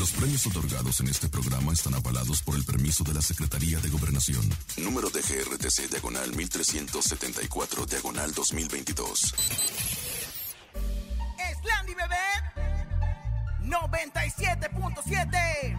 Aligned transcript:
Los 0.00 0.10
premios 0.12 0.46
otorgados 0.46 1.00
en 1.00 1.08
este 1.08 1.28
programa 1.28 1.74
están 1.74 1.94
avalados 1.94 2.40
por 2.40 2.54
el 2.54 2.64
permiso 2.64 3.04
de 3.04 3.12
la 3.12 3.20
Secretaría 3.20 3.78
de 3.80 3.90
Gobernación. 3.90 4.40
Número 4.78 5.10
de 5.10 5.20
GRTC 5.20 5.90
Diagonal 5.90 6.34
1374 6.34 7.84
Diagonal 7.84 8.32
2022. 8.32 9.34
Landy 11.64 11.94
Bebé 11.94 12.16
97.7 13.62 15.78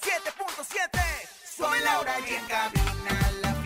97.7 0.00 1.00
Soy 1.44 1.80
Laura 1.84 2.12
y 2.20 2.34
en 2.34 2.44
cabina 2.46 3.32
La 3.42 3.59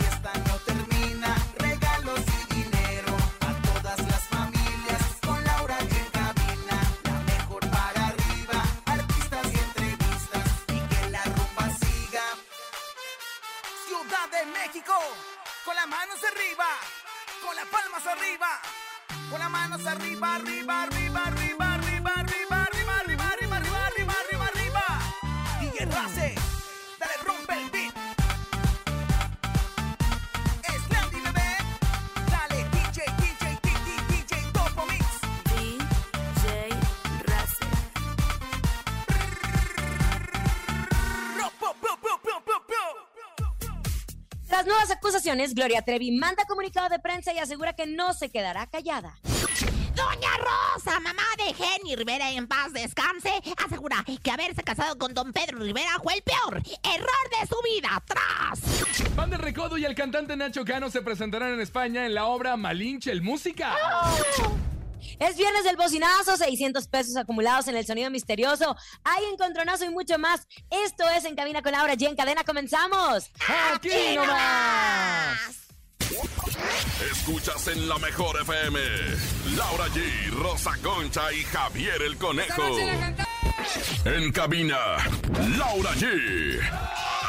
Gloria 45.53 45.83
Trevi 45.83 46.13
manda 46.13 46.45
comunicado 46.47 46.89
de 46.89 46.99
prensa 46.99 47.33
y 47.33 47.39
asegura 47.39 47.75
que 47.75 47.87
no 47.87 48.15
se 48.15 48.31
quedará 48.31 48.67
callada. 48.67 49.19
Doña 49.95 50.31
Rosa, 50.39 50.99
mamá 51.01 51.23
de 51.37 51.53
Jenny 51.55 51.97
Rivera 51.97 52.31
en 52.31 52.49
paz 52.49 52.73
descanse, 52.73 53.31
asegura 53.65 54.05
que 54.23 54.31
haberse 54.31 54.63
casado 54.63 54.97
con 54.97 55.13
don 55.13 55.33
Pedro 55.33 55.59
Rivera 55.59 55.99
fue 56.03 56.15
el 56.15 56.23
peor 56.23 56.63
error 56.83 57.41
de 57.41 57.47
su 57.47 57.57
vida. 57.63 58.03
¡Tras! 58.07 59.15
Van 59.15 59.31
de 59.31 59.37
Recodo 59.37 59.77
y 59.77 59.85
el 59.85 59.95
cantante 59.95 60.37
Nacho 60.37 60.65
Cano 60.65 60.91
se 60.91 61.03
presentarán 61.03 61.53
en 61.53 61.61
España 61.61 62.07
en 62.07 62.15
la 62.15 62.27
obra 62.27 62.57
Malinche 62.57 63.13
el 63.13 63.23
Música. 63.23 63.75
Es 65.19 65.37
viernes 65.37 65.65
del 65.65 65.77
bocinazo, 65.77 66.37
600 66.37 66.89
pesos 66.89 67.17
acumulados 67.17 67.69
en 67.69 67.77
el 67.77 67.87
sonido 67.87 68.11
misterioso. 68.11 68.77
Hay 69.05 69.25
encontronazo 69.33 69.85
y 69.85 69.91
mucho 69.91 70.19
más. 70.19 70.47
Esto 70.71 71.09
es 71.11 71.25
En 71.25 71.37
Cabina 71.37 71.63
con 71.63 71.73
Laura 71.73 71.95
y 71.99 72.05
en 72.05 72.17
cadena 72.17 72.45
comenzamos. 72.45 73.31
¡Aquí 73.73 74.15
nomás! 74.15 75.65
Escuchas 77.11 77.69
en 77.69 77.89
la 77.89 77.99
mejor 77.99 78.41
FM. 78.43 78.81
Laura 79.57 79.87
G, 79.89 80.31
Rosa 80.31 80.73
Concha 80.83 81.33
y 81.33 81.43
Javier 81.45 82.03
el 82.03 82.17
Conejo. 82.17 82.63
En 84.05 84.31
cabina, 84.33 84.97
Laura 85.57 85.91
G. 85.93 86.61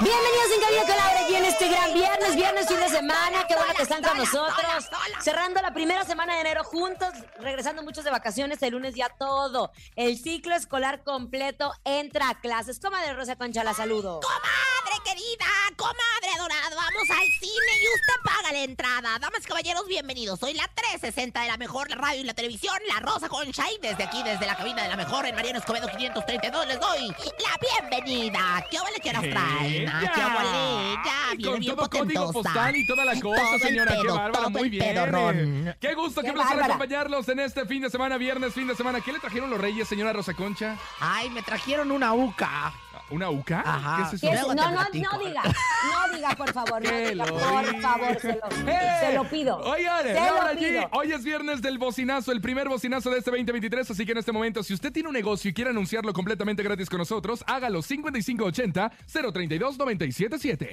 Bienvenidos 0.02 0.52
en 0.54 0.62
Cabina 0.62 0.82
con 0.82 0.98
Laura 0.98 1.30
y 1.30 1.36
en 1.36 1.46
este 1.46 1.70
gran 1.70 1.94
viernes, 1.94 2.36
viernes 2.36 2.68
fin 2.68 2.80
de 2.80 2.90
semana. 2.90 3.46
Qué 3.48 3.56
bueno 3.56 3.74
que 3.74 3.84
están 3.84 4.04
con 4.04 4.18
nosotros. 4.18 4.90
Cerrando 5.22 5.62
la 5.62 5.74
primera 5.74 6.04
semana 6.04 6.36
de 6.36 6.42
enero 6.42 6.66
juntos, 6.66 7.14
regresando 7.40 7.84
muchos 7.84 8.04
de 8.04 8.12
vacaciones. 8.12 8.62
El 8.62 8.72
lunes 8.72 8.96
ya 8.96 9.08
todo. 9.08 9.72
El 9.96 10.18
ciclo 10.18 10.54
escolar 10.56 11.04
completo 11.04 11.72
entra 11.86 12.30
a 12.30 12.42
clases. 12.42 12.82
Comadre 12.82 13.14
Rosa 13.14 13.38
Concha, 13.38 13.64
la 13.64 13.74
saludo. 13.74 14.20
Comadre 14.20 14.75
querida, 15.06 15.46
comadre 15.76 16.34
adorada, 16.36 16.70
vamos 16.76 17.10
al 17.12 17.28
cine 17.40 17.74
y 17.80 17.86
usted 17.94 18.22
paga 18.24 18.52
la 18.52 18.64
entrada. 18.64 19.20
Damas 19.20 19.42
y 19.44 19.48
caballeros, 19.48 19.88
bienvenidos. 19.88 20.40
Soy 20.40 20.54
la 20.56 20.68
360 20.74 21.42
de 21.42 21.48
la 21.48 21.58
mejor 21.58 21.90
la 21.92 21.96
radio 21.98 22.22
y 22.22 22.24
la 22.24 22.34
televisión, 22.34 22.76
la 22.88 23.00
Rosa 23.02 23.30
Concha, 23.30 23.66
y 23.72 23.78
desde 23.80 24.04
aquí, 24.04 24.24
desde 24.24 24.46
la 24.48 24.56
cabina 24.56 24.82
de 24.84 24.90
la 24.90 24.96
mejor 24.96 25.28
en 25.28 25.36
Mariano 25.36 25.60
Escobedo 25.60 25.88
532, 25.88 26.68
les 26.68 26.80
doy 26.80 27.08
la 27.10 27.90
bienvenida. 27.90 28.66
¿Qué 28.72 28.80
vale 28.80 29.00
que 29.00 29.14
nos 29.14 29.22
traen? 29.22 29.90
Ah, 29.90 30.00
¿Qué 30.02 30.22
vale? 30.22 30.96
Ya, 31.06 31.50
Con 31.52 31.60
bien 31.60 31.76
todo 31.76 31.90
código 31.90 32.24
potentosa. 32.26 32.34
postal 32.34 32.76
y 32.76 32.88
toda 32.88 33.06
la 33.06 33.20
cosa, 33.22 33.42
Todo 33.44 33.60
señora. 33.60 33.92
Qué 33.96 34.02
pedo, 34.02 34.16
bárbara, 34.16 34.32
todo 34.40 34.50
muy 34.50 34.70
bien. 34.70 35.76
Qué 35.80 35.94
gusto, 35.94 36.22
qué, 36.22 36.28
Qué 36.28 36.34
placer 36.34 36.56
bárbara. 36.58 36.66
acompañarlos 36.66 37.30
en 37.30 37.40
este 37.42 37.66
fin 37.68 37.84
de 37.84 37.92
semana, 37.92 38.18
viernes, 38.18 38.54
fin 38.54 38.68
de 38.68 38.76
semana. 38.76 39.02
¿Qué 39.02 39.14
le 39.14 39.20
trajeron 39.20 39.52
los 39.52 39.62
reyes, 39.62 39.88
señora 39.88 40.14
Rosa 40.14 40.34
Concha? 40.34 40.78
Ay, 41.00 41.30
me 41.30 41.44
trajeron 41.44 41.92
una 41.92 42.14
uca. 42.14 42.74
¿Una 43.12 43.30
uca? 43.30 43.62
Ajá. 43.66 43.98
¿Qué 43.98 44.04
es 44.04 44.14
eso? 44.16 44.28
¿Qué 44.28 44.34
es? 44.34 44.40
Luego 44.42 44.56
No, 44.56 44.72
no, 44.72 44.84
no 44.84 44.90
diga. 45.20 45.44
No 45.44 46.08
diga, 46.16 46.30
por 46.36 46.52
favor. 46.54 46.82
No 46.84 46.90
diga, 46.98 47.26
por 47.26 47.40
favor, 47.82 48.20
se 48.20 48.34
lo, 48.34 48.40
se 49.00 49.14
lo 49.14 49.24
pido. 49.30 49.58
Oigan, 49.58 50.04
se 50.04 50.14
Laura 50.16 50.54
lo 50.54 50.60
G, 50.60 50.68
pido. 50.68 50.90
hoy 50.92 51.12
es 51.12 51.24
viernes 51.24 51.62
del 51.62 51.78
bocinazo, 51.78 52.32
el 52.32 52.42
primer 52.42 52.68
bocinazo 52.68 53.12
de 53.12 53.20
este 53.20 53.30
2023, 53.32 53.92
así 53.92 54.06
que 54.06 54.14
en 54.14 54.18
este 54.18 54.32
momento, 54.32 54.64
si 54.64 54.74
usted 54.74 54.92
tiene 54.92 55.08
un 55.10 55.14
negocio 55.14 55.52
y 55.52 55.54
quiere 55.54 55.70
anunciarlo 55.70 56.12
completamente 56.14 56.64
gratis 56.64 56.90
con 56.90 56.98
nosotros, 56.98 57.44
hágalo 57.48 57.84
5580-032-977. 57.84 60.68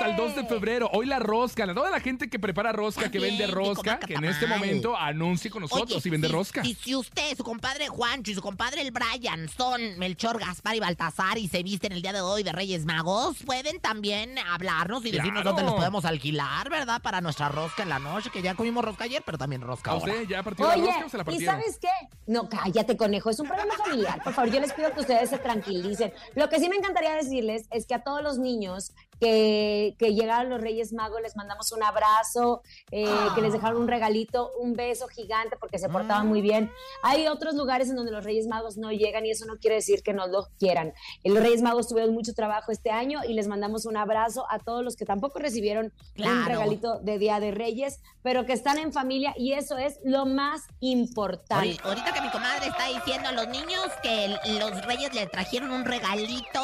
el 0.07 0.17
2 0.17 0.37
de 0.37 0.45
febrero. 0.45 0.89
Hoy 0.93 1.07
la 1.07 1.19
rosca, 1.19 1.67
la- 1.67 1.75
toda 1.75 1.91
la 1.91 2.01
gente 2.01 2.29
que 2.29 2.39
prepara 2.39 2.73
rosca, 2.73 3.11
que 3.11 3.19
vende 3.19 3.47
rosca, 3.47 3.99
que 3.99 4.15
en 4.15 4.25
este 4.25 4.47
momento 4.47 4.97
anuncie 4.97 5.51
con 5.51 5.63
nosotros 5.63 5.99
Oye, 5.99 6.09
y 6.09 6.11
vende 6.11 6.29
si- 6.29 6.33
rosca. 6.33 6.63
Si, 6.65 6.75
si 6.75 6.95
usted, 6.95 7.37
su 7.37 7.45
compadre 7.45 7.89
Juancho 7.89 8.31
y 8.31 8.35
su 8.35 8.43
compadre 8.43 8.83
el 8.83 8.91
Brian 8.93 9.49
son 9.49 9.99
Melchor, 9.99 10.39
Gaspar 10.39 10.75
y 10.77 10.81
Baltasar 10.81 11.39
y 11.39 11.49
se 11.49 11.63
visten 11.63 11.93
el 11.93 12.03
día 12.03 12.13
de 12.13 12.21
hoy 12.21 12.43
de 12.43 12.53
Reyes 12.53 12.85
Magos, 12.85 13.37
pueden 13.45 13.81
también 13.81 14.39
hablarnos 14.39 15.05
y 15.05 15.11
decirnos 15.11 15.43
Claro. 15.43 15.51
dónde 15.51 15.63
los 15.65 15.75
podemos 15.75 16.05
alquilar, 16.05 16.71
¿verdad? 16.71 17.01
Para 17.03 17.21
nuestra 17.21 17.49
rosca 17.49 17.83
en 17.83 17.89
la 17.89 17.99
noche, 17.99 18.31
que 18.31 18.43
ya 18.43 18.55
comimos 18.55 18.85
rosca 18.85 19.05
ayer, 19.05 19.23
pero 19.25 19.39
también 19.39 19.61
rosca 19.63 19.91
¿A 19.91 19.95
ahora. 19.95 20.13
usted 20.13 20.29
ya 20.29 20.43
partió 20.43 20.67
la 20.67 20.77
rosca 20.77 21.07
o 21.07 21.09
se 21.09 21.17
la 21.17 21.23
¿y 21.23 21.27
partieron? 21.27 21.55
sabes 21.61 21.79
qué? 21.81 21.89
No, 22.27 22.49
cállate, 22.49 22.97
conejo, 22.97 23.31
es 23.31 23.41
un 23.41 23.49
problema 23.49 23.75
familiar. 23.77 24.23
Por 24.23 24.33
favor, 24.33 24.53
yo 24.53 24.61
les 24.61 24.73
pido 24.73 24.93
que 24.93 25.01
ustedes 25.01 25.31
se 25.31 25.39
tranquilicen. 25.39 26.13
Lo 26.35 26.49
que 26.49 26.59
sí 26.61 26.69
me 26.69 26.77
encantaría 26.77 27.15
decirles 27.15 27.67
es 27.71 27.87
que 27.87 27.95
a 27.95 28.03
todos 28.03 28.23
los 28.23 28.39
niños 28.39 28.93
que, 29.21 29.95
que 29.99 30.15
llegaron 30.15 30.51
los 30.51 30.61
Reyes 30.61 30.93
Magos 30.93 31.21
les 31.23 31.37
mandamos 31.37 31.73
un 31.73 31.83
abrazo, 31.83 32.63
eh, 32.91 33.07
que 33.35 33.41
les 33.41 33.53
dejaron 33.53 33.81
un 33.83 33.89
regalito, 33.89 34.51
un 34.61 34.75
beso 34.75 35.09
gigante 35.09 35.57
porque 35.59 35.79
se 35.79 35.89
portaban 35.89 36.27
muy 36.29 36.43
bien. 36.43 36.71
Hay 37.03 37.27
otros 37.29 37.55
lugares 37.55 37.89
en 37.91 37.97
donde 37.97 38.13
los 38.13 38.25
Reyes 38.25 38.47
Magos 38.47 38.77
no 38.77 38.91
llegan 38.93 39.25
y 39.27 39.31
eso 39.31 39.47
no 39.47 39.57
quiere 39.57 39.77
decir 39.77 40.03
que 40.03 40.13
no 40.13 40.27
lo 40.27 40.49
quieran. 40.59 40.93
Eh, 41.25 41.31
Los 41.31 41.43
Reyes 41.43 41.63
Magos 41.63 41.89
tuvieron 41.89 42.13
mucho 42.15 42.33
trabajo 42.35 42.73
este 42.73 42.91
año 42.91 43.21
y 43.27 43.33
les 43.35 43.49
mandamos 43.49 43.87
un 43.87 43.97
abrazo 43.97 44.47
a 44.51 44.59
todos 44.59 44.83
los 44.85 44.97
que 44.97 45.05
tampoco 45.05 45.39
recibieron 45.39 45.93
Claro. 46.15 46.37
un 46.41 46.45
regalito 46.47 46.99
de 47.01 47.19
Día 47.19 47.41
de 47.41 47.51
Reyes, 47.51 48.01
pero 48.23 48.47
que 48.47 48.53
están 48.53 48.79
en 48.79 48.93
familia 48.93 49.33
y 49.37 49.53
eso 49.53 49.77
es 49.79 49.99
lo 50.05 50.27
más 50.27 50.63
importante. 50.81 51.55
Ahori- 51.77 51.81
Ahorita 51.85 52.13
que 52.13 52.21
mi 52.21 52.31
comadre 52.31 52.67
está 52.67 52.87
diciendo 52.89 53.29
a 53.29 53.33
los 53.33 53.49
niños 53.49 53.87
que 54.03 54.29
los 54.59 54.85
reyes 54.85 55.15
le 55.15 55.27
trajeron 55.27 55.71
un 55.71 55.85
regalito 55.85 56.61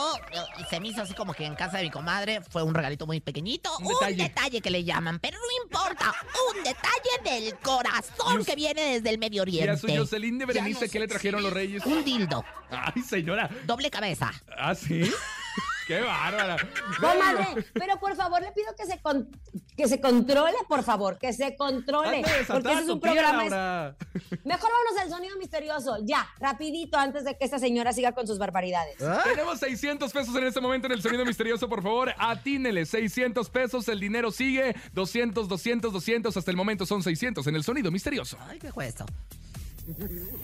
y 0.58 0.64
se 0.64 0.80
me 0.80 0.88
hizo 0.88 1.02
así 1.02 1.14
como 1.14 1.32
que 1.32 1.44
en 1.46 1.54
casa 1.54 1.78
de 1.78 1.84
mi 1.84 1.90
comadre 1.90 2.40
fue 2.50 2.62
un 2.62 2.74
regalito 2.74 3.06
muy 3.06 3.20
pequeñito, 3.20 3.70
Un 3.78 3.86
un 3.86 3.92
detalle. 3.94 4.22
detalle, 4.24 4.60
que 4.60 4.70
le 4.70 4.84
llaman, 4.84 5.18
pero 5.20 5.38
no 5.38 5.64
importa, 5.64 6.12
un 6.56 6.62
detalle 6.64 7.40
del 7.40 7.58
corazón 7.58 8.44
que 8.44 8.54
viene 8.54 8.94
desde 8.94 9.10
el 9.10 9.18
Medio 9.18 9.36
Y 9.36 9.38
a 9.38 9.42
Oriente. 9.42 9.76
su 9.78 9.86
Jocelyn 9.88 10.38
de 10.38 10.46
Ya 10.46 10.52
Berenice, 10.52 10.86
no 10.86 10.90
¿qué 10.92 10.98
le 11.00 11.08
trajeron 11.08 11.42
los 11.42 11.52
reyes? 11.52 11.84
Un 11.86 12.04
dildo, 12.04 12.44
Ay, 12.70 13.02
señora. 13.02 13.50
doble 13.66 13.90
cabeza. 13.90 14.32
¿Ah, 14.56 14.74
sí? 14.74 15.10
¡Qué 15.88 16.00
bárbara! 16.00 16.56
Comadre, 17.00 17.66
pero 17.74 17.98
por 17.98 18.14
favor 18.14 18.40
le 18.40 18.52
pido 18.52 18.72
que 18.76 18.86
se 18.86 19.00
con- 19.00 19.28
que 19.76 19.88
se 19.88 20.00
controle, 20.00 20.56
por 20.68 20.82
favor, 20.82 21.18
que 21.18 21.32
se 21.32 21.56
controle, 21.56 22.22
porque 22.46 22.72
ese 22.72 22.82
es 22.82 22.88
un 22.88 23.00
programa. 23.00 23.44
Laura. 23.44 23.96
Mejor 24.44 24.70
vámonos 24.70 25.02
al 25.02 25.10
sonido 25.10 25.36
misterioso, 25.38 25.96
ya, 26.02 26.28
rapidito, 26.38 26.98
antes 26.98 27.24
de 27.24 27.36
que 27.36 27.44
esta 27.44 27.58
señora 27.58 27.92
siga 27.92 28.12
con 28.12 28.26
sus 28.26 28.38
barbaridades. 28.38 28.96
Tenemos 29.24 29.58
600 29.58 30.12
pesos 30.12 30.34
en 30.36 30.44
este 30.44 30.60
momento 30.60 30.86
en 30.86 30.92
el 30.92 31.02
sonido 31.02 31.24
misterioso, 31.24 31.68
por 31.68 31.82
favor, 31.82 32.14
atínele, 32.18 32.84
600 32.86 33.48
pesos, 33.50 33.88
el 33.88 34.00
dinero 34.00 34.30
sigue, 34.30 34.74
200, 34.92 35.48
200, 35.48 35.92
200, 35.92 36.36
hasta 36.36 36.50
el 36.50 36.56
momento 36.56 36.86
son 36.86 37.02
600 37.02 37.46
en 37.46 37.56
el 37.56 37.64
sonido 37.64 37.90
misterioso. 37.90 38.36
Ay, 38.48 38.58
qué 38.58 38.70
esto. 38.82 39.06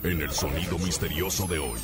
En 0.03 0.21
el 0.21 0.31
sonido 0.31 0.77
misterioso 0.79 1.47
de 1.47 1.59
hoy. 1.59 1.79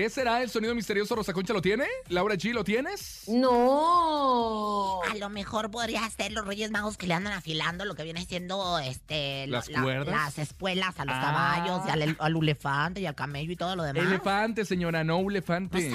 ¿Qué 0.00 0.08
será 0.08 0.42
el 0.42 0.48
sonido 0.48 0.74
misterioso? 0.74 1.14
¿Rosa 1.14 1.34
Concha 1.34 1.52
lo 1.52 1.60
tiene? 1.60 1.84
¿Laura 2.08 2.34
G 2.34 2.54
lo 2.54 2.64
tienes? 2.64 3.24
No. 3.28 5.02
A 5.02 5.14
lo 5.16 5.28
mejor 5.28 5.70
podría 5.70 6.08
ser 6.08 6.32
los 6.32 6.46
Reyes 6.46 6.70
Magos 6.70 6.96
que 6.96 7.06
le 7.06 7.12
andan 7.12 7.34
afilando 7.34 7.84
lo 7.84 7.94
que 7.94 8.04
viene 8.04 8.24
siendo 8.24 8.78
este 8.78 9.46
lo- 9.46 9.58
¿Las 9.58 9.68
cuerdas? 9.68 10.06
las 10.08 10.38
espuelas 10.38 10.98
a 10.98 11.04
los 11.04 11.14
Ah. 11.14 11.20
caballos, 11.20 11.82
y 11.86 11.90
al, 11.90 12.16
al 12.18 12.36
elefante 12.36 13.00
y 13.02 13.04
al 13.04 13.14
camello 13.14 13.52
y 13.52 13.56
todo 13.56 13.76
lo 13.76 13.82
demás. 13.82 14.02
Elefante, 14.06 14.64
señora, 14.64 15.04
no 15.04 15.20
No 15.20 15.28
elefante. 15.28 15.92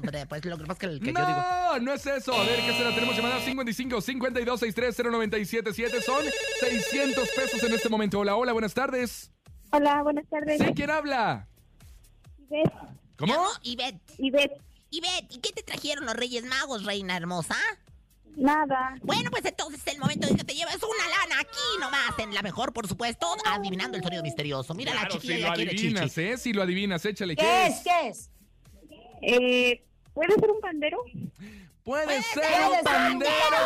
pero 0.00 0.16
después 0.18 0.44
lo 0.44 0.56
que 0.56 0.62
pasa 0.66 0.72
es 0.74 0.78
que, 0.78 0.86
el 0.86 1.00
que 1.00 1.12
yo 1.12 1.26
digo. 1.26 1.38
No, 1.40 1.78
no 1.80 1.92
es 1.92 2.06
eso. 2.06 2.32
A 2.32 2.44
ver, 2.44 2.60
¿qué 2.60 2.72
será? 2.72 2.94
Tenemos 2.94 3.16
llamada 3.16 3.40
55 3.40 4.00
52 4.00 4.60
63 4.60 4.96
0977. 4.96 6.02
Son 6.02 6.24
600 6.60 7.28
pesos 7.30 7.60
en 7.64 7.72
este 7.74 7.88
momento. 7.88 8.20
Hola, 8.20 8.36
hola, 8.36 8.52
buenas 8.52 8.74
tardes. 8.74 9.32
Hola, 9.72 10.04
buenas 10.04 10.24
tardes. 10.28 10.60
Sí, 10.64 10.72
¿quién 10.72 10.90
habla? 10.90 11.48
Ivette, 12.48 12.72
¿Cómo? 13.20 13.46
Ivette. 13.62 14.00
Ivette, 14.18 14.60
Ivette, 14.90 15.26
¿y 15.30 15.38
qué 15.38 15.52
te 15.52 15.62
trajeron 15.62 16.06
los 16.06 16.14
Reyes 16.16 16.44
Magos, 16.44 16.84
reina 16.84 17.16
hermosa? 17.16 17.54
nada. 18.36 18.96
Bueno, 19.02 19.28
pues 19.30 19.44
entonces 19.44 19.80
es 19.86 19.92
el 19.94 20.00
momento 20.00 20.26
de 20.26 20.34
que 20.36 20.44
te 20.44 20.54
lleves 20.54 20.76
una 20.76 21.08
lana 21.08 21.40
aquí 21.40 21.58
nomás, 21.80 22.18
en 22.18 22.32
la 22.34 22.42
mejor, 22.42 22.72
por 22.72 22.86
supuesto, 22.88 23.26
adivinando 23.44 23.98
el 23.98 24.02
sonido 24.02 24.22
misterioso. 24.22 24.72
Mira 24.72 24.94
la 24.94 25.08
chiquilla 25.08 25.36
si 25.36 25.42
lo 25.42 25.52
quiere 25.52 25.70
adivinas, 25.72 26.14
chichi. 26.14 26.20
¿eh? 26.22 26.36
Si 26.38 26.52
lo 26.52 26.62
adivinas, 26.62 27.04
échale. 27.04 27.36
¿Qué 27.36 27.66
es? 27.66 27.80
¿Qué 27.80 28.08
es? 28.08 28.30
Eh, 29.20 29.84
¿Puede 30.14 30.34
ser 30.36 30.50
un 30.50 30.60
pandero? 30.60 31.02
Puede 31.84 32.22
ser 32.22 32.42
¿Qué 32.42 32.78
un 32.78 32.84
pandero. 32.84 33.56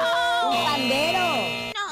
¡Un 0.51 0.65
pandero! 0.65 1.73
No. 1.75 1.85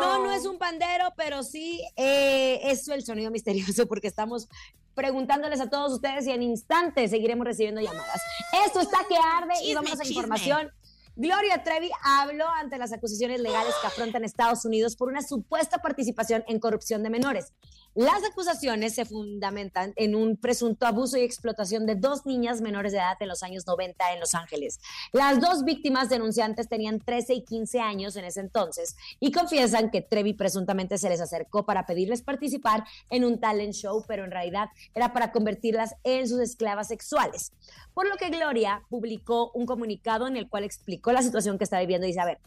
No, 0.00 0.18
no 0.24 0.32
es 0.32 0.44
un 0.44 0.58
pandero, 0.58 1.07
pero 1.18 1.42
sí 1.42 1.82
eh, 1.96 2.60
es 2.62 2.86
el 2.88 3.04
sonido 3.04 3.30
misterioso 3.30 3.86
porque 3.86 4.06
estamos 4.06 4.48
preguntándoles 4.94 5.60
a 5.60 5.68
todos 5.68 5.92
ustedes 5.92 6.26
y 6.26 6.30
en 6.30 6.42
instantes 6.42 7.10
seguiremos 7.10 7.44
recibiendo 7.44 7.80
llamadas. 7.80 8.22
Esto 8.66 8.80
está 8.80 8.98
que 9.08 9.16
arde 9.16 9.54
y 9.64 9.74
vamos 9.74 9.92
a 9.92 10.04
chisme. 10.04 10.14
información. 10.14 10.72
Gloria 11.16 11.64
Trevi 11.64 11.90
habló 12.02 12.48
ante 12.48 12.78
las 12.78 12.92
acusaciones 12.92 13.40
legales 13.40 13.74
que 13.80 13.88
afrontan 13.88 14.22
Estados 14.22 14.64
Unidos 14.64 14.94
por 14.94 15.08
una 15.08 15.20
supuesta 15.20 15.78
participación 15.78 16.44
en 16.46 16.60
corrupción 16.60 17.02
de 17.02 17.10
menores. 17.10 17.52
Las 17.94 18.22
acusaciones 18.24 18.94
se 18.94 19.04
fundamentan 19.04 19.92
en 19.96 20.14
un 20.14 20.36
presunto 20.36 20.86
abuso 20.86 21.16
y 21.16 21.22
explotación 21.22 21.84
de 21.84 21.96
dos 21.96 22.26
niñas 22.26 22.60
menores 22.60 22.92
de 22.92 22.98
edad 22.98 23.16
en 23.20 23.28
los 23.28 23.42
años 23.42 23.66
90 23.66 24.12
en 24.12 24.20
Los 24.20 24.34
Ángeles. 24.34 24.78
Las 25.12 25.40
dos 25.40 25.64
víctimas 25.64 26.08
denunciantes 26.08 26.68
tenían 26.68 27.00
13 27.00 27.34
y 27.34 27.42
15 27.42 27.80
años 27.80 28.16
en 28.16 28.24
ese 28.24 28.40
entonces 28.40 28.96
y 29.18 29.32
confiesan 29.32 29.90
que 29.90 30.00
Trevi 30.00 30.34
presuntamente 30.34 30.96
se 30.98 31.08
les 31.08 31.20
acercó 31.20 31.66
para 31.66 31.86
pedirles 31.86 32.22
participar 32.22 32.84
en 33.10 33.24
un 33.24 33.40
talent 33.40 33.72
show, 33.74 34.04
pero 34.06 34.24
en 34.24 34.30
realidad 34.30 34.68
era 34.94 35.12
para 35.12 35.32
convertirlas 35.32 35.96
en 36.04 36.28
sus 36.28 36.40
esclavas 36.40 36.88
sexuales. 36.88 37.52
Por 37.94 38.08
lo 38.08 38.16
que 38.16 38.30
Gloria 38.30 38.82
publicó 38.88 39.50
un 39.54 39.66
comunicado 39.66 40.28
en 40.28 40.36
el 40.36 40.48
cual 40.48 40.64
explicó 40.64 41.10
la 41.10 41.22
situación 41.22 41.58
que 41.58 41.64
está 41.64 41.80
viviendo 41.80 42.06
y 42.06 42.10
dice, 42.10 42.20
a 42.20 42.26
ver, 42.26 42.38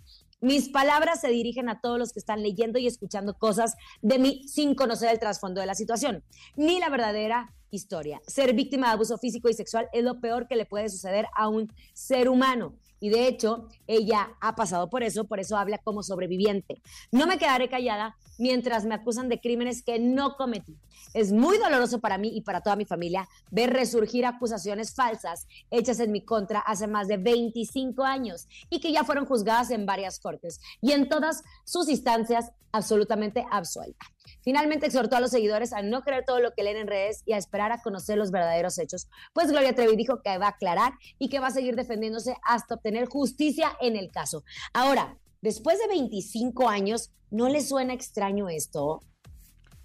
mis 0.41 0.69
palabras 0.69 1.21
se 1.21 1.29
dirigen 1.29 1.69
a 1.69 1.79
todos 1.79 1.97
los 1.97 2.11
que 2.11 2.19
están 2.19 2.41
leyendo 2.41 2.79
y 2.79 2.88
escuchando 2.88 3.38
cosas 3.38 3.75
de 4.01 4.19
mí 4.19 4.43
sin 4.47 4.75
conocer 4.75 5.09
el 5.11 5.19
trasfondo 5.19 5.61
de 5.61 5.67
la 5.67 5.75
situación, 5.75 6.23
ni 6.55 6.79
la 6.79 6.89
verdadera 6.89 7.53
historia. 7.71 8.21
Ser 8.27 8.53
víctima 8.53 8.88
de 8.88 8.94
abuso 8.94 9.18
físico 9.18 9.50
y 9.50 9.53
sexual 9.53 9.88
es 9.94 10.03
lo 10.03 10.19
peor 10.19 10.47
que 10.47 10.56
le 10.56 10.65
puede 10.65 10.89
suceder 10.89 11.27
a 11.35 11.47
un 11.47 11.71
ser 11.94 12.29
humano. 12.29 12.75
Y 13.00 13.09
de 13.09 13.27
hecho, 13.27 13.68
ella 13.88 14.29
ha 14.39 14.56
pasado 14.56 14.88
por 14.89 15.01
eso, 15.01 15.25
por 15.25 15.39
eso 15.39 15.57
habla 15.57 15.79
como 15.79 16.03
sobreviviente. 16.03 16.83
No 17.12 17.25
me 17.25 17.39
quedaré 17.39 17.68
callada 17.68 18.15
mientras 18.38 18.85
me 18.85 18.94
acusan 18.94 19.27
de 19.27 19.39
crímenes 19.39 19.81
que 19.81 19.97
no 19.97 20.35
cometí. 20.35 20.77
Es 21.15 21.31
muy 21.31 21.57
doloroso 21.57 22.00
para 22.00 22.19
mí 22.19 22.31
y 22.33 22.41
para 22.41 22.62
toda 22.62 22.75
mi 22.75 22.85
familia 22.85 23.27
ver 23.50 23.74
resurgir 23.74 24.25
acusaciones 24.25 24.94
falsas 24.94 25.47
hechas 25.71 26.00
en 26.00 26.12
mi 26.12 26.24
contra 26.24 26.59
hace 26.59 26.85
más 26.85 27.07
de 27.07 27.17
25 27.17 28.03
años 28.03 28.47
y 28.69 28.79
que 28.79 28.91
ya 28.91 29.03
fueron 29.03 29.25
juzgadas 29.25 29.71
en 29.71 29.88
varias 29.88 30.19
cortes 30.19 30.62
y 30.79 30.91
en 30.91 31.09
todas 31.09 31.44
sus 31.65 31.89
instancias 31.89 32.51
absolutamente 32.71 33.45
absuelta. 33.51 34.06
Finalmente 34.41 34.85
exhortó 34.85 35.15
a 35.15 35.19
los 35.19 35.31
seguidores 35.31 35.73
a 35.73 35.81
no 35.81 36.01
creer 36.01 36.23
todo 36.25 36.39
lo 36.39 36.53
que 36.53 36.63
leen 36.63 36.77
en 36.77 36.88
redes 36.88 37.22
y 37.25 37.34
a 37.34 37.38
esperar 37.38 37.72
a 37.72 37.81
conocer 37.81 38.17
los 38.17 38.31
verdaderos 38.31 38.77
hechos, 38.79 39.07
pues 39.34 39.51
Gloria 39.51 39.75
Trevi 39.75 39.95
dijo 39.95 40.22
que 40.22 40.38
va 40.38 40.48
a 40.48 40.50
aclarar 40.50 40.93
y 41.19 41.29
que 41.29 41.39
va 41.39 41.48
a 41.48 41.51
seguir 41.51 41.75
defendiéndose 41.75 42.36
hasta 42.43 42.75
obtener 42.75 43.07
justicia 43.07 43.72
en 43.81 43.95
el 43.95 44.12
caso. 44.12 44.43
Ahora, 44.74 45.17
después 45.41 45.79
de 45.79 45.88
25 45.88 46.69
años, 46.69 47.12
¿no 47.29 47.50
le 47.50 47.62
suena 47.62 47.93
extraño 47.93 48.50
esto? 48.50 49.01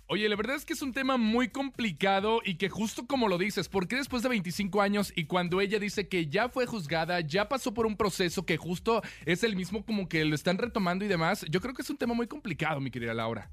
Oye, 0.09 0.29
la 0.29 0.37
verdad 0.37 0.55
es 0.55 0.65
que 0.65 0.73
es 0.73 0.83
un 0.83 0.93
tema 0.93 1.17
muy 1.17 1.49
complicado 1.49 2.41
y 2.45 2.59
que 2.59 2.69
justo 2.69 3.09
como 3.09 3.27
lo 3.27 3.39
dices, 3.39 3.69
¿por 3.69 3.89
qué 3.89 3.97
después 3.97 4.23
de 4.23 4.29
25 4.29 4.81
años 4.81 5.13
y 5.17 5.25
cuando 5.25 5.61
ella 5.61 5.81
dice 5.81 6.07
que 6.07 6.29
ya 6.29 6.49
fue 6.49 6.65
juzgada, 6.65 7.21
ya 7.23 7.49
pasó 7.49 7.75
por 7.75 7.87
un 7.87 7.97
proceso 7.97 8.47
que 8.47 8.57
justo 8.57 9.03
es 9.25 9.43
el 9.43 9.57
mismo 9.57 9.85
como 9.85 10.09
que 10.09 10.25
lo 10.25 10.37
están 10.37 10.59
retomando 10.59 11.05
y 11.05 11.09
demás? 11.09 11.45
Yo 11.51 11.61
creo 11.61 11.75
que 11.75 11.83
es 11.83 11.91
un 11.91 11.97
tema 11.97 12.15
muy 12.15 12.29
complicado, 12.29 12.81
mi 12.81 12.93
querida 12.93 13.15
Laura. 13.15 13.51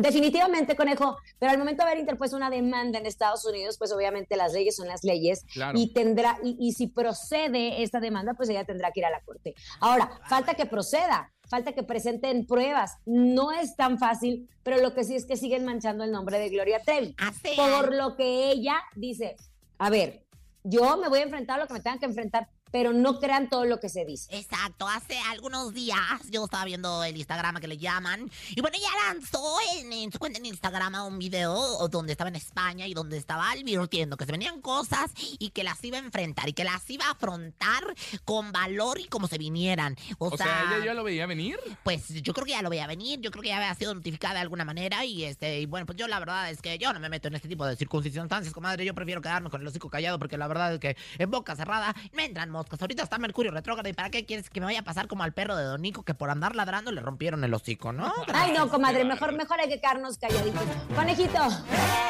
Definitivamente, 0.00 0.76
conejo, 0.76 1.16
pero 1.40 1.50
al 1.50 1.58
momento 1.58 1.82
de 1.82 1.90
haber 1.90 1.98
interpuesto 2.00 2.36
una 2.36 2.50
demanda 2.50 2.98
en 3.00 3.06
Estados 3.06 3.44
Unidos, 3.44 3.76
pues 3.78 3.92
obviamente 3.92 4.36
las 4.36 4.52
leyes 4.52 4.76
son 4.76 4.86
las 4.86 5.02
leyes 5.02 5.44
Claro. 5.52 5.76
y 5.76 5.92
tendrá, 5.92 6.38
y, 6.42 6.56
y 6.60 6.72
si 6.72 6.86
procede 6.86 7.82
esta 7.82 7.98
demanda, 7.98 8.34
pues 8.34 8.48
ella 8.48 8.64
tendrá 8.64 8.92
que 8.92 9.00
ir 9.00 9.06
a 9.06 9.10
la 9.10 9.20
corte. 9.22 9.54
Ahora, 9.80 10.08
falta 10.28 10.54
que 10.54 10.66
proceda, 10.66 11.32
falta 11.50 11.72
que 11.72 11.82
presenten 11.82 12.46
pruebas. 12.46 12.98
No 13.06 13.50
es 13.52 13.74
tan 13.74 13.98
fácil, 13.98 14.48
pero 14.62 14.80
lo 14.80 14.94
que 14.94 15.02
sí 15.02 15.16
es 15.16 15.26
que 15.26 15.36
siguen 15.36 15.64
manchando 15.64 16.04
el 16.04 16.12
nombre 16.12 16.38
de 16.38 16.48
Gloria 16.48 16.80
Trevi. 16.80 17.16
Por 17.56 17.94
lo 17.94 18.16
que 18.16 18.50
ella 18.52 18.76
dice, 18.94 19.34
a 19.78 19.90
ver, 19.90 20.24
yo 20.62 20.96
me 20.96 21.08
voy 21.08 21.20
a 21.20 21.22
enfrentar 21.22 21.58
a 21.58 21.62
lo 21.62 21.66
que 21.66 21.74
me 21.74 21.80
tengan 21.80 21.98
que 21.98 22.06
enfrentar, 22.06 22.48
pero 22.70 22.92
no 22.92 23.18
crean 23.18 23.48
todo 23.48 23.64
lo 23.64 23.80
que 23.80 23.88
se 23.88 24.04
dice. 24.04 24.36
Exacto, 24.36 24.86
hace 24.88 25.18
algunos 25.30 25.72
días 25.74 25.98
yo 26.30 26.44
estaba 26.44 26.64
viendo 26.64 27.02
el 27.04 27.16
Instagram 27.16 27.56
que 27.56 27.68
le 27.68 27.76
llaman 27.78 28.30
y 28.50 28.60
bueno, 28.60 28.76
ella 28.76 28.88
lanzó 29.06 29.56
en, 29.76 29.92
en 29.92 30.12
su 30.12 30.18
cuenta 30.18 30.38
en 30.38 30.46
Instagram 30.46 30.94
un 31.06 31.18
video 31.18 31.88
donde 31.88 32.12
estaba 32.12 32.28
en 32.28 32.36
España 32.36 32.86
y 32.86 32.94
donde 32.94 33.16
estaba 33.16 33.50
advirtiendo 33.50 34.16
que 34.16 34.24
se 34.24 34.32
venían 34.32 34.60
cosas 34.60 35.10
y 35.38 35.50
que 35.50 35.64
las 35.64 35.82
iba 35.84 35.96
a 35.98 36.00
enfrentar 36.00 36.48
y 36.48 36.52
que 36.52 36.64
las 36.64 36.88
iba 36.90 37.06
a 37.06 37.10
afrontar 37.12 37.82
con 38.24 38.52
valor 38.52 38.98
y 39.00 39.04
como 39.08 39.26
se 39.28 39.38
vinieran. 39.38 39.96
O, 40.18 40.28
O 40.28 40.36
sea, 40.36 40.64
ella 40.76 40.84
ya 40.84 40.94
lo 40.94 41.04
veía 41.04 41.26
venir. 41.26 41.58
pues 41.84 42.08
yo 42.22 42.32
creo 42.32 42.44
que 42.44 42.52
ya 42.52 42.62
lo 42.62 42.70
veía 42.70 42.86
venir, 42.86 43.20
yo 43.20 43.30
creo 43.30 43.42
que 43.42 43.48
ya 43.48 43.56
había 43.56 43.74
sido 43.74 43.94
notificada 43.94 44.34
de 44.34 44.40
alguna 44.40 44.64
manera 44.64 45.04
y 45.04 45.24
este 45.24 45.60
y 45.60 45.66
bueno, 45.66 45.86
pues 45.86 45.96
yo 45.98 46.06
la 46.08 46.18
verdad 46.18 46.50
es 46.50 46.60
que 46.62 46.78
yo 46.78 46.92
no 46.92 47.00
me 47.00 47.08
meto 47.08 47.28
en 47.28 47.34
este 47.34 47.48
tipo 47.48 47.66
de 47.66 47.76
circunstancias, 47.76 48.52
comadre, 48.54 48.84
yo 48.84 48.94
prefiero 48.94 49.20
quedarme 49.20 49.50
con 49.50 49.60
el 49.60 49.66
hocico 49.66 49.88
callado 49.90 50.18
porque 50.18 50.36
la 50.38 50.46
verdad 50.48 50.74
es 50.74 50.80
que 50.80 50.96
en 51.18 51.30
boca 51.30 51.56
cerrada 51.56 51.94
me 52.12 52.24
entran 52.26 52.50
moscas. 52.58 52.80
Ahorita 52.80 53.02
está 53.02 53.18
Mercurio 53.18 53.50
retrógrado 53.52 53.88
y 53.88 53.92
para 53.92 54.10
qué 54.10 54.24
quieres 54.26 54.50
que 54.50 54.60
me 54.60 54.66
vaya 54.66 54.80
a 54.80 54.84
pasar 54.84 55.06
como 55.08 55.22
al 55.22 55.32
perro 55.32 55.56
de 55.56 55.64
Don 55.64 55.80
Nico 55.80 56.02
que 56.02 56.14
por 56.14 56.30
andar 56.30 56.54
ladrando 56.56 56.92
le 56.92 57.00
rompieron 57.00 57.42
el 57.44 57.54
hocico, 57.54 57.92
¿no? 57.92 58.12
Ay, 58.34 58.52
no, 58.52 58.68
comadre, 58.68 59.04
mejor, 59.04 59.32
mejor 59.32 59.60
hay 59.60 59.68
que 59.68 59.80
quedarnos 59.80 60.18
calladitos. 60.18 60.62
Conejito, 60.94 61.38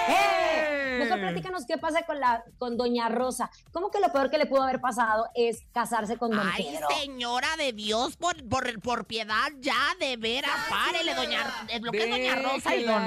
¡eh! 0.08 0.96
Mejor 0.98 1.20
platícanos 1.20 1.64
qué 1.64 1.78
pasa 1.78 2.02
con 2.02 2.18
la 2.18 2.42
con 2.58 2.76
Doña 2.76 3.08
Rosa. 3.08 3.50
¿Cómo 3.72 3.90
que 3.90 4.00
lo 4.00 4.10
peor 4.12 4.30
que 4.30 4.38
le 4.38 4.46
pudo 4.46 4.64
haber 4.64 4.80
pasado 4.80 5.28
es 5.34 5.62
casarse 5.72 6.16
con 6.16 6.30
Don 6.32 6.40
Ay, 6.52 6.64
Pedro? 6.72 6.88
señora 7.00 7.48
de 7.56 7.72
Dios, 7.72 8.16
por, 8.16 8.42
por, 8.48 8.80
por 8.80 9.06
piedad 9.06 9.46
ya, 9.60 9.76
de 10.00 10.16
veras, 10.16 10.50
párele, 10.68 11.14
doña, 11.14 11.46
eh, 11.68 11.78
lo 11.80 11.92
que 11.92 12.02
es 12.04 12.10
doña 12.10 12.34
Rosa 12.36 12.74
y 12.74 12.84
don... 12.84 13.02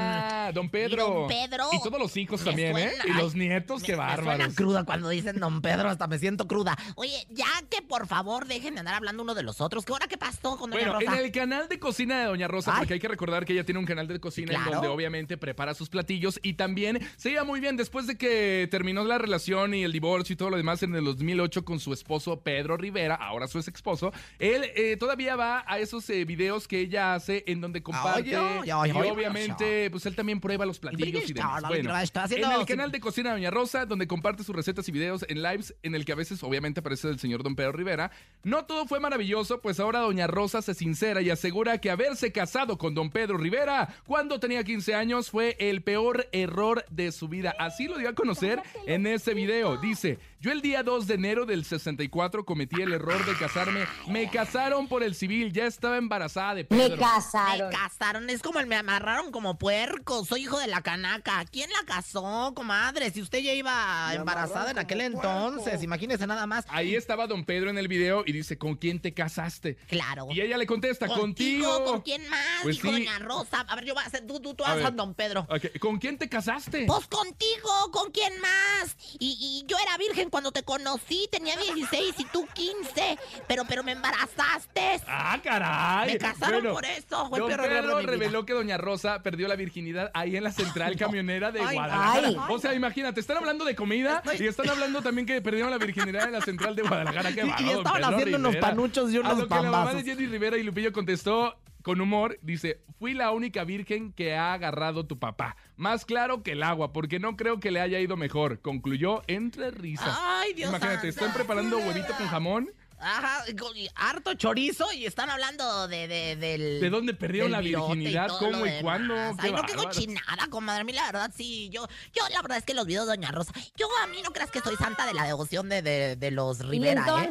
Don 0.54 0.70
Pedro. 0.70 0.94
y 0.94 0.98
don 1.20 1.28
Pedro. 1.28 1.70
Y 1.74 1.82
todos 1.84 2.00
los 2.00 2.16
hijos 2.16 2.44
también, 2.44 2.78
¿eh? 2.78 2.94
Y 3.06 3.10
los 3.14 3.36
nietos, 3.36 3.82
Me- 3.82 3.88
qué 3.88 3.92
me 3.98 3.98
suena 3.98 4.16
bárbaros. 4.16 4.56
cruda 4.56 4.84
cuando 4.86 5.10
dicen 5.10 5.40
don 5.40 5.62
Pedro, 5.62 5.90
hasta 5.90 6.08
me 6.08 6.18
siento 6.18 6.48
cruda. 6.48 6.78
Oye, 6.96 7.28
ya 7.34 7.46
que 7.70 7.82
por 7.82 8.08
favor 8.08 8.48
dejen 8.48 8.74
de 8.76 8.80
andar 8.80 8.96
hablando 8.96 9.24
uno 9.24 9.34
de 9.36 9.44
los 9.44 9.62
otros. 9.62 9.86
¿Qué 9.86 9.94
hora 9.94 10.08
qué 10.08 10.18
pasó 10.18 10.58
con 10.58 10.72
doña 10.72 10.92
Bueno, 10.92 11.14
en 11.14 11.20
el 11.20 11.32
canal 11.32 11.68
de 11.68 11.80
cocina 11.80 12.20
de 12.20 12.26
Doña 12.26 12.48
Rosa, 12.48 12.72
Ay. 12.74 12.80
porque 12.80 12.94
hay 12.96 13.00
que 13.00 13.08
recordar 13.08 13.46
que 13.46 13.54
ella 13.54 13.66
tiene 13.66 13.80
un 13.80 13.86
canal 13.86 14.08
de 14.08 14.20
cocina 14.20 14.54
en 14.54 14.72
donde 14.72 14.88
obviamente 14.88 15.38
prepara 15.38 15.74
sus 15.74 15.90
platillos 15.90 16.40
y 16.44 16.54
también 16.54 17.00
se 17.18 17.32
iba 17.32 17.44
muy 17.44 17.60
bien 17.60 17.78
después 17.78 18.08
de 18.08 18.18
que 18.18 18.68
terminó 18.70 19.04
la 19.04 19.18
relación 19.18 19.74
y 19.74 19.84
el 19.84 19.92
divorcio 19.92 20.34
y 20.34 20.36
todo 20.36 20.50
lo 20.50 20.58
demás 20.58 20.84
en 20.84 20.96
el 20.96 21.04
2008 21.04 21.66
con 21.66 21.80
su 21.80 21.94
esposo 21.94 22.42
Pedro 22.42 22.78
Rivera, 22.78 23.16
ahora 23.16 23.48
su 23.48 23.58
ex 23.60 23.68
esposo. 23.68 24.12
Él 24.40 24.66
eh, 24.76 24.98
todavía 24.98 25.36
va 25.36 25.64
a 25.68 25.80
esos 25.80 26.10
eh, 26.10 26.26
videos 26.26 26.68
que 26.68 26.80
ella 26.80 27.16
hace 27.16 27.44
en 27.48 27.62
donde 27.62 27.82
comparte 27.82 28.32
y 28.32 28.34
obviamente 28.34 29.90
pues 29.90 30.06
él 30.06 30.16
también 30.16 30.40
prueba 30.40 30.66
los 30.66 30.80
platillos 30.80 31.30
y 31.30 31.34
demás. 31.34 31.64
Bueno, 31.68 31.92
en 31.96 32.52
el 32.52 32.66
canal 32.66 32.92
de 32.92 33.00
Cocina 33.00 33.30
de 33.30 33.36
Doña 33.36 33.52
Rosa, 33.52 33.86
donde 33.86 34.08
comparte 34.08 34.44
sus 34.44 34.56
recetas 34.56 34.88
y 34.88 34.92
videos 34.92 35.26
en 35.28 35.42
lives, 35.42 35.76
en 35.84 35.96
el 35.96 36.06
que 36.06 36.12
a 36.12 36.16
veces 36.16 36.44
obviamente 36.44 36.80
aparece 36.80 37.10
el 37.10 37.20
señor 37.22 37.44
Don 37.44 37.56
Pedro 37.56 37.72
Rivera. 37.72 38.12
No 38.44 38.66
todo 38.66 38.88
fue 38.88 39.00
maravilloso, 39.00 39.62
pues 39.62 39.80
ahora 39.80 40.00
Doña 40.00 40.26
Rosa 40.28 40.62
se 40.62 40.74
sincera 40.74 41.22
y 41.22 41.30
asegura 41.30 41.78
que 41.78 41.92
haberse 41.92 42.32
casado 42.32 42.78
con 42.78 42.96
Don 42.96 43.12
Pedro 43.12 43.38
Rivera 43.38 43.94
cuando 44.06 44.40
tenía 44.40 44.64
15 44.64 44.96
años 44.96 45.30
fue 45.30 45.56
el 45.60 45.84
peor 45.84 46.28
error 46.32 46.84
de 46.90 47.12
su 47.12 47.28
vida. 47.28 47.56
Así 47.60 47.88
lo 47.88 47.98
dio 47.98 48.10
a 48.10 48.16
conocer 48.16 48.62
en 48.88 49.06
ese 49.06 49.36
video. 49.36 49.78
Dice, 49.78 50.18
yo 50.42 50.52
el 50.52 50.62
día 50.64 50.82
2 50.82 51.06
de 51.06 51.14
enero 51.14 51.46
del 51.46 51.64
64 51.66 52.46
cometí 52.46 52.82
el 52.82 52.94
error 52.94 53.24
de 53.28 53.36
casarme. 53.38 53.86
Me 54.08 54.28
casaron 54.28 54.88
por 54.88 55.04
el 55.04 55.14
civil, 55.14 55.54
ya 55.54 55.68
estaba 55.68 55.98
embarazada 55.98 56.56
de 56.56 56.64
Me 56.64 56.68
Pedro. 56.78 56.98
casaron. 56.98 57.70
Me 57.70 57.76
casaron, 57.76 58.30
es 58.32 58.42
como 58.42 58.60
el 58.60 58.66
me 58.66 58.76
amarraron 58.76 59.32
como 59.32 59.60
puerco, 59.60 60.26
soy 60.26 60.42
hijo 60.42 60.58
de 60.58 60.66
la 60.66 60.82
canaca. 60.82 61.46
¿Quién 61.52 61.70
la 61.70 61.86
casó, 61.86 62.54
comadre? 62.56 63.12
Si 63.12 63.22
usted 63.22 63.38
ya 63.38 63.54
iba 63.54 64.12
embarazada 64.16 64.72
en 64.72 64.80
aquel 64.80 65.02
entonces, 65.02 65.84
imagínese 65.84 66.26
nada 66.26 66.48
más. 66.48 66.66
Ahí 66.70 66.96
estaba 66.96 67.28
Don 67.28 67.46
Pedro 67.46 67.70
en 67.70 67.78
el 67.78 67.88
video 67.88 68.24
y 68.26 68.32
dice, 68.32 68.58
¿con 68.58 68.76
quién 68.78 69.00
te 69.00 69.14
casaste? 69.14 69.76
Claro. 69.88 70.26
Y 70.32 70.42
ella 70.42 70.58
le 70.58 70.66
contesta, 70.66 71.08
contigo. 71.08 71.86
¿Con 71.86 72.02
quién 72.02 72.28
más? 72.30 72.64
Pues 72.64 72.78
sí. 72.78 72.90
doña 72.92 73.20
Rosa. 73.20 73.60
A 73.68 73.76
ver, 73.76 73.86
yo 73.86 73.94
voy 73.94 74.04
a 74.04 74.08
hacer, 74.08 74.26
tú, 74.26 74.40
tú, 74.40 74.56
tú 74.56 74.64
A 74.66 74.72
haz 74.72 74.80
a 74.80 74.84
ver. 74.86 74.96
don 74.96 75.14
Pedro. 75.14 75.48
¿Con 75.80 76.00
quién 76.00 76.18
te 76.18 76.28
casaste? 76.28 76.86
Pues 76.88 77.06
contigo, 77.06 77.92
¿con 77.92 78.10
quién 78.12 78.34
más? 78.42 78.98
Y, 79.20 79.38
y 79.40 79.66
yo 79.68 79.78
era 79.78 79.98
virgen 80.00 80.31
cuando 80.32 80.52
te 80.52 80.64
conocí, 80.64 81.28
tenía 81.32 81.56
16 81.58 82.16
y 82.18 82.26
tú 82.26 82.48
15, 82.54 83.20
pero, 83.48 83.64
pero 83.68 83.84
me 83.84 83.92
embarazaste. 83.92 85.02
¡Ah, 85.08 85.38
caray! 85.44 86.14
Me 86.14 86.18
casaron 86.18 86.62
Bueno, 86.62 86.74
por 86.74 86.86
eso, 86.86 87.28
fue 87.30 87.38
el 87.38 87.42
Don 87.42 87.50
peor 87.50 87.62
de 87.62 87.68
Pedro 87.70 87.98
vida. 87.98 88.12
reveló 88.12 88.46
que 88.46 88.54
Doña 88.54 88.78
Rosa 88.78 89.22
perdió 89.22 89.48
la 89.48 89.56
virginidad 89.56 90.10
ahí 90.14 90.36
en 90.36 90.44
la 90.44 90.52
central 90.52 90.96
camionera 90.98 91.52
de 91.52 91.60
Ay, 91.62 91.76
Guadalajara. 91.76 92.28
ay. 92.28 92.38
O 92.50 92.58
sea, 92.60 92.74
imagínate, 92.74 93.20
están 93.20 93.38
hablando 93.38 93.66
de 93.66 93.76
comida 93.76 94.24
y 94.40 94.48
están 94.48 94.70
hablando 94.70 95.02
también 95.02 95.28
que 95.28 95.42
perdieron 95.42 95.70
la 95.70 95.78
virginidad 95.78 96.24
en 96.26 96.32
la 96.32 96.42
central 96.42 96.76
de 96.76 96.84
Guadalajara. 96.84 97.32
Qué 97.34 97.46
Y- 97.46 97.70
estaban 97.70 98.04
haciendo 98.04 98.38
unos 98.38 98.54
Rivera. 98.54 98.68
panuchos 98.70 99.12
y 99.12 99.18
A 99.18 99.20
unos 99.20 99.38
lo 99.38 99.48
que 99.48 99.56
la 99.56 99.62
mamá 99.64 99.94
de. 99.94 100.04
Jenny 100.04 100.26
Rivera 100.28 100.58
y 100.58 100.64
Lupillo 100.64 100.92
contestó 100.94 101.56
con 101.84 102.02
humor, 102.02 102.38
dice, 102.42 102.82
fui 103.00 103.14
la 103.14 103.32
única 103.32 103.64
virgen 103.64 104.14
que 104.14 104.36
ha 104.36 104.54
agarrado 104.54 105.06
tu 105.06 105.20
papá. 105.20 105.56
Más 105.76 106.06
claro 106.06 106.44
que 106.44 106.52
el 106.54 106.64
agua, 106.64 106.94
porque 106.94 107.20
no 107.20 107.36
creo 107.36 107.60
que 107.60 107.72
le 107.72 107.82
haya 107.82 108.00
ido 108.00 108.18
mejor. 108.18 108.62
Concluyó 108.62 109.24
entre 109.28 109.72
risas. 109.72 110.18
Ay, 110.22 110.54
Dios 110.54 110.70
Imagínate, 110.70 111.08
están 111.08 111.34
preparando 111.34 111.78
huevito 111.78 112.14
con 112.18 112.28
jamón. 112.28 112.72
Ajá, 113.04 113.44
y 113.48 113.80
y 113.80 113.90
harto 113.96 114.36
chorizo 114.36 114.94
y 114.94 115.08
están 115.08 115.32
hablando 115.32 115.88
de, 115.88 116.08
de, 116.08 116.36
del... 116.36 116.80
¿De 116.80 116.90
dónde 116.92 117.16
perdieron 117.16 117.52
la 117.52 117.62
y 117.64 117.70
virginidad? 117.70 118.28
todo 118.28 118.52
¿Cómo 118.52 118.66
y 118.66 118.70
demás. 118.70 118.82
cuándo? 118.84 119.16
Qué 119.16 119.48
Ay, 119.48 119.52
no, 119.54 119.64
qué 119.64 119.74
cochinada, 119.74 120.48
comadre. 120.52 120.82
A 120.82 120.84
mí 120.84 120.94
la 120.94 121.06
verdad 121.08 121.32
sí, 121.36 121.70
yo, 121.72 121.88
yo 122.14 122.22
la 122.32 122.44
verdad 122.44 122.60
es 122.60 122.64
que 122.64 122.76
los 122.76 122.86
videos 122.86 123.08
de 123.08 123.14
Doña 123.14 123.32
Rosa, 123.32 123.54
yo 123.76 123.88
a 124.04 124.08
mí 124.08 124.22
no 124.24 124.30
creas 124.30 124.52
que 124.52 124.60
soy 124.60 124.76
santa 124.76 125.08
de 125.08 125.16
la 125.16 125.24
devoción 125.26 125.68
de, 125.68 125.82
de, 125.82 126.16
de 126.16 126.32
los 126.32 126.60
Y 126.60 126.64
Rivera, 126.64 127.04
¿eh? 127.24 127.30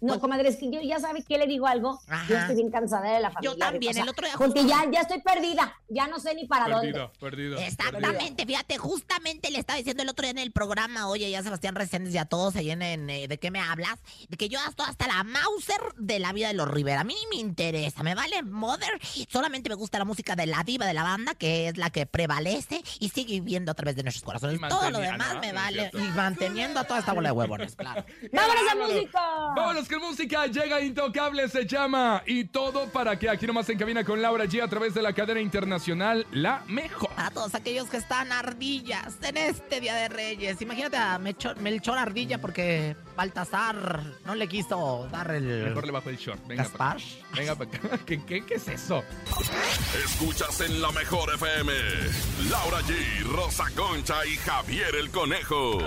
No, 0.00 0.18
comadre, 0.18 0.48
es 0.48 0.56
que 0.56 0.70
yo 0.70 0.80
ya 0.80 0.98
sabe 0.98 1.22
que 1.22 1.36
le 1.36 1.46
digo 1.46 1.66
algo. 1.66 2.00
Ajá. 2.08 2.26
Yo 2.28 2.36
estoy 2.38 2.56
bien 2.56 2.70
cansada 2.70 3.12
de 3.12 3.20
la 3.20 3.30
familia. 3.30 3.52
Yo 3.52 3.58
también, 3.58 3.96
el 3.98 4.08
otro 4.08 4.26
día 4.26 4.36
Porque 4.38 4.64
ya, 4.64 4.84
ya 4.90 5.00
estoy 5.00 5.20
perdida. 5.20 5.74
Ya 5.88 6.06
no 6.06 6.18
sé 6.18 6.34
ni 6.34 6.46
para 6.46 6.68
dónde. 6.68 6.92
Perdido, 6.92 7.12
perdido. 7.20 7.58
Exactamente, 7.58 8.46
fíjate, 8.46 8.78
justamente 8.78 9.50
le 9.50 9.58
estaba 9.58 9.76
diciendo 9.76 10.02
el 10.02 10.08
otro 10.08 10.22
día 10.22 10.30
en 10.30 10.38
el 10.38 10.52
programa, 10.52 11.08
oye, 11.08 11.30
ya 11.30 11.42
Sebastián 11.42 11.74
Reséndez 11.74 12.14
y 12.14 12.18
a 12.18 12.24
todos 12.24 12.56
ahí 12.56 12.70
en, 12.70 12.82
en, 12.82 13.10
eh, 13.10 13.28
¿de 13.28 13.38
qué 13.38 13.50
me 13.50 13.60
hablas? 13.60 13.98
De 14.28 14.36
que 14.36 14.48
yo 14.48 14.58
estoy 14.68 14.86
hasta 14.88 15.06
la 15.06 15.22
Mauser 15.22 15.80
de 15.96 16.18
la 16.18 16.32
vida 16.32 16.48
de 16.48 16.54
los 16.54 16.68
Rivera. 16.68 17.00
A 17.00 17.04
mí 17.04 17.14
ni 17.14 17.36
me 17.36 17.42
interesa, 17.42 18.02
me 18.02 18.14
vale 18.14 18.42
Mother. 18.42 19.00
Solamente 19.28 19.68
me 19.68 19.74
gusta 19.74 19.98
la 19.98 20.04
música 20.04 20.34
de 20.34 20.46
la 20.46 20.62
diva 20.64 20.86
de 20.86 20.94
la 20.94 21.02
banda, 21.02 21.34
que 21.34 21.68
es 21.68 21.76
la 21.76 21.90
que 21.90 22.06
prevalece 22.06 22.82
y 22.98 23.10
sigue 23.10 23.34
viviendo 23.34 23.70
a 23.72 23.74
través 23.74 23.96
de 23.96 24.02
nuestros 24.02 24.24
corazones. 24.24 24.56
Y 24.56 24.68
Todo 24.68 24.90
lo 24.90 24.98
demás 24.98 25.34
no, 25.34 25.40
me 25.40 25.52
vale. 25.52 25.90
Y 25.92 26.02
manteniendo 26.16 26.80
a 26.80 26.84
toda 26.84 27.00
esta 27.00 27.12
bola 27.12 27.28
de 27.30 27.32
huevones, 27.32 27.76
claro. 27.76 28.04
¡Vámonos 28.32 28.62
a 28.70 28.74
música! 28.74 29.20
Vámonos 29.56 29.89
con 29.90 30.00
música, 30.00 30.46
llega 30.46 30.80
Intocable, 30.80 31.48
se 31.48 31.66
llama. 31.66 32.22
Y 32.26 32.44
todo 32.44 32.88
para 32.90 33.18
que 33.18 33.28
aquí 33.28 33.46
nomás 33.46 33.68
en 33.68 33.78
cabina 33.78 34.04
con 34.04 34.22
Laura 34.22 34.44
G 34.46 34.62
a 34.62 34.68
través 34.68 34.94
de 34.94 35.02
la 35.02 35.12
cadena 35.12 35.40
internacional 35.40 36.26
La 36.32 36.62
Mejor. 36.68 37.10
Para 37.10 37.30
todos 37.30 37.54
aquellos 37.54 37.88
que 37.90 37.96
están 37.96 38.30
ardillas 38.32 39.16
en 39.22 39.36
este 39.36 39.80
Día 39.80 39.94
de 39.94 40.08
Reyes. 40.08 40.62
Imagínate 40.62 40.96
a 40.96 41.18
Mecho- 41.18 41.54
Melchor 41.56 41.98
Ardilla 41.98 42.40
porque 42.40 42.96
Baltasar 43.16 44.02
no 44.24 44.34
le 44.34 44.48
quiso 44.48 45.08
dar 45.10 45.30
el... 45.32 45.64
Mejor 45.68 45.84
le 45.86 45.92
bajo 45.92 46.08
el 46.10 46.16
short. 46.16 46.46
Venga 46.46 46.64
para 46.64 46.92
acá. 46.92 47.02
Venga 47.36 47.54
para 47.56 47.70
acá. 47.70 47.98
¿Qué, 48.06 48.24
qué, 48.24 48.44
qué 48.46 48.54
es 48.54 48.68
eso? 48.68 49.02
Escuchas 50.04 50.60
en 50.60 50.80
la 50.80 50.90
mejor 50.92 51.34
FM. 51.34 51.72
Laura 52.50 52.78
G, 52.82 53.22
Rosa 53.24 53.64
Concha 53.74 54.24
y 54.26 54.36
Javier 54.36 54.94
el 54.94 55.10
Conejo. 55.10 55.78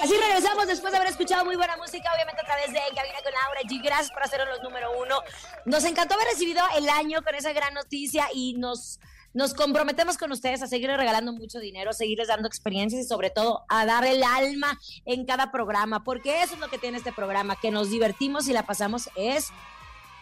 Así 0.00 0.14
regresamos 0.16 0.66
después 0.66 0.90
de 0.90 0.98
haber 0.98 1.10
escuchado 1.10 1.44
muy 1.44 1.56
buena 1.56 1.76
música, 1.76 2.10
obviamente 2.14 2.40
a 2.40 2.44
través 2.44 2.72
de 2.72 2.80
Cabina 2.94 3.18
con 3.22 3.32
Laura 3.32 3.60
G. 3.62 3.82
Gracias 3.82 4.10
por 4.10 4.22
hacernos 4.22 4.48
los 4.48 4.62
número 4.62 4.98
uno. 4.98 5.20
Nos 5.66 5.84
encantó 5.84 6.14
haber 6.14 6.28
recibido 6.28 6.62
el 6.76 6.88
año 6.88 7.22
con 7.22 7.34
esa 7.34 7.52
gran 7.52 7.74
noticia 7.74 8.26
y 8.32 8.54
nos, 8.54 9.00
nos 9.34 9.54
comprometemos 9.54 10.16
con 10.16 10.32
ustedes 10.32 10.62
a 10.62 10.66
seguirles 10.66 10.96
regalando 10.96 11.32
mucho 11.32 11.58
dinero, 11.58 11.92
seguirles 11.92 12.28
dando 12.28 12.48
experiencias 12.48 13.04
y 13.04 13.08
sobre 13.08 13.30
todo 13.30 13.64
a 13.68 13.84
dar 13.84 14.04
el 14.04 14.24
alma 14.24 14.80
en 15.04 15.26
cada 15.26 15.52
programa, 15.52 16.02
porque 16.04 16.42
eso 16.42 16.54
es 16.54 16.60
lo 16.60 16.68
que 16.68 16.78
tiene 16.78 16.98
este 16.98 17.12
programa, 17.12 17.56
que 17.60 17.70
nos 17.70 17.90
divertimos 17.90 18.48
y 18.48 18.52
la 18.52 18.64
pasamos 18.64 19.10
es 19.14 19.50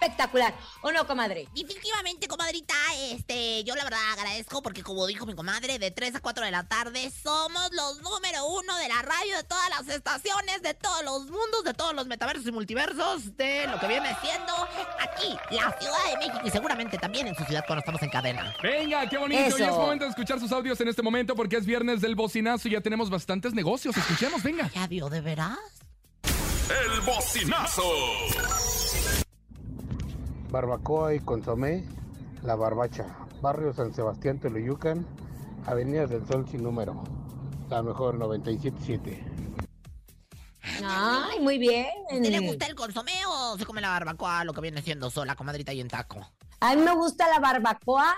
espectacular. 0.00 0.54
¿O 0.83 0.90
no, 0.90 1.07
comadre? 1.07 1.49
Definitivamente, 1.54 2.26
comadrita, 2.26 2.75
este, 3.11 3.62
yo 3.64 3.75
la 3.75 3.85
verdad 3.85 4.00
agradezco 4.12 4.62
porque 4.62 4.83
como 4.83 5.07
dijo 5.07 5.26
mi 5.26 5.35
comadre, 5.35 5.78
de 5.78 5.90
3 5.90 6.16
a 6.16 6.21
4 6.21 6.45
de 6.45 6.50
la 6.50 6.66
tarde 6.66 7.11
somos 7.11 7.71
los 7.73 8.00
número 8.00 8.47
uno 8.47 8.76
de 8.78 8.88
la 8.88 9.02
radio, 9.02 9.37
de 9.37 9.45
todas 9.45 9.69
las 9.71 9.88
estaciones, 9.88 10.62
de 10.62 10.75
todos 10.75 11.04
los 11.04 11.26
mundos, 11.26 11.64
de 11.64 11.75
todos 11.75 11.95
los 11.95 12.07
metaversos 12.07 12.47
y 12.47 12.52
multiversos, 12.52 13.37
de 13.37 13.66
lo 13.66 13.78
que 13.78 13.88
viene 13.88 14.16
siendo 14.23 14.52
aquí, 14.99 15.37
la 15.50 15.76
Ciudad 15.78 16.04
de 16.11 16.26
México 16.26 16.40
y 16.45 16.50
seguramente 16.50 16.99
también 16.99 17.26
en 17.26 17.35
su 17.35 17.45
ciudad 17.45 17.64
cuando 17.66 17.80
estamos 17.80 18.02
en 18.02 18.11
cadena. 18.11 18.54
Venga, 18.62 19.09
qué 19.09 19.19
bonito. 19.19 19.40
Eso. 19.40 19.59
Y 19.59 19.62
es 19.62 19.71
momento 19.71 20.04
de 20.04 20.11
escuchar 20.11 20.40
sus 20.40 20.52
audios 20.52 20.80
en 20.80 20.88
este 20.88 21.02
momento 21.02 21.35
porque 21.35 21.57
es 21.57 21.66
viernes 21.66 22.00
del 22.00 22.14
bocinazo 22.14 22.69
y 22.69 22.73
ya 22.73 22.80
tenemos 22.80 23.11
bastantes 23.11 23.52
negocios. 23.52 23.97
Escuchemos, 23.97 24.42
venga. 24.42 24.71
¿Ya 24.75 24.87
vio 24.87 25.09
de 25.09 25.21
veras? 25.21 25.59
El 26.25 27.00
bocinazo. 27.00 27.83
Barbacoa 30.50 31.14
y 31.14 31.21
consomé, 31.21 31.85
La 32.42 32.57
Barbacha, 32.57 33.07
Barrio 33.40 33.73
San 33.73 33.95
Sebastián, 33.95 34.40
Teloyucan, 34.40 35.07
Avenida 35.66 36.07
del 36.07 36.26
Sol 36.26 36.47
sin 36.50 36.64
número, 36.64 37.04
la 37.69 37.83
mejor 37.83 38.16
977. 38.16 39.25
Ay, 40.85 41.38
muy 41.40 41.59
bien. 41.59 41.87
¿A 42.11 42.14
usted 42.14 42.30
le 42.30 42.40
gusta 42.40 42.66
el 42.66 42.75
consomé 42.75 43.12
o 43.28 43.57
se 43.57 43.64
come 43.64 43.80
la 43.80 43.90
barbacoa, 43.90 44.45
lo 44.45 44.52
que 44.52 44.61
viene 44.61 44.83
siendo 44.83 45.09
sola, 45.11 45.37
comadrita 45.37 45.73
y 45.73 45.80
en 45.80 45.88
taco? 45.88 46.26
A 46.62 46.75
mí 46.75 46.83
me 46.83 46.95
gusta 46.95 47.28
la 47.28 47.38
barbacoa, 47.38 48.14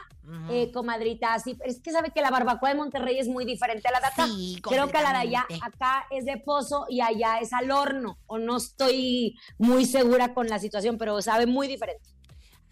eh, 0.51 0.73
comadrita, 0.73 1.39
sí, 1.39 1.55
pero 1.55 1.71
es 1.71 1.81
que 1.81 1.93
sabe 1.93 2.11
que 2.11 2.21
la 2.21 2.31
barbacoa 2.31 2.71
de 2.71 2.75
Monterrey 2.75 3.19
es 3.19 3.29
muy 3.29 3.45
diferente 3.45 3.87
a 3.89 3.93
la 3.93 4.01
de 4.01 4.07
acá. 4.07 4.27
Sí, 4.27 4.59
Creo 4.63 4.89
que 4.89 5.01
la 5.01 5.11
de 5.13 5.19
allá, 5.19 5.47
acá 5.61 6.07
es 6.11 6.25
de 6.25 6.39
pozo 6.39 6.87
y 6.89 7.03
allá 7.03 7.39
es 7.39 7.53
al 7.53 7.71
horno. 7.71 8.19
O 8.27 8.39
no 8.39 8.57
estoy 8.57 9.39
muy 9.59 9.85
segura 9.85 10.35
con 10.35 10.49
la 10.49 10.59
situación, 10.59 10.99
pero 10.99 11.21
sabe 11.23 11.47
muy 11.47 11.69
diferente. 11.69 12.13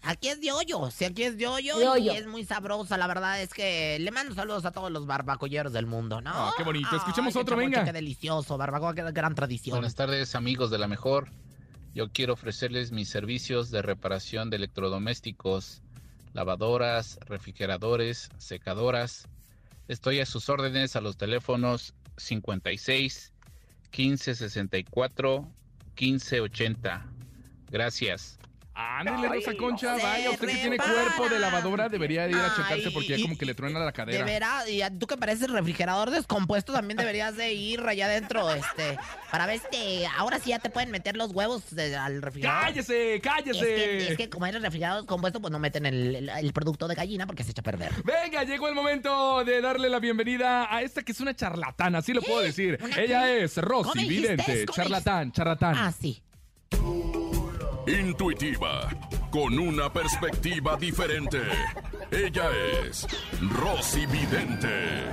Aquí 0.03 0.29
es 0.29 0.41
de 0.41 0.51
hoyo, 0.51 0.89
sí, 0.89 1.05
aquí 1.05 1.23
es 1.23 1.37
de 1.37 1.45
hoyo, 1.47 1.77
De 1.77 1.87
hoyo. 1.87 2.13
y 2.13 2.17
es 2.17 2.25
muy 2.25 2.43
sabrosa. 2.43 2.97
La 2.97 3.05
verdad 3.07 3.41
es 3.41 3.53
que 3.53 3.99
le 3.99 4.09
mando 4.11 4.33
saludos 4.33 4.65
a 4.65 4.71
todos 4.71 4.91
los 4.91 5.05
barbacoyeros 5.05 5.73
del 5.73 5.85
mundo, 5.85 6.21
¿no? 6.21 6.31
Ah, 6.33 6.53
qué 6.57 6.63
bonito. 6.63 6.95
Escuchemos 6.95 7.35
Ay, 7.35 7.41
otro, 7.41 7.55
chamoche, 7.55 7.69
venga. 7.77 7.85
Qué 7.85 7.93
delicioso, 7.93 8.57
barbacoa, 8.57 8.95
qué 8.95 9.03
gran 9.11 9.35
tradición. 9.35 9.75
Buenas 9.75 9.93
tardes 9.95 10.33
amigos 10.33 10.71
de 10.71 10.79
la 10.79 10.87
mejor. 10.87 11.29
Yo 11.93 12.09
quiero 12.09 12.33
ofrecerles 12.33 12.91
mis 12.91 13.09
servicios 13.09 13.69
de 13.69 13.81
reparación 13.83 14.49
de 14.49 14.55
electrodomésticos, 14.57 15.83
lavadoras, 16.33 17.19
refrigeradores, 17.27 18.29
secadoras. 18.37 19.27
Estoy 19.87 20.19
a 20.19 20.25
sus 20.25 20.49
órdenes 20.49 20.95
a 20.95 21.01
los 21.01 21.17
teléfonos 21.17 21.93
56 22.17 23.33
15 23.91 24.35
64 24.35 25.47
15 25.95 26.41
80. 26.41 27.05
Gracias. 27.69 28.39
Ándale, 28.73 29.27
Rosa 29.27 29.51
Concha, 29.57 29.97
vaya, 29.97 30.31
usted 30.31 30.47
que 30.47 30.55
tiene 30.55 30.77
cuerpo 30.77 31.27
de 31.27 31.39
lavadora 31.39 31.89
debería 31.89 32.23
de 32.23 32.29
ir 32.31 32.37
a 32.37 32.55
checarse 32.55 32.85
Ay, 32.87 32.91
porque 32.93 33.09
ya 33.09 33.17
y- 33.17 33.21
como 33.23 33.37
que 33.37 33.45
le 33.45 33.53
truena 33.53 33.79
la 33.79 33.87
De 33.87 33.91
cadera. 33.93 34.23
veras, 34.25 34.69
y 34.69 34.81
tú 34.97 35.07
que 35.07 35.17
pareces 35.17 35.49
refrigerador 35.49 36.09
descompuesto, 36.09 36.71
también 36.71 36.95
deberías 36.97 37.35
de 37.35 37.51
ir 37.53 37.81
allá 37.81 38.05
adentro, 38.05 38.49
este, 38.49 38.97
para 39.29 39.45
ver 39.45 39.55
este, 39.57 40.07
ahora 40.17 40.39
sí 40.39 40.51
ya 40.51 40.59
te 40.59 40.69
pueden 40.69 40.89
meter 40.89 41.17
los 41.17 41.31
huevos 41.31 41.69
de- 41.75 41.97
al 41.97 42.21
refrigerador. 42.21 42.61
¡Cállese, 42.67 43.15
Es 43.15 43.21
cállese! 43.21 43.59
que, 43.65 44.07
es 44.11 44.17
que 44.17 44.29
como 44.29 44.45
eres 44.45 44.61
refrigerador 44.61 45.01
descompuesto, 45.01 45.41
pues 45.41 45.51
no 45.51 45.59
meten 45.59 45.85
el, 45.85 46.15
el- 46.15 46.29
el 46.29 46.53
producto 46.53 46.87
de 46.87 46.95
gallina 46.95 47.27
porque 47.27 47.43
se 47.43 47.51
echa 47.51 47.59
a 47.61 47.63
perder. 47.65 47.91
Venga, 48.05 48.43
llegó 48.45 48.69
el 48.69 48.75
momento 48.75 49.43
de 49.43 49.59
darle 49.59 49.89
la 49.89 49.99
bienvenida 49.99 50.73
a 50.73 50.81
esta 50.81 51.01
que 51.03 51.11
es 51.11 51.19
una 51.19 51.35
charlatana, 51.35 51.97
así 51.99 52.13
lo 52.13 52.21
puedo 52.21 52.39
decir. 52.39 52.79
¿Una 52.81 52.97
Ella 53.01 53.23
qué? 53.25 53.43
es 53.43 53.55
¿Cómo 53.55 53.67
Rosy? 53.67 54.05
Vidente, 54.07 54.65
¿Cómo 54.65 54.75
charlatán, 54.77 55.31
charlatán. 55.33 55.75
Ah, 55.77 55.91
sí. 55.91 56.23
Intuitiva, 57.87 58.89
con 59.31 59.57
una 59.57 59.91
perspectiva 59.91 60.75
diferente. 60.77 61.41
Ella 62.11 62.49
es 62.83 63.07
Rosy 63.59 64.05
Vidente. 64.05 65.05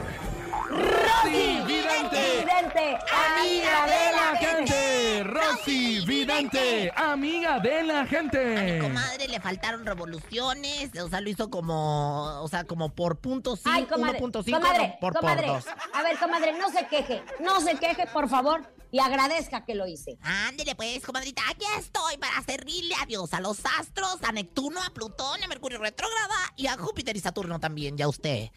Rosy 0.68 1.62
Vidente, 1.66 2.40
Vidente, 2.40 2.98
amiga 3.10 3.86
de 3.86 4.12
la 4.12 4.36
gente. 4.36 5.24
Rosy 5.24 6.04
Vidente, 6.04 6.92
amiga 6.94 7.58
de 7.58 7.84
la 7.84 8.04
gente. 8.04 8.78
Comadre, 8.82 9.28
le 9.28 9.40
faltaron 9.40 9.86
revoluciones, 9.86 10.90
o 11.00 11.08
sea, 11.08 11.22
lo 11.22 11.30
hizo 11.30 11.48
como, 11.48 12.42
o 12.42 12.48
sea, 12.48 12.64
como 12.64 12.94
por 12.94 13.18
punto 13.18 13.54
Ay, 13.64 13.82
cinco, 13.82 13.94
comadre, 13.94 14.20
1.5, 14.20 14.52
comadre, 14.52 14.88
no, 14.88 15.00
por, 15.00 15.14
comadre. 15.14 15.46
por 15.46 15.56
dos. 15.56 15.66
A 15.94 16.02
ver, 16.02 16.18
comadre, 16.18 16.58
no 16.58 16.68
se 16.68 16.86
queje, 16.86 17.22
no 17.40 17.60
se 17.60 17.76
queje, 17.76 18.06
por 18.12 18.28
favor, 18.28 18.62
y 18.90 18.98
agradezca 18.98 19.64
que 19.64 19.74
lo 19.74 19.86
hice. 19.86 20.18
Ándele 20.22 20.74
pues, 20.74 21.04
comadrita, 21.04 21.42
aquí 21.48 21.64
estoy 21.78 22.16
para 22.18 22.42
servirle 22.42 22.94
a 23.00 23.06
Dios, 23.06 23.32
a 23.34 23.40
los 23.40 23.60
astros, 23.78 24.18
a 24.22 24.32
Neptuno, 24.32 24.82
a 24.82 24.90
Plutón, 24.90 25.42
a 25.42 25.48
Mercurio 25.48 25.78
retrógrada 25.78 26.52
y 26.56 26.66
a 26.66 26.76
Júpiter 26.76 27.16
y 27.16 27.20
Saturno 27.20 27.60
también, 27.60 27.96
ya 27.96 28.08
usted. 28.08 28.50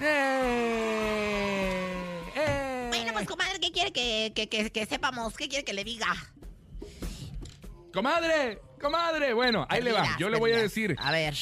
Eh, 0.00 1.94
eh. 2.34 2.86
Bueno, 2.88 3.12
pues, 3.12 3.28
comadre, 3.28 3.60
¿qué 3.60 3.70
quiere 3.70 3.92
que, 3.92 4.32
que, 4.34 4.48
que, 4.48 4.70
que 4.70 4.86
sepamos? 4.86 5.34
¿Qué 5.36 5.48
quiere 5.48 5.64
que 5.64 5.72
le 5.72 5.84
diga? 5.84 6.08
Comadre, 7.92 8.60
comadre. 8.80 9.34
Bueno, 9.34 9.66
ahí 9.68 9.82
le 9.82 9.92
va. 9.92 9.98
Perdidas, 9.98 10.18
Yo 10.18 10.28
le 10.30 10.38
voy 10.38 10.52
a 10.52 10.58
decir. 10.58 10.96
A 10.98 11.12
ver. 11.12 11.36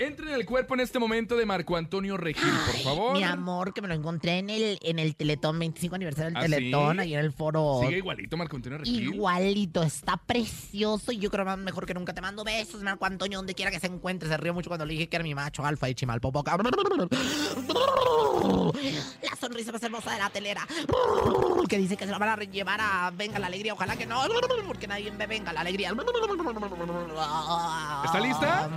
Entre 0.00 0.28
en 0.28 0.34
el 0.34 0.46
cuerpo 0.46 0.74
en 0.74 0.80
este 0.80 1.00
momento 1.00 1.36
de 1.36 1.44
Marco 1.44 1.76
Antonio 1.76 2.16
Regil, 2.16 2.48
por 2.66 2.76
favor. 2.82 3.16
Mi 3.16 3.24
amor, 3.24 3.74
que 3.74 3.82
me 3.82 3.88
lo 3.88 3.94
encontré 3.94 4.38
en 4.38 4.48
el, 4.48 4.78
en 4.82 5.00
el 5.00 5.16
Teletón, 5.16 5.58
25 5.58 5.96
aniversario 5.96 6.28
del 6.30 6.36
¿Ah, 6.36 6.42
Teletón, 6.42 6.96
sí? 6.96 7.02
ahí 7.02 7.14
en 7.14 7.20
el 7.20 7.32
foro. 7.32 7.80
Sigue 7.82 7.96
igualito 7.96 8.36
Marco 8.36 8.54
Antonio 8.54 8.78
Regil. 8.78 9.14
Igualito, 9.14 9.82
está 9.82 10.16
precioso 10.16 11.10
y 11.10 11.18
yo 11.18 11.30
creo 11.30 11.44
más 11.44 11.58
mejor 11.58 11.84
que 11.84 11.94
nunca. 11.94 12.14
Te 12.14 12.20
mando 12.20 12.44
besos, 12.44 12.80
Marco 12.82 13.06
Antonio, 13.06 13.38
donde 13.38 13.54
quiera 13.54 13.72
que 13.72 13.80
se 13.80 13.88
encuentre. 13.88 14.28
Se 14.28 14.36
río 14.36 14.54
mucho 14.54 14.70
cuando 14.70 14.86
le 14.86 14.92
dije 14.92 15.08
que 15.08 15.16
era 15.16 15.24
mi 15.24 15.34
macho 15.34 15.64
alfa 15.64 15.88
y 15.88 15.94
chimalpopoca. 15.94 16.56
La 19.22 19.36
sonrisa 19.40 19.72
más 19.72 19.82
hermosa 19.82 20.12
de 20.12 20.18
la 20.18 20.30
telera. 20.30 20.66
Que 21.68 21.78
dice 21.78 21.96
que 21.96 22.04
se 22.04 22.10
la 22.12 22.18
van 22.18 22.28
a 22.28 22.36
llevar 22.36 22.80
a 22.80 23.10
Venga 23.10 23.38
la 23.40 23.48
Alegría. 23.48 23.74
Ojalá 23.74 23.96
que 23.96 24.06
no, 24.06 24.22
porque 24.66 24.86
nadie 24.86 25.10
ve 25.10 25.26
Venga 25.26 25.52
la 25.52 25.62
Alegría. 25.62 25.92
¿Está 28.04 28.20
lista? 28.20 28.68
Lista. 28.68 28.70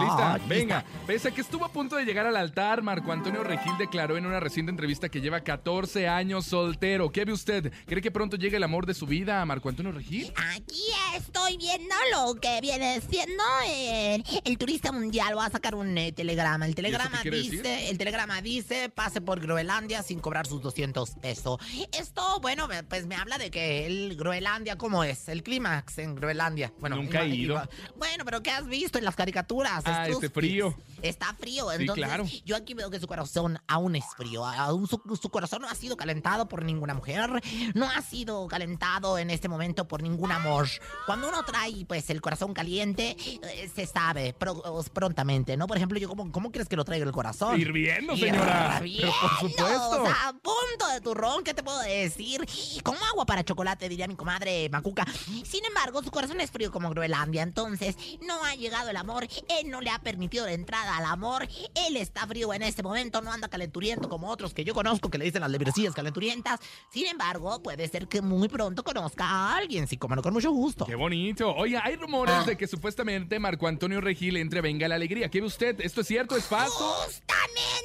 Lista, 0.00 0.40
venga. 0.48 0.84
Pese 1.06 1.28
a 1.28 1.30
que 1.30 1.40
estuvo 1.40 1.64
a 1.64 1.68
punto 1.68 1.96
de 1.96 2.04
llegar 2.04 2.26
al 2.26 2.36
altar, 2.36 2.82
Marco 2.82 3.12
Antonio 3.12 3.44
Regil 3.44 3.72
declaró 3.78 4.16
en 4.16 4.26
una 4.26 4.40
reciente 4.40 4.70
entrevista 4.70 5.08
que 5.08 5.20
lleva 5.20 5.40
14 5.40 6.08
años 6.08 6.46
soltero. 6.46 7.10
¿Qué 7.10 7.24
ve 7.24 7.32
usted? 7.32 7.72
¿Cree 7.86 8.02
que 8.02 8.10
pronto 8.10 8.36
llegue 8.36 8.56
el 8.56 8.62
amor 8.62 8.86
de 8.86 8.94
su 8.94 9.06
vida 9.06 9.40
a 9.40 9.44
Marco 9.44 9.68
Antonio 9.68 9.92
Regil? 9.92 10.32
Aquí 10.54 10.82
estoy 11.14 11.56
viendo 11.56 11.94
lo 12.12 12.34
que 12.34 12.60
viene 12.60 13.00
siendo 13.00 13.42
eh, 13.66 14.22
el 14.44 14.58
turista 14.58 14.92
mundial. 14.92 15.34
Voy 15.34 15.44
a 15.44 15.50
sacar 15.50 15.74
un 15.74 15.96
eh, 15.98 16.12
telegrama. 16.12 16.66
El 16.66 16.74
telegrama 16.74 17.22
dice, 17.22 17.56
decir? 17.56 17.90
el 17.90 17.98
telegrama 17.98 18.40
dice, 18.40 18.88
pase 18.88 19.20
por 19.20 19.40
Groenlandia 19.40 20.02
sin 20.02 20.20
cobrar 20.20 20.46
sus 20.46 20.62
200 20.62 21.10
pesos. 21.16 21.58
Esto, 21.92 22.40
bueno, 22.40 22.68
pues 22.88 23.06
me 23.06 23.16
habla 23.16 23.38
de 23.38 23.50
que 23.50 23.86
el 23.86 24.16
Groenlandia, 24.16 24.76
¿cómo 24.76 25.04
es? 25.04 25.28
El 25.28 25.42
clímax 25.42 25.98
en 25.98 26.14
Groenlandia. 26.14 26.72
Bueno, 26.80 26.96
Nunca 26.96 27.25
ido. 27.26 27.62
Bueno, 27.96 28.24
pero 28.24 28.42
¿qué 28.42 28.50
has 28.50 28.66
visto 28.66 28.98
en 28.98 29.04
las 29.04 29.16
caricaturas? 29.16 29.82
Ah, 29.86 30.08
este 30.08 30.28
frío. 30.30 30.76
Está 31.02 31.34
frío, 31.34 31.68
Sí, 31.70 31.76
entonces 31.82 32.04
claro. 32.04 32.24
yo 32.44 32.56
aquí 32.56 32.74
veo 32.74 32.90
que 32.90 32.98
su 32.98 33.06
corazón 33.06 33.58
aún 33.66 33.96
es 33.96 34.04
frío. 34.16 34.44
Aún 34.46 34.86
su, 34.86 35.00
su 35.20 35.28
corazón 35.30 35.62
no 35.62 35.68
ha 35.68 35.74
sido 35.74 35.96
calentado 35.96 36.48
por 36.48 36.64
ninguna 36.64 36.94
mujer. 36.94 37.30
No 37.74 37.88
ha 37.88 38.00
sido 38.02 38.46
calentado 38.48 39.18
en 39.18 39.30
este 39.30 39.48
momento 39.48 39.86
por 39.86 40.02
ningún 40.02 40.32
amor. 40.32 40.68
Cuando 41.04 41.28
uno 41.28 41.44
trae 41.44 41.84
pues 41.86 42.08
el 42.10 42.20
corazón 42.20 42.54
caliente, 42.54 43.16
eh, 43.20 43.70
se 43.74 43.86
sabe 43.86 44.32
pro- 44.32 44.62
prontamente, 44.92 45.56
¿no? 45.56 45.66
Por 45.66 45.76
ejemplo, 45.76 45.98
yo 45.98 46.08
¿cómo, 46.08 46.30
cómo 46.32 46.50
crees 46.50 46.68
que 46.68 46.76
lo 46.76 46.84
traigo 46.84 47.04
el 47.06 47.12
corazón? 47.12 47.60
Hirviendo, 47.60 48.16
señora. 48.16 48.76
Hirviendo, 48.82 49.12
por 49.20 49.50
supuesto. 49.50 50.02
o 50.02 50.06
sea, 50.06 50.28
a 50.28 50.32
punto 50.32 50.88
de 50.92 51.00
turrón, 51.00 51.44
¿qué 51.44 51.52
te 51.54 51.62
puedo 51.62 51.78
decir? 51.80 52.44
Como 52.82 52.98
agua 53.04 53.26
para 53.26 53.44
chocolate, 53.44 53.88
diría 53.88 54.08
mi 54.08 54.16
comadre 54.16 54.68
Macuca. 54.70 55.06
Sin 55.44 55.64
embargo, 55.64 56.02
su 56.02 56.10
corazón 56.10 56.40
es 56.40 56.50
frío 56.50 56.72
como 56.72 56.88
Groenlandia, 57.16 57.42
entonces 57.42 57.96
no 58.26 58.44
ha 58.44 58.54
llegado 58.54 58.90
el 58.90 58.96
amor. 58.96 59.26
Él 59.48 59.70
no 59.70 59.80
le 59.80 59.90
ha 59.90 59.98
permitido 60.00 60.46
la 60.46 60.52
entrada 60.52 60.96
al 60.96 61.04
amor. 61.04 61.48
Él 61.86 61.96
está 61.96 62.26
frío 62.26 62.52
en 62.52 62.62
este 62.62 62.82
momento, 62.82 63.20
no 63.22 63.32
anda 63.32 63.48
calenturiento 63.48 64.08
como 64.08 64.28
otros 64.30 64.54
que 64.54 64.64
yo 64.64 64.74
conozco 64.74 65.10
que 65.10 65.18
le 65.18 65.24
dicen 65.24 65.40
las 65.40 65.50
librecillas 65.50 65.94
calenturientas. 65.94 66.60
Sin 66.90 67.06
embargo, 67.06 67.62
puede 67.62 67.88
ser 67.88 68.08
que 68.08 68.22
muy 68.22 68.48
pronto 68.48 68.84
conozca 68.84 69.24
a 69.24 69.56
alguien, 69.56 69.86
sí, 69.86 69.96
como 69.96 70.16
no, 70.16 70.22
con 70.22 70.32
mucho 70.32 70.50
gusto. 70.50 70.84
Qué 70.84 70.94
bonito. 70.94 71.54
Oye, 71.54 71.78
hay 71.82 71.96
rumores 71.96 72.46
de 72.46 72.56
que 72.56 72.66
supuestamente 72.66 73.38
Marco 73.38 73.66
Antonio 73.66 74.00
Regil 74.00 74.36
entre 74.36 74.60
Venga 74.60 74.88
la 74.88 74.96
Alegría. 74.96 75.30
¿Qué 75.30 75.40
ve 75.40 75.46
usted? 75.46 75.80
¿Esto 75.80 76.00
es 76.00 76.06
cierto? 76.06 76.36
¿Es 76.36 76.44
falso? 76.44 76.94
Justamente 77.04 77.75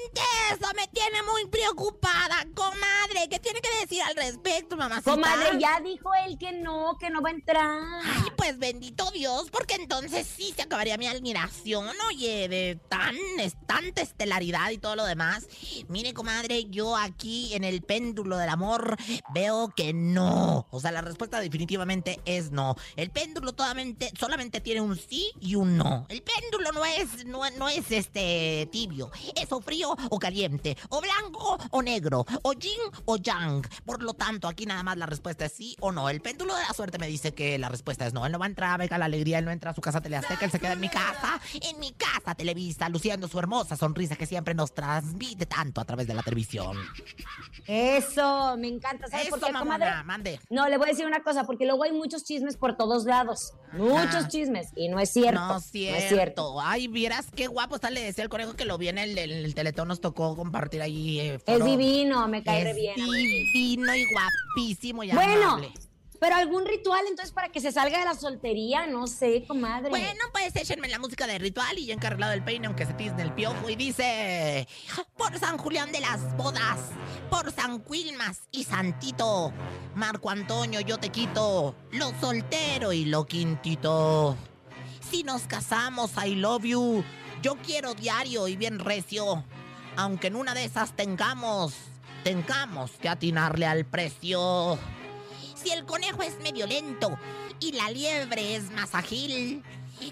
eso 0.52 0.68
me 0.76 0.88
tiene 0.88 1.22
muy 1.24 1.46
preocupada, 1.50 2.46
comadre. 2.56 3.28
¿Qué 3.30 3.40
tiene 3.40 3.62
que 3.62 3.70
decir 3.82 4.02
al 4.02 4.16
respecto, 4.16 4.76
mamacita? 4.76 5.12
Comadre, 5.12 5.60
ya 5.60 5.80
dijo 5.82 6.10
él 6.28 6.38
que 6.38 6.52
no, 6.54 6.98
que 7.00 7.10
no 7.10 7.22
va 7.22 7.30
a 7.30 7.34
entrar. 7.34 7.80
Ay, 8.04 8.32
pues 8.36 8.58
bendito 8.58 9.10
Dios, 9.12 9.50
porque 9.52 9.76
entonces 9.76 10.28
sí 10.28 10.54
se 10.56 10.64
acabaría 10.64 10.98
mi 10.98 11.08
admiración, 11.08 11.88
oye, 12.08 12.48
de 12.50 12.80
tan, 12.90 13.16
es- 13.40 13.56
tanta 13.68 14.02
estelaridad 14.02 14.70
y 14.72 14.78
todo 14.78 14.96
lo 14.96 15.06
demás. 15.06 15.48
Mire, 15.88 16.14
comadre, 16.14 16.66
yo 16.70 16.96
aquí 16.98 17.54
en 17.54 17.64
el 17.64 17.82
péndulo 17.82 18.38
del 18.38 18.50
amor 18.50 18.98
veo 19.34 19.70
que 19.76 19.94
no. 19.94 20.68
O 20.72 20.80
sea, 20.80 20.92
la 20.92 21.02
respuesta 21.02 21.40
definitivamente 21.40 22.20
es 22.26 22.52
no. 22.52 22.76
El 22.96 23.12
péndulo 23.12 23.54
solamente, 23.58 24.12
solamente 24.20 24.62
tiene 24.62 24.82
un 24.82 24.98
sí 24.98 25.32
y 25.40 25.56
un 25.56 25.78
no. 25.78 26.06
El 26.10 26.22
péndulo 26.24 26.72
no 26.72 26.86
es, 26.86 27.26
no, 27.26 27.50
no 27.52 27.70
es 27.70 27.92
este 27.92 28.68
tibio. 28.72 29.12
Es 29.36 29.52
o 29.52 29.62
frío 29.96 30.08
o 30.10 30.20
caliente, 30.20 30.78
o 30.90 31.02
blanco 31.02 31.58
o 31.72 31.82
negro, 31.82 32.26
o 32.44 32.54
yin 32.54 32.80
o 33.06 33.18
yang. 33.18 33.62
Por 33.86 34.04
lo 34.04 34.14
tanto, 34.14 34.48
aquí 34.48 34.66
nada 34.66 34.84
más 34.84 34.98
la 34.98 35.06
respuesta 35.06 35.46
es 35.46 35.52
sí 35.54 35.76
o 35.80 35.92
no. 35.92 36.10
El 36.10 36.22
péndulo 36.22 36.56
de 36.56 36.62
la 36.64 36.74
suerte 36.74 36.98
me 36.98 37.08
dice 37.08 37.34
que 37.34 37.58
la 37.58 37.70
respuesta 37.70 38.06
es 38.06 38.14
no. 38.14 38.26
Él 38.26 38.32
no 38.32 38.40
va 38.40 38.46
a 38.46 38.50
entrar 38.50 38.72
a 38.74 38.78
Venga 38.78 38.98
la 38.98 39.06
Alegría, 39.06 39.40
él 39.40 39.46
no 39.46 39.52
entra 39.52 39.72
a 39.72 39.74
su 39.74 39.82
casa 39.82 40.02
Teleazteca, 40.02 40.46
él 40.46 40.52
se 40.52 40.60
queda 40.60 40.74
en 40.74 40.80
mi 40.80 40.90
casa, 40.90 41.40
en 41.54 41.80
mi 41.80 41.92
casa 41.94 42.36
Televisa, 42.36 42.90
luciendo 42.90 43.28
su 43.28 43.40
hermosa 43.40 43.76
sonrisa 43.76 44.16
que 44.16 44.26
siempre 44.26 44.54
nos 44.54 44.74
transmite 44.74 45.46
tanto 45.46 45.82
a 45.82 45.86
través 45.86 46.08
de 46.08 46.14
la 46.14 46.24
televisión. 46.24 46.78
Eso, 47.68 48.56
me 48.58 48.68
encanta. 48.68 49.08
¿Sabes 49.08 49.28
Eso, 49.28 49.38
por 49.38 49.48
qué, 49.48 49.54
mamona, 49.54 49.78
comadre? 49.86 50.04
mande. 50.04 50.40
No, 50.50 50.68
le 50.68 50.78
voy 50.78 50.88
a 50.88 50.92
decir 50.92 51.06
una 51.06 51.24
cosa, 51.24 51.44
porque 51.46 51.66
luego 51.66 51.84
hay 51.84 51.92
muchos 51.92 52.24
chismes 52.24 52.58
por 52.58 52.76
todos 52.78 53.06
lados. 53.06 53.54
Muchos 53.74 54.26
Ah. 54.26 54.28
chismes. 54.28 54.70
Y 54.76 54.90
no 54.90 55.00
es 55.00 55.12
cierto. 55.12 55.40
No 55.40 55.58
es 55.58 55.66
cierto. 56.10 56.60
Ay, 56.62 56.88
vieras 56.88 57.28
qué 57.36 57.48
guapo 57.48 57.76
está, 57.76 57.90
le 57.90 58.02
decía 58.02 58.24
el 58.24 58.30
conejo 58.30 58.54
que 58.56 58.66
lo 58.66 58.78
vi 58.78 58.90
en 58.90 58.98
el, 58.98 59.18
en 59.18 59.32
el 59.32 59.56
teletón 59.56 59.81
nos 59.86 60.02
tocó 60.02 60.36
compartir 60.36 60.82
ahí. 60.82 61.20
eh, 61.20 61.40
Es 61.46 61.66
divino, 61.66 62.28
me 62.28 62.44
cae 62.44 62.64
re 62.64 62.70
Es 62.72 62.76
bien. 62.76 62.96
divino 62.96 63.96
y 63.96 64.06
guapísimo 64.12 65.04
y 65.04 65.12
Bueno, 65.12 65.44
amable. 65.52 65.72
pero 66.20 66.36
algún 66.36 66.66
ritual 66.66 67.02
entonces 67.08 67.34
para 67.34 67.50
que 67.50 67.60
se 67.60 67.72
salga 67.72 67.98
de 68.00 68.06
la 68.06 68.14
soltería, 68.14 68.86
no 68.88 69.08
sé, 69.08 69.44
comadre. 69.48 69.90
Bueno, 69.90 70.20
pues 70.32 70.56
échenme 70.56 70.88
la 70.88 71.00
música 71.00 71.26
de 71.28 71.40
ritual 71.40 71.78
y 71.80 71.88
yo 71.88 71.94
encarrilado 71.94 72.34
el 72.34 72.44
peine, 72.44 72.68
aunque 72.68 72.86
se 72.86 72.94
tizne 72.94 73.24
el 73.24 73.34
piojo. 73.34 73.70
Y 73.70 73.76
dice: 73.76 74.68
Por 75.18 75.38
San 75.40 75.58
Julián 75.58 75.92
de 75.92 76.00
las 76.02 76.36
bodas, 76.38 76.80
por 77.30 77.52
San 77.52 77.80
Quilmas 77.82 78.42
y 78.52 78.64
Santito, 78.66 79.52
Marco 79.96 80.30
Antonio, 80.30 80.80
yo 80.82 80.98
te 81.00 81.10
quito 81.10 81.76
lo 81.92 82.12
soltero 82.20 82.94
y 82.94 83.06
lo 83.06 83.26
quintito. 83.26 84.38
Si 85.10 85.24
nos 85.24 85.42
casamos, 85.44 86.12
I 86.24 86.36
love 86.36 86.64
you. 86.64 87.04
Yo 87.42 87.56
quiero 87.56 87.96
diario 87.96 88.48
y 88.48 88.56
bien 88.56 88.78
recio. 88.80 89.44
Aunque 89.96 90.28
en 90.28 90.36
una 90.36 90.54
de 90.54 90.66
esas 90.66 90.94
tengamos, 90.94 91.74
tengamos 92.24 92.92
que 92.92 93.10
atinarle 93.10 93.66
al 93.66 93.86
precio. 93.86 94.78
Si 95.56 95.72
el 95.72 95.86
conejo 95.86 96.24
es 96.24 96.40
medio 96.40 96.66
lento 96.66 97.18
y 97.60 97.74
la 97.74 97.90
liebre 97.90 98.56
es 98.56 98.72
más 98.72 98.96
ágil, 98.96 99.64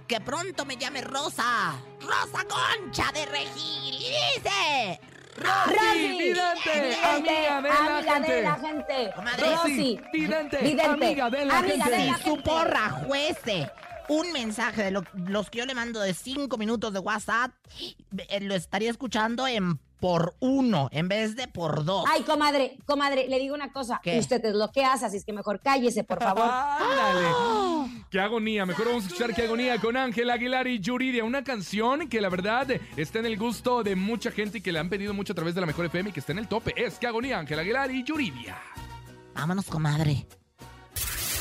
que 0.07 0.21
pronto 0.21 0.65
me 0.65 0.77
llame 0.77 1.01
Rosa, 1.01 1.73
Rosa 2.01 2.45
Concha 2.47 3.11
de 3.11 3.25
Regil. 3.25 3.95
Y 3.95 4.09
dice, 4.35 4.99
Rosy, 5.37 6.17
vidente, 6.17 6.71
vidente, 6.73 7.47
amiga 7.47 7.61
de 7.61 7.69
la 7.69 7.97
amiga 7.97 8.13
gente. 8.13 8.31
de 8.31 8.41
la 8.41 8.55
gente. 8.55 9.11
Comadre. 9.15 9.55
Rosy, 9.55 10.01
vidente, 10.13 10.57
vidente, 10.57 10.85
amiga 10.85 11.29
de 11.29 11.45
la 11.45 11.59
amiga 11.59 11.85
gente. 11.85 11.97
de 11.97 12.05
la 12.07 12.17
si 12.17 12.23
su 12.23 12.43
porra 12.43 12.89
juece 13.07 13.71
un 14.10 14.32
mensaje 14.34 14.84
de 14.84 14.91
lo- 14.91 15.04
los 15.13 15.50
que 15.50 15.60
yo 15.60 15.65
le 15.65 15.74
mando 15.76 16.00
de 16.02 16.13
cinco 16.13 16.58
minutos 16.58 16.91
de 16.93 17.00
WhatsApp, 17.00 17.52
eh, 17.80 18.41
lo 18.41 18.56
estaría 18.56 18.89
escuchando 18.91 19.48
en 19.48 19.80
por 20.00 20.34
uno 20.39 20.88
en 20.93 21.10
vez 21.10 21.36
de 21.36 21.50
por 21.50 21.84
dos. 21.84 22.06
Ay, 22.10 22.24
comadre, 22.24 22.78
comadre, 22.86 23.28
le 23.28 23.38
digo 23.38 23.54
una 23.54 23.74
cosa. 23.74 24.00
¿Qué? 24.02 24.17
Usted 24.17 24.43
es 24.45 24.56
lo 24.56 24.72
que 24.72 24.86
hace, 24.86 25.06
así 25.06 25.17
es 25.17 25.26
que 25.26 25.34
mejor 25.34 25.60
cállese, 25.62 26.06
por 26.06 26.19
favor. 26.24 26.43
Ándale. 26.50 28.02
Qué 28.10 28.19
agonía. 28.22 28.65
Mejor 28.65 28.88
vamos 28.88 29.04
a 29.04 29.08
escuchar 29.08 29.36
Qué 29.36 29.41
agonía 29.43 29.78
con 29.80 29.98
Ángel 29.98 30.30
Aguilar 30.30 30.67
y 30.67 30.80
Yuridia. 30.80 31.26
Una 31.26 31.43
canción 31.43 32.08
que 32.08 32.22
la 32.22 32.30
verdad 32.30 32.67
está 32.95 33.19
en 33.19 33.26
el 33.26 33.38
gusto 33.38 33.84
de 33.84 33.98
mucha 33.98 34.32
gente 34.32 34.60
y 34.60 34.62
que 34.62 34.72
le 34.72 34.80
han 34.80 34.89
pedido 34.89 35.13
mucho 35.13 35.34
a 35.34 35.36
través 35.36 35.54
de 35.54 35.60
la 35.62 35.67
Mejor 35.67 35.86
FM 35.88 36.12
y 36.12 36.13
que 36.13 36.22
está 36.22 36.32
en 36.32 36.39
el 36.39 36.48
tope. 36.48 36.74
Es 36.78 36.98
Qué 36.98 37.06
agonía, 37.08 37.38
Ángel 37.38 37.60
Aguilar 37.60 37.91
y 37.91 38.04
Yuridia. 38.06 38.58
Vámonos, 39.36 39.65
comadre. 39.65 40.26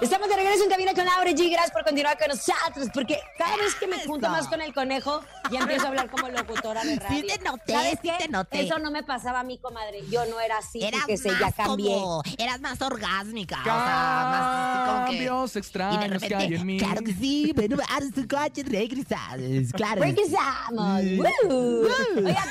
Estamos 0.00 0.28
de 0.30 0.36
regreso 0.36 0.64
en 0.64 0.70
cabina 0.70 0.94
con 0.94 1.04
Laura 1.04 1.30
G. 1.30 1.50
Gracias 1.50 1.72
por 1.72 1.84
continuar 1.84 2.16
con 2.18 2.28
nosotros, 2.28 2.88
porque 2.94 3.18
cada 3.36 3.56
vez 3.58 3.74
que 3.74 3.86
me 3.86 4.02
junto 4.06 4.30
más 4.30 4.48
con 4.48 4.62
el 4.62 4.72
conejo, 4.72 5.20
ya 5.50 5.58
empiezo 5.60 5.84
a 5.84 5.88
hablar 5.88 6.10
como 6.10 6.26
locutora 6.30 6.82
de 6.84 6.96
radio. 6.96 7.20
Sí 7.20 7.26
te 7.26 7.38
noté, 7.44 7.72
¿Sabes 7.72 7.98
sí 8.02 8.10
te 8.18 8.28
noté. 8.28 8.62
Eso 8.62 8.78
no 8.78 8.90
me 8.90 9.02
pasaba 9.02 9.40
a 9.40 9.44
mí, 9.44 9.58
comadre. 9.58 10.00
Yo 10.08 10.24
no 10.26 10.40
era 10.40 10.56
así, 10.56 10.82
Eras 10.82 11.02
fíjese, 11.04 11.32
más 11.32 11.40
ya 11.40 11.52
cambié. 11.52 11.92
como, 11.92 12.22
eras 12.38 12.60
más 12.62 12.80
orgásmica, 12.80 13.60
o 13.60 13.64
sea, 13.64 13.74
más 13.74 14.46
así 14.46 14.78
como 14.90 15.04
que... 15.04 15.10
Cambios 15.10 15.50
Y 15.50 15.54
de 15.54 15.60
extraños 15.60 16.22
que 16.22 16.34
hay 16.34 16.54
en 16.54 16.66
mí. 16.66 16.78
claro 16.78 17.02
que 17.02 17.12
sí, 17.12 17.52
bueno, 17.54 17.76
a 17.86 18.00
su 18.00 18.26
coche 18.26 18.62
regresamos, 18.66 19.70
claro. 19.74 20.00
Regresamos. 20.00 21.02
Woo. 21.46 21.86
Oigan, 22.16 22.48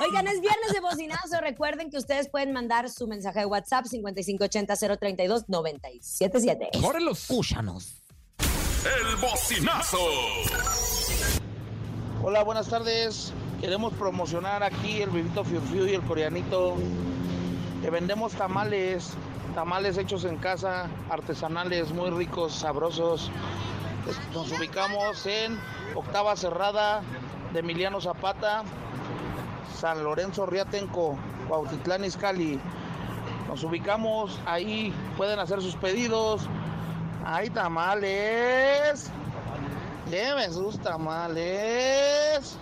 oigan, 0.00 0.26
es 0.28 0.40
viernes 0.40 0.72
de 0.72 0.80
bocinazo. 0.80 1.38
Recuerden 1.42 1.90
que 1.90 1.98
ustedes 1.98 2.30
pueden 2.30 2.52
mandar 2.52 2.88
su 2.88 3.06
mensaje 3.06 3.40
de 3.40 3.46
WhatsApp 3.46 3.84
5580-032-977. 3.86 6.77
¡Córrelos! 6.80 7.18
Escúchanos. 7.22 7.94
El 8.38 9.16
bocinazo. 9.16 9.98
Hola, 12.22 12.44
buenas 12.44 12.68
tardes. 12.68 13.32
Queremos 13.60 13.92
promocionar 13.94 14.62
aquí 14.62 15.02
el 15.02 15.10
Vivito 15.10 15.44
Fiu 15.44 15.60
Fiu 15.60 15.86
y 15.86 15.94
el 15.94 16.02
Coreanito. 16.02 16.76
Que 17.82 17.90
vendemos 17.90 18.32
tamales, 18.32 19.10
tamales 19.54 19.98
hechos 19.98 20.24
en 20.24 20.36
casa, 20.36 20.88
artesanales, 21.10 21.90
muy 21.92 22.10
ricos, 22.10 22.54
sabrosos. 22.54 23.30
Nos 24.32 24.50
ubicamos 24.52 25.26
en 25.26 25.58
Octava 25.94 26.36
Cerrada 26.36 27.02
de 27.52 27.60
Emiliano 27.60 28.00
Zapata, 28.00 28.62
San 29.78 30.04
Lorenzo 30.04 30.46
Riatenco, 30.46 31.18
Cuautitlán 31.48 32.04
Izcalli. 32.04 32.60
Nos 33.48 33.64
ubicamos 33.64 34.38
ahí, 34.46 34.92
pueden 35.16 35.38
hacer 35.38 35.60
sus 35.62 35.74
pedidos. 35.74 36.42
Hay 37.24 37.48
tamales. 37.50 39.10
Lleven 40.10 40.52
sus 40.52 40.78
tamales. 40.78 42.58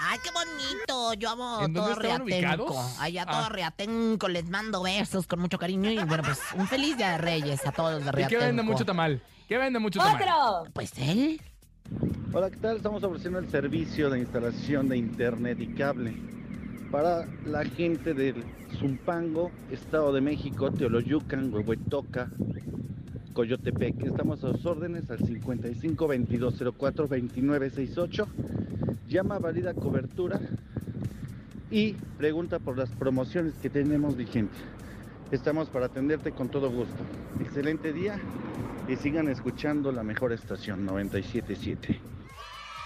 Ay, 0.00 0.18
qué 0.22 0.30
bonito. 0.32 1.14
Yo 1.14 1.30
amo 1.30 1.60
¿En 1.62 1.74
todo 1.74 1.94
Riatenco. 1.94 2.74
Allá 2.98 3.24
Ah. 3.26 3.30
todo 3.32 3.48
Riatenco. 3.50 4.28
Les 4.28 4.48
mando 4.48 4.82
besos 4.82 5.26
con 5.26 5.40
mucho 5.40 5.58
cariño. 5.58 5.90
Y 5.90 5.98
bueno, 6.04 6.22
pues 6.24 6.40
un 6.56 6.66
feliz 6.66 6.96
día 6.96 7.12
de 7.12 7.18
Reyes 7.18 7.66
a 7.66 7.72
todos 7.72 7.92
los 7.94 8.04
de 8.04 8.08
¿Y 8.08 8.12
Riatenco. 8.12 8.40
qué 8.40 8.46
vende 8.46 8.62
mucho 8.62 8.84
tamal? 8.84 9.22
¿Qué 9.48 9.58
vende 9.58 9.78
mucho 9.78 9.98
tamal? 10.00 10.16
¡Otro! 10.22 10.72
Pues 10.72 10.92
él. 10.98 11.40
Hola, 12.32 12.50
¿qué 12.50 12.56
tal? 12.56 12.76
Estamos 12.76 13.02
ofreciendo 13.02 13.38
el 13.38 13.50
servicio 13.50 14.10
de 14.10 14.18
instalación 14.20 14.88
de 14.88 14.96
internet 14.98 15.58
y 15.60 15.68
cable 15.74 16.14
para 16.90 17.26
la 17.44 17.64
gente 17.64 18.14
del 18.14 18.44
Zumpango, 18.78 19.50
Estado 19.70 20.12
de 20.12 20.20
México, 20.20 20.70
Teoloyucan, 20.70 21.52
Huehuetoca, 21.52 22.30
Coyotepec. 23.34 24.02
Estamos 24.04 24.42
a 24.44 24.52
sus 24.52 24.64
órdenes 24.64 25.10
al 25.10 25.18
55 25.18 26.08
22 26.08 26.62
04 26.78 27.08
29 27.08 27.70
68. 27.70 28.26
Llama 29.08 29.38
válida 29.38 29.74
cobertura 29.74 30.40
y 31.70 31.92
pregunta 32.16 32.58
por 32.58 32.78
las 32.78 32.90
promociones 32.90 33.54
que 33.60 33.70
tenemos 33.70 34.16
vigentes. 34.16 34.60
Estamos 35.30 35.68
para 35.68 35.86
atenderte 35.86 36.32
con 36.32 36.48
todo 36.48 36.70
gusto. 36.70 37.04
Excelente 37.40 37.92
día 37.92 38.18
y 38.88 38.96
sigan 38.96 39.28
escuchando 39.28 39.92
la 39.92 40.02
mejor 40.02 40.32
estación 40.32 40.86
977. 40.86 42.17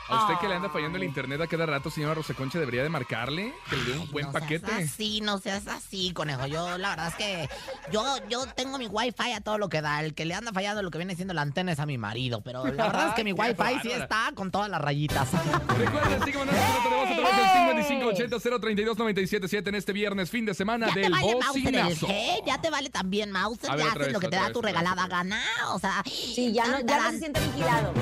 A 0.09 0.23
usted 0.23 0.35
que 0.41 0.49
le 0.49 0.55
anda 0.57 0.69
fallando 0.69 0.99
el 0.99 1.05
internet 1.05 1.41
a 1.41 1.47
cada 1.47 1.65
rato, 1.65 1.91
señora 1.91 2.15
Rosa 2.15 2.35
Concha, 2.35 2.59
debería 2.59 2.83
de 2.83 2.89
marcarle 2.89 3.55
que 3.71 3.77
le 3.77 3.85
dé 3.85 3.99
un 3.99 4.11
buen 4.11 4.27
no 4.27 4.33
paquete. 4.33 4.67
Seas 4.67 4.91
así, 4.91 5.21
no 5.21 5.39
seas 5.39 5.67
así, 5.69 6.13
conejo. 6.13 6.47
Yo, 6.47 6.77
la 6.79 6.91
verdad 6.91 7.09
es 7.09 7.15
que 7.15 7.49
yo, 7.91 8.05
yo 8.29 8.47
tengo 8.47 8.79
mi 8.79 8.87
wifi 8.87 9.33
a 9.33 9.41
todo 9.41 9.59
lo 9.59 9.69
que 9.69 9.81
da. 9.81 10.01
El 10.03 10.15
que 10.15 10.25
le 10.25 10.35
anda 10.35 10.53
fallando 10.53 10.83
lo 10.83 10.91
que 10.91 10.99
viene 10.99 11.15
siendo 11.15 11.35
la 11.35 11.43
antena 11.43 11.73
es 11.73 11.79
a 11.79 11.87
mi 11.87 11.99
marido. 11.99 12.43
Pero 12.43 12.65
la 12.67 12.71
verdad 12.89 13.09
es 13.09 13.15
que 13.15 13.25
mi 13.25 13.33
wifi 13.33 13.81
sí 13.83 13.91
está 13.91 14.33
con 14.35 14.51
todas 14.51 14.69
las 14.69 14.81
rayitas. 14.81 15.33
Mandando 15.33 16.27
su 16.27 16.45
nota 16.45 16.53
de 16.53 16.97
voz 16.97 17.11
a 17.11 17.17
través 17.17 17.89
del 17.89 18.41
5580-032-977 18.41 19.69
en 19.69 19.75
este 19.75 19.93
viernes, 19.93 20.31
fin 20.31 20.45
de 20.45 20.55
semana 20.55 20.89
Ya 20.89 20.95
te 20.95 21.01
del 21.01 21.13
vale 21.13 21.37
Mauser. 21.37 21.75
G, 21.75 22.47
ya 22.47 22.61
te 22.61 22.71
vale 22.71 22.91
también 22.91 23.31
Mauser, 23.31 23.71
ver, 23.71 23.79
ya 23.81 23.87
haces 23.87 23.99
vez, 23.99 24.13
lo 24.13 24.21
que 24.21 24.29
te 24.29 24.37
da 24.37 24.45
vez, 24.45 24.53
tu 24.53 24.63
regalada 24.63 25.07
gana, 25.07 25.43
o 25.71 25.79
sea... 25.79 26.03
Sí, 26.07 26.53
ya 26.53 26.67
no, 26.67 26.81
ya 26.81 27.03
no 27.03 27.11
se 27.11 27.19
siente 27.19 27.41
vigilado. 27.41 27.93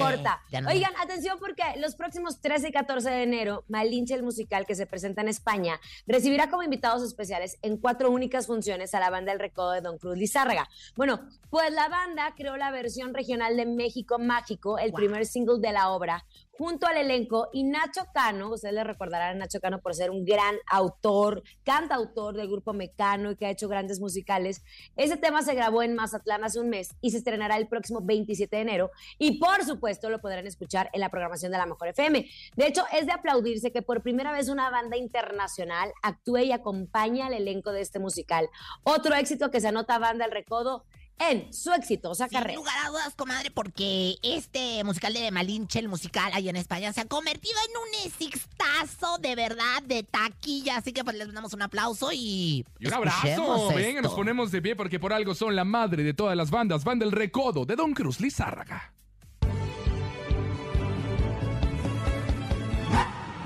Importa. 0.00 0.42
No. 0.60 0.68
Oigan, 0.68 0.92
atención 1.02 1.38
porque 1.38 1.62
los 1.78 1.94
próximos 1.94 2.40
13 2.40 2.68
y 2.68 2.72
14 2.72 3.10
de 3.10 3.22
enero, 3.22 3.64
Malinche 3.68 4.14
el 4.14 4.22
musical 4.22 4.66
que 4.66 4.74
se 4.74 4.86
presenta 4.86 5.20
en 5.20 5.28
España 5.28 5.80
recibirá 6.06 6.50
como 6.50 6.62
invitados 6.62 7.02
especiales 7.02 7.58
en 7.62 7.76
cuatro 7.76 8.10
únicas 8.10 8.46
funciones 8.46 8.94
a 8.94 9.00
la 9.00 9.10
banda 9.10 9.32
El 9.32 9.38
Recodo 9.38 9.72
de 9.72 9.80
Don 9.80 9.98
Cruz 9.98 10.16
Lizárraga. 10.16 10.68
Bueno, 10.96 11.20
pues 11.50 11.72
la 11.72 11.88
banda 11.88 12.34
creó 12.36 12.56
la 12.56 12.70
versión 12.70 13.14
regional 13.14 13.56
de 13.56 13.66
México 13.66 14.18
Mágico, 14.18 14.78
el 14.78 14.92
primer 14.92 15.26
single 15.26 15.60
de 15.60 15.72
la 15.72 15.90
obra, 15.90 16.24
junto 16.60 16.86
al 16.86 16.98
elenco 16.98 17.48
y 17.54 17.64
Nacho 17.64 18.02
Cano, 18.12 18.50
ustedes 18.50 18.74
le 18.74 18.84
recordarán 18.84 19.30
a 19.30 19.38
Nacho 19.38 19.60
Cano 19.60 19.80
por 19.80 19.94
ser 19.94 20.10
un 20.10 20.26
gran 20.26 20.56
autor, 20.70 21.42
cantautor 21.64 22.36
del 22.36 22.50
grupo 22.50 22.74
Mecano 22.74 23.30
y 23.30 23.36
que 23.36 23.46
ha 23.46 23.50
hecho 23.50 23.66
grandes 23.66 23.98
musicales. 23.98 24.62
Ese 24.94 25.16
tema 25.16 25.40
se 25.40 25.54
grabó 25.54 25.82
en 25.82 25.94
Mazatlán 25.94 26.44
hace 26.44 26.60
un 26.60 26.68
mes 26.68 26.94
y 27.00 27.12
se 27.12 27.16
estrenará 27.16 27.56
el 27.56 27.66
próximo 27.66 28.02
27 28.02 28.56
de 28.56 28.60
enero 28.60 28.90
y 29.16 29.38
por 29.38 29.64
supuesto 29.64 30.10
lo 30.10 30.20
podrán 30.20 30.46
escuchar 30.46 30.90
en 30.92 31.00
la 31.00 31.08
programación 31.08 31.50
de 31.50 31.56
la 31.56 31.64
Mejor 31.64 31.88
FM. 31.88 32.28
De 32.56 32.66
hecho, 32.66 32.84
es 32.92 33.06
de 33.06 33.12
aplaudirse 33.12 33.72
que 33.72 33.80
por 33.80 34.02
primera 34.02 34.30
vez 34.30 34.50
una 34.50 34.68
banda 34.68 34.98
internacional 34.98 35.94
actúe 36.02 36.40
y 36.40 36.52
acompañe 36.52 37.22
al 37.22 37.32
elenco 37.32 37.72
de 37.72 37.80
este 37.80 38.00
musical. 38.00 38.50
Otro 38.82 39.14
éxito 39.14 39.50
que 39.50 39.62
se 39.62 39.68
anota 39.68 39.98
Banda 39.98 40.26
El 40.26 40.32
Recodo 40.32 40.84
en 41.20 41.52
su 41.52 41.72
exitosa 41.72 42.28
Sin 42.28 42.38
carrera. 42.38 42.56
lugar 42.56 42.74
a 42.84 42.88
dudas, 42.88 43.14
comadre, 43.14 43.50
porque 43.50 44.16
este 44.22 44.82
musical 44.84 45.12
de 45.12 45.30
Malinche, 45.30 45.78
el 45.78 45.88
musical 45.88 46.32
ahí 46.34 46.48
en 46.48 46.56
España, 46.56 46.92
se 46.92 47.02
ha 47.02 47.04
convertido 47.04 47.54
en 47.68 47.76
un 47.76 48.06
exitazo 48.06 49.18
de 49.18 49.36
verdad, 49.36 49.82
de 49.84 50.02
taquilla. 50.02 50.78
Así 50.78 50.92
que 50.92 51.04
pues 51.04 51.16
les 51.16 51.32
damos 51.32 51.52
un 51.52 51.62
aplauso 51.62 52.10
y. 52.12 52.64
Y 52.78 52.86
un 52.86 52.94
abrazo. 52.94 53.68
Venga, 53.74 54.00
nos 54.00 54.14
ponemos 54.14 54.50
de 54.50 54.62
pie 54.62 54.74
porque 54.74 54.98
por 54.98 55.12
algo 55.12 55.34
son 55.34 55.54
la 55.54 55.64
madre 55.64 56.02
de 56.02 56.14
todas 56.14 56.36
las 56.36 56.50
bandas. 56.50 56.84
Van 56.84 56.98
del 56.98 57.12
Recodo 57.12 57.64
de 57.64 57.76
Don 57.76 57.92
Cruz 57.92 58.20
Lizárraga. 58.20 58.92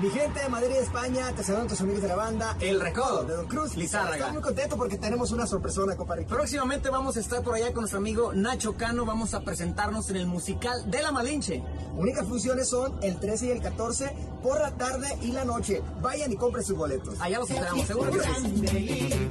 Mi 0.01 0.09
gente 0.09 0.41
de 0.41 0.49
Madrid, 0.49 0.75
España, 0.75 1.31
te 1.31 1.41
saludan 1.41 1.69
tus 1.69 1.79
amigos 1.79 2.01
de 2.01 2.09
la 2.09 2.17
banda 2.17 2.57
El 2.59 2.81
Recodo 2.81 3.23
de 3.23 3.33
Don 3.33 3.47
Cruz 3.47 3.77
Lizárraga. 3.77 4.17
Estoy 4.17 4.33
muy 4.33 4.41
contento 4.41 4.75
porque 4.75 4.97
tenemos 4.97 5.31
una 5.31 5.47
sorpresona, 5.47 5.95
compadre. 5.95 6.25
Próximamente 6.25 6.89
vamos 6.89 7.15
a 7.15 7.21
estar 7.21 7.41
por 7.41 7.55
allá 7.55 7.67
con 7.67 7.83
nuestro 7.83 7.99
amigo 7.99 8.33
Nacho 8.33 8.75
Cano. 8.75 9.05
Vamos 9.05 9.33
a 9.33 9.41
presentarnos 9.41 10.09
en 10.09 10.17
el 10.17 10.27
musical 10.27 10.91
de 10.91 11.01
La 11.01 11.13
Malinche. 11.13 11.63
Únicas 11.95 12.27
funciones 12.27 12.67
son 12.67 12.99
el 13.01 13.17
13 13.21 13.45
y 13.45 13.51
el 13.51 13.61
14 13.61 14.13
por 14.43 14.59
la 14.59 14.71
tarde 14.71 15.07
y 15.21 15.31
la 15.31 15.45
noche. 15.45 15.81
Vayan 16.01 16.29
y 16.33 16.35
compren 16.35 16.65
sus 16.65 16.75
boletos. 16.75 17.15
Allá 17.21 17.39
los 17.39 17.49
esperamos, 17.49 17.87
seguro 17.87 18.11
que 18.11 18.19
sí. 18.19 19.29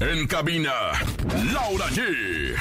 En 0.00 0.26
cabina, 0.26 0.72
Laura 1.52 1.86
G. 1.88 2.54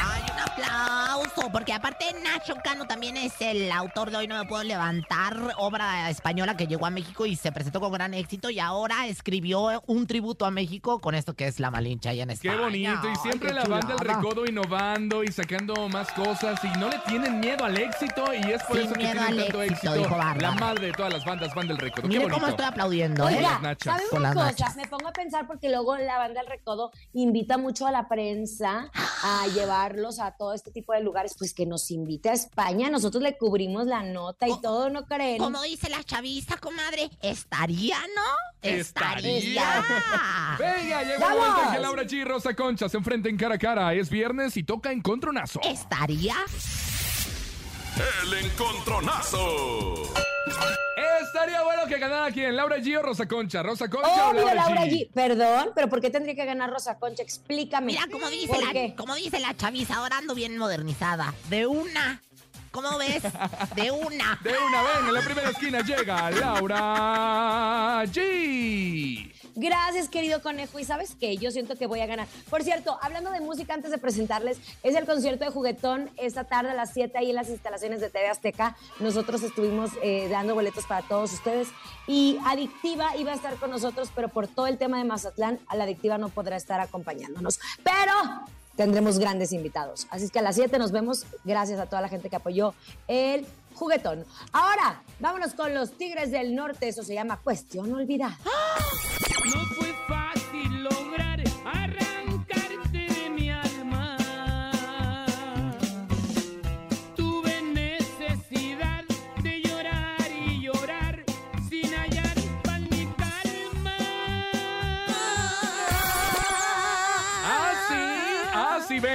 Aplauso, 0.67 1.51
porque 1.51 1.71
aparte 1.71 2.05
Nacho 2.23 2.55
Cano 2.63 2.85
también 2.87 3.15
es 3.15 3.33
el 3.41 3.71
autor 3.71 4.09
de 4.09 4.17
Hoy 4.17 4.27
No 4.27 4.37
Me 4.39 4.45
Puedo 4.47 4.63
Levantar, 4.63 5.37
obra 5.57 6.09
española 6.09 6.57
que 6.57 6.65
llegó 6.65 6.87
a 6.87 6.89
México 6.89 7.25
y 7.27 7.35
se 7.35 7.51
presentó 7.51 7.79
con 7.79 7.91
gran 7.91 8.13
éxito 8.15 8.49
y 8.49 8.59
ahora 8.59 9.05
escribió 9.07 9.83
un 9.85 10.07
tributo 10.07 10.45
a 10.45 10.51
México 10.51 10.99
con 10.99 11.13
esto 11.13 11.35
que 11.35 11.45
es 11.47 11.59
La 11.59 11.69
Malincha 11.69 12.09
allá 12.09 12.23
en 12.23 12.29
Qué 12.29 12.33
España. 12.33 12.57
bonito. 12.59 13.07
Y 13.09 13.15
siempre 13.17 13.49
Ay, 13.49 13.55
qué 13.55 13.61
la 13.61 13.65
banda 13.65 13.95
del. 13.95 14.07
Recodo 14.07 14.45
innovando 14.47 15.23
y 15.23 15.31
sacando 15.31 15.87
más 15.89 16.11
cosas. 16.13 16.59
Y 16.63 16.69
no 16.79 16.89
le 16.89 16.97
tienen 17.07 17.39
miedo 17.39 17.63
al 17.63 17.77
éxito. 17.77 18.33
Y 18.33 18.51
es 18.51 18.63
por 18.63 18.77
Sin 18.77 18.85
eso 18.85 18.93
que 18.95 18.99
tienen 19.01 19.17
tanto 19.17 19.41
éxito, 19.41 19.61
éxito. 19.63 19.93
dijo 19.93 20.09
Bárbara. 20.17 20.41
La 20.41 20.51
madre 20.51 20.87
de 20.87 20.93
todas 20.93 21.13
las 21.13 21.23
bandas, 21.25 21.53
Van 21.53 21.67
del 21.67 21.77
Recodo. 21.77 22.09
Qué 22.09 22.17
bonito. 22.17 22.33
cómo 22.33 22.47
estoy 22.47 22.65
aplaudiendo, 22.65 23.29
¿eh? 23.29 23.35
Oiga, 23.37 23.59
nachas. 23.59 23.93
¿sabe 23.97 24.09
Con 24.09 24.19
una 24.19 24.29
las 24.29 24.35
cosa? 24.35 24.45
nachas. 24.65 24.75
Me 24.75 24.87
pongo 24.87 25.07
a 25.07 25.13
pensar 25.13 25.45
porque 25.45 25.69
luego 25.69 25.95
la 25.97 26.17
banda 26.17 26.41
del 26.41 26.49
Recodo 26.49 26.91
invita 27.13 27.57
mucho 27.57 27.85
a 27.85 27.91
la 27.91 28.07
prensa 28.07 28.89
a 29.23 29.45
llevarlos 29.53 30.19
a 30.19 30.31
todo 30.47 30.55
este 30.55 30.71
tipo 30.71 30.93
de 30.93 31.01
lugares, 31.01 31.35
pues 31.37 31.53
que 31.53 31.65
nos 31.65 31.91
invite 31.91 32.29
a 32.29 32.33
España. 32.33 32.89
Nosotros 32.89 33.21
le 33.21 33.37
cubrimos 33.37 33.85
la 33.85 34.01
nota 34.01 34.47
y 34.47 34.51
Oh, 34.51 34.59
todo, 34.61 34.89
¿no 34.89 35.05
creen? 35.05 35.39
Como 35.39 35.61
dice 35.63 35.89
la 35.89 36.01
chaviza, 36.05 36.55
comadre, 36.55 37.09
estaría, 37.21 37.97
¿no? 38.15 38.21
Estaría. 38.61 39.83
Venga, 40.57 41.03
llegó 41.03 41.13
el 41.15 41.19
¡Vamos! 41.19 41.37
momento 41.47 41.63
en 41.67 41.73
que 41.75 41.79
Laura 41.81 42.03
G 42.03 42.13
y 42.13 42.23
Rosa 42.23 42.55
Concha 42.55 42.87
se 42.87 42.95
enfrenten 42.95 43.35
cara 43.35 43.55
a 43.55 43.57
cara. 43.57 43.93
Es 43.93 44.09
viernes 44.09 44.55
y 44.55 44.63
toca 44.63 44.93
encontronazo. 44.93 45.59
¿Estaría? 45.63 46.35
El 47.99 48.33
encontronazo. 48.45 49.93
Estaría 51.23 51.61
bueno 51.63 51.85
que 51.87 51.97
ganara 51.99 52.31
quién, 52.31 52.55
Laura 52.55 52.77
G 52.77 52.97
o 52.97 53.01
Rosa 53.01 53.27
Concha. 53.27 53.63
Rosa 53.63 53.89
Concha 53.89 54.29
o 54.29 54.33
Laura, 54.33 54.53
Laura 54.53 54.85
G. 54.85 54.89
G. 54.91 55.09
Perdón, 55.13 55.71
pero 55.75 55.89
¿por 55.89 55.99
qué 56.01 56.09
tendría 56.09 56.35
que 56.35 56.45
ganar 56.45 56.69
Rosa 56.69 56.97
Concha? 56.97 57.23
Explícame. 57.23 57.87
Mira, 57.93 58.07
como 58.11 58.29
dice, 58.29 58.47
¿Por 58.47 58.63
la, 58.65 58.71
qué? 58.71 58.93
como 58.95 59.15
dice 59.15 59.39
la 59.39 59.55
chaviza, 59.55 59.95
ahora 59.95 60.17
ando 60.19 60.35
bien 60.35 60.57
modernizada. 60.57 61.33
De 61.49 61.65
una. 61.67 62.21
¿Cómo 62.71 62.97
ves? 62.97 63.23
De 63.75 63.89
una. 63.91 64.39
De 64.43 64.51
una 64.57 64.81
vez, 64.83 64.91
en 65.07 65.13
la 65.13 65.21
primera 65.21 65.49
esquina 65.49 65.81
llega 65.81 66.29
Laura 66.31 68.03
G. 68.05 69.31
Gracias, 69.59 70.07
querido 70.07 70.39
conejo. 70.43 70.77
Y 70.77 70.83
sabes 70.83 71.15
qué, 71.19 71.35
yo 71.35 71.49
siento 71.49 71.75
que 71.75 71.87
voy 71.87 71.99
a 71.99 72.05
ganar. 72.05 72.27
Por 72.47 72.61
cierto, 72.61 72.99
hablando 73.01 73.31
de 73.31 73.41
música, 73.41 73.73
antes 73.73 73.89
de 73.89 73.97
presentarles, 73.97 74.59
es 74.83 74.95
el 74.95 75.07
concierto 75.07 75.45
de 75.45 75.49
juguetón 75.49 76.11
esta 76.15 76.43
tarde 76.43 76.69
a 76.69 76.73
las 76.75 76.93
7 76.93 77.17
ahí 77.17 77.31
en 77.31 77.37
las 77.37 77.49
instalaciones 77.49 77.99
de 77.99 78.11
TV 78.11 78.27
Azteca. 78.27 78.77
Nosotros 78.99 79.41
estuvimos 79.41 79.89
eh, 80.03 80.27
dando 80.29 80.53
boletos 80.53 80.85
para 80.85 81.01
todos 81.07 81.33
ustedes. 81.33 81.69
Y 82.05 82.37
Adictiva 82.45 83.17
iba 83.17 83.31
a 83.31 83.35
estar 83.35 83.55
con 83.55 83.71
nosotros, 83.71 84.11
pero 84.13 84.29
por 84.29 84.47
todo 84.47 84.67
el 84.67 84.77
tema 84.77 84.99
de 84.99 85.05
Mazatlán, 85.05 85.59
a 85.65 85.75
la 85.75 85.85
Adictiva 85.85 86.19
no 86.19 86.29
podrá 86.29 86.55
estar 86.55 86.79
acompañándonos. 86.79 87.59
Pero 87.83 88.13
tendremos 88.75 89.17
grandes 89.17 89.53
invitados. 89.53 90.05
Así 90.11 90.29
que 90.29 90.37
a 90.37 90.43
las 90.43 90.53
7 90.53 90.77
nos 90.77 90.91
vemos. 90.91 91.25
Gracias 91.45 91.79
a 91.79 91.87
toda 91.87 92.03
la 92.03 92.09
gente 92.09 92.29
que 92.29 92.35
apoyó 92.35 92.75
el 93.07 93.47
juguetón. 93.77 94.25
Ahora, 94.51 95.01
vámonos 95.19 95.53
con 95.53 95.73
los 95.73 95.97
Tigres 95.97 96.31
del 96.31 96.55
Norte. 96.55 96.87
Eso 96.87 97.03
se 97.03 97.13
llama 97.13 97.39
Cuestión 97.41 97.93
Olvidada. 97.93 98.37
No 99.53 99.86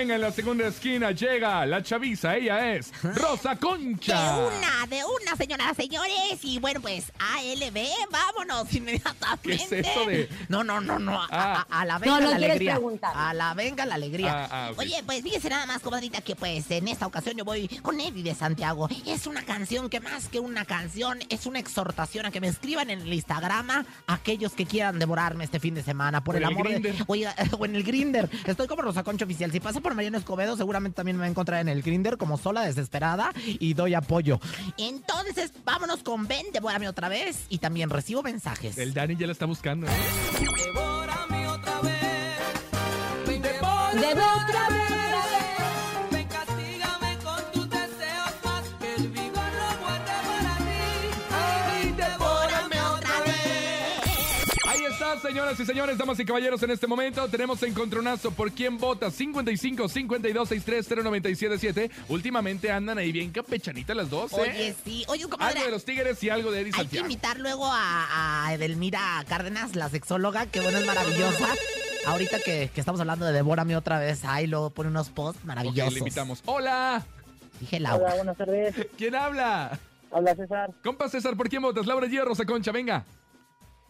venga, 0.03 0.15
en 0.17 0.21
la 0.21 0.33
segunda 0.33 0.67
esquina 0.67 1.12
llega 1.12 1.65
la 1.65 1.81
chaviza. 1.83 2.37
Ella 2.37 2.75
es 2.75 2.93
Rosa 3.03 3.57
Concha. 3.57 4.35
De 4.37 4.47
una, 4.47 4.87
de 4.88 5.03
una, 5.05 5.37
señoras, 5.37 5.77
señores. 5.77 6.38
Y 6.43 6.59
bueno, 6.59 6.81
pues 6.81 7.12
ALB, 7.19 7.79
vámonos 8.11 8.73
inmediatamente. 8.75 9.43
¿Qué 9.43 9.55
es 9.55 9.73
eso 9.87 10.05
de- 10.07 10.29
No, 10.49 10.65
no, 10.65 10.81
no, 10.81 10.99
no. 10.99 11.21
A, 11.23 11.29
Ah. 11.31 11.67
a- 11.71 11.81
a 11.81 11.85
la 11.85 11.99
venga 11.99 12.15
No, 12.17 12.21
no 12.25 12.31
la 12.31 12.37
alegría. 12.37 12.73
preguntar. 12.75 13.12
A 13.15 13.33
la 13.33 13.55
venga 13.55 13.87
la 13.87 13.95
alegría. 13.95 14.45
Ah, 14.45 14.49
ah. 14.51 14.73
Oye, 14.77 15.03
pues 15.07 15.23
fíjese 15.23 15.49
nada 15.49 15.67
más, 15.67 15.81
comadrita, 15.83 16.21
que 16.21 16.35
pues 16.37 16.69
en 16.71 16.88
esta 16.88 17.07
ocasión 17.07 17.37
yo 17.37 17.45
voy 17.45 17.69
con 17.83 18.01
Eddie 18.01 18.25
de 18.25 18.35
Santiago. 18.35 18.88
Es 19.07 19.27
una 19.27 19.43
canción 19.45 19.88
que 19.88 20.01
más 20.01 20.29
que 20.29 20.41
una 20.41 20.65
canción, 20.65 21.21
es 21.29 21.47
una 21.47 21.61
exhortación 21.61 22.27
a 22.27 22.31
que 22.33 22.41
me 22.41 22.49
escriban 22.49 22.91
en 22.91 23.03
el 23.03 23.12
Instagram 23.12 23.85
aquellos 24.09 24.53
que 24.55 24.67
quieran 24.67 24.99
devorarme 24.99 25.45
este 25.45 25.61
fin 25.61 25.75
de 25.75 25.83
semana. 25.85 26.25
Por 26.25 26.35
O 26.35 26.38
el 26.38 26.45
amor 26.45 26.69
de. 26.69 26.95
Oiga, 27.07 27.35
o 27.59 27.65
en 27.65 27.77
el 27.77 27.85
Grinder. 27.85 28.29
Estoy 28.45 28.67
como 28.67 28.83
Rosa 28.83 29.03
Concha 29.05 29.25
Oficial. 29.25 29.53
Si 29.53 29.61
pasa 29.61 29.81
por 29.81 29.91
Mariano 29.94 30.18
Escobedo, 30.18 30.57
seguramente 30.57 30.96
también 30.96 31.16
me 31.16 31.22
va 31.22 31.26
a 31.26 31.31
encontrar 31.31 31.61
en 31.61 31.68
el 31.68 31.83
Grinder 31.83 32.16
como 32.16 32.38
sola, 32.38 32.62
desesperada 32.62 33.33
y 33.46 33.74
doy 33.74 33.94
apoyo. 33.94 34.40
Entonces, 34.78 35.52
vámonos 35.64 36.02
con 36.02 36.26
Ben, 36.26 36.46
devórame 36.52 36.88
otra 36.88 37.09
vez. 37.09 37.46
Y 37.48 37.59
también 37.59 37.90
recibo 37.90 38.22
mensajes. 38.22 38.78
El 38.78 38.94
Dani 38.94 39.16
ya 39.16 39.26
la 39.26 39.33
está 39.33 39.46
buscando. 39.46 39.87
¿eh? 39.87 39.90
Devórame 40.66 41.48
otra 41.48 41.81
vez. 41.81 41.92
Ven, 43.26 43.42
De 43.42 44.09
otra 44.12 44.68
vez. 44.70 44.82
Señoras 55.33 55.59
y 55.61 55.64
señores, 55.64 55.97
damas 55.97 56.21
y 56.21 56.25
caballeros, 56.27 56.62
en 56.62 56.71
este 56.73 56.87
momento 56.87 57.27
tenemos 57.29 57.62
encontronazo 57.62 58.31
por 58.33 58.53
quién 58.53 58.77
vota 58.77 59.11
55 59.11 59.88
52 59.88 60.49
63 60.49 60.88
0977. 61.05 61.90
Últimamente 62.09 62.71
andan 62.71 62.99
ahí 62.99 63.12
bien 63.12 63.31
campechanitas 63.31 63.97
las 63.97 64.11
dos, 64.11 64.33
¿eh? 64.35 64.37
Oye, 64.40 64.75
sí. 64.85 65.05
Oye, 65.09 65.27
comadre. 65.27 65.55
Algo 65.55 65.64
de 65.66 65.71
los 65.71 65.85
Tigres 65.87 66.23
y 66.23 66.29
algo 66.29 66.51
de 66.51 66.61
Eddie 66.61 66.73
Hay 66.77 66.87
que 66.87 66.99
invitar 66.99 67.38
luego 67.40 67.66
a, 67.66 68.47
a 68.47 68.53
Edelmira 68.55 69.25
Cárdenas, 69.27 69.75
la 69.75 69.88
sexóloga, 69.88 70.47
que 70.47 70.61
bueno, 70.61 70.79
es 70.79 70.85
maravillosa. 70.87 71.49
Ahorita 72.05 72.38
que, 72.40 72.71
que 72.75 72.81
estamos 72.81 73.01
hablando 73.01 73.25
de 73.25 73.33
Devórame 73.33 73.75
otra 73.77 73.99
vez, 73.99 74.25
ahí 74.25 74.47
luego 74.47 74.68
pone 74.71 74.90
unos 74.90 75.09
posts 75.09 75.40
Ok, 75.40 75.47
maravillosos. 75.47 75.92
le 75.95 75.99
invitamos. 76.01 76.42
¡Hola! 76.45 77.03
Dije 77.59 77.81
Laura. 77.81 78.14
buenas 78.16 78.37
tardes. 78.37 78.75
¿Quién 78.99 79.14
habla? 79.14 79.79
Habla 80.11 80.35
César, 80.35 80.71
Compa 80.85 81.09
César, 81.09 81.37
¿por 81.38 81.49
quién 81.49 81.62
votas? 81.62 81.87
Laura 81.87 82.07
G 82.07 82.23
Rosa 82.23 82.45
Concha, 82.45 82.71
venga. 82.71 83.05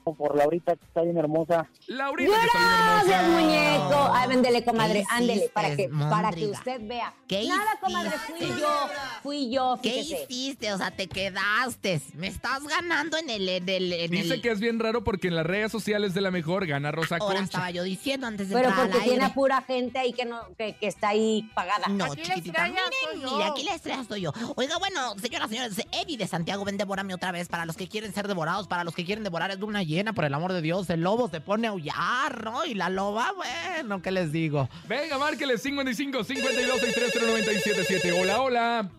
Por 0.04 0.36
Laurita, 0.36 0.76
que 0.76 0.84
está 0.84 1.02
bien 1.02 1.16
hermosa. 1.16 1.68
Laurita, 1.86 2.32
que 2.40 2.46
está 2.46 2.58
bien 2.58 2.70
Gracias, 3.06 3.22
hermosa. 3.22 3.40
muñeco. 3.40 4.10
Ay, 4.14 4.28
véndele, 4.28 4.64
comadre, 4.64 5.00
¿Qué 5.00 5.06
ándele, 5.14 5.50
para 5.54 5.76
que, 5.76 5.88
para 5.88 6.30
que 6.32 6.46
usted 6.46 6.80
vea. 6.86 7.14
¿Qué 7.28 7.46
Nada, 7.46 7.78
comadre, 7.80 8.10
fui 8.26 8.48
yo, 8.48 8.88
fui 9.22 9.50
yo, 9.50 9.78
¿Qué 9.82 10.00
hiciste? 10.00 10.72
O 10.72 10.78
sea, 10.78 10.90
te 10.90 11.08
quedaste. 11.08 12.00
Me 12.14 12.26
estás 12.28 12.62
ganando 12.66 13.16
en 13.16 13.30
el... 13.30 13.48
En 13.48 13.68
el, 13.68 13.92
en 13.92 14.10
Dice 14.10 14.34
el- 14.34 14.42
que 14.42 14.50
es 14.50 14.60
bien 14.60 14.78
raro 14.78 15.04
porque 15.04 15.28
en 15.28 15.36
las 15.36 15.46
redes 15.46 15.70
sociales 15.72 16.14
de 16.14 16.20
la 16.20 16.30
mejor 16.30 16.66
gana 16.66 16.90
Rosa 16.92 17.16
Ahora 17.20 17.36
Concha. 17.36 17.44
estaba 17.44 17.70
yo 17.70 17.82
diciendo 17.84 18.26
antes 18.26 18.48
de 18.48 18.54
Pero 18.54 18.68
entrar 18.68 18.86
porque 18.88 19.02
al 19.02 19.08
tiene 19.08 19.24
a 19.24 19.34
pura 19.34 19.62
gente 19.62 19.98
ahí 19.98 20.12
que, 20.12 20.24
no, 20.24 20.40
que, 20.58 20.74
que 20.76 20.86
está 20.86 21.08
ahí 21.10 21.48
pagada. 21.54 21.88
No, 21.88 22.14
chiquitita, 22.14 22.64
miren, 22.66 23.32
mira, 23.32 23.46
aquí 23.48 23.62
la 23.64 23.74
estrella 23.74 24.00
estoy 24.02 24.22
yo. 24.22 24.32
Oiga, 24.56 24.76
bueno, 24.78 25.14
señoras, 25.20 25.48
señores, 25.48 25.76
Eddie 25.92 26.16
de 26.16 26.26
Santiago, 26.26 26.64
ven, 26.64 26.76
devórame 26.76 27.14
otra 27.14 27.32
vez. 27.32 27.48
Para 27.48 27.66
los 27.66 27.76
que 27.76 27.88
quieren 27.88 28.12
ser 28.12 28.28
devorados, 28.28 28.66
para 28.68 28.84
los 28.84 28.94
que 28.94 29.04
quieren 29.04 29.24
devorar 29.24 29.50
es 29.50 29.58
de 29.58 29.64
una 29.64 29.82
llena, 29.92 30.12
por 30.12 30.24
el 30.24 30.35
amor 30.35 30.52
de 30.52 30.62
Dios. 30.62 30.90
El 30.90 31.02
lobo 31.02 31.28
se 31.28 31.40
pone 31.40 31.66
a 31.66 31.70
aullar, 31.70 32.44
¿no? 32.44 32.64
Y 32.64 32.74
la 32.74 32.88
loba, 32.88 33.33
bueno, 33.37 34.02
¿qué 34.02 34.11
les 34.11 34.33
digo? 34.33 34.68
Venga, 34.88 35.18
márquele 35.18 35.59
55 35.59 36.24
52 36.24 36.81
63 36.81 37.12
0977. 37.14 38.12
Hola, 38.12 38.40
hola. 38.40 38.90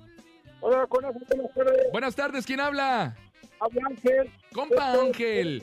Hola, 0.62 0.86
buenas 0.90 1.14
tardes. 1.56 1.92
Buenas 1.92 2.16
tardes, 2.16 2.46
¿quién 2.46 2.60
habla? 2.60 3.16
Habla 3.60 3.82
Ángel. 3.88 4.32
Compa 4.54 4.94
Ángel. 4.94 5.62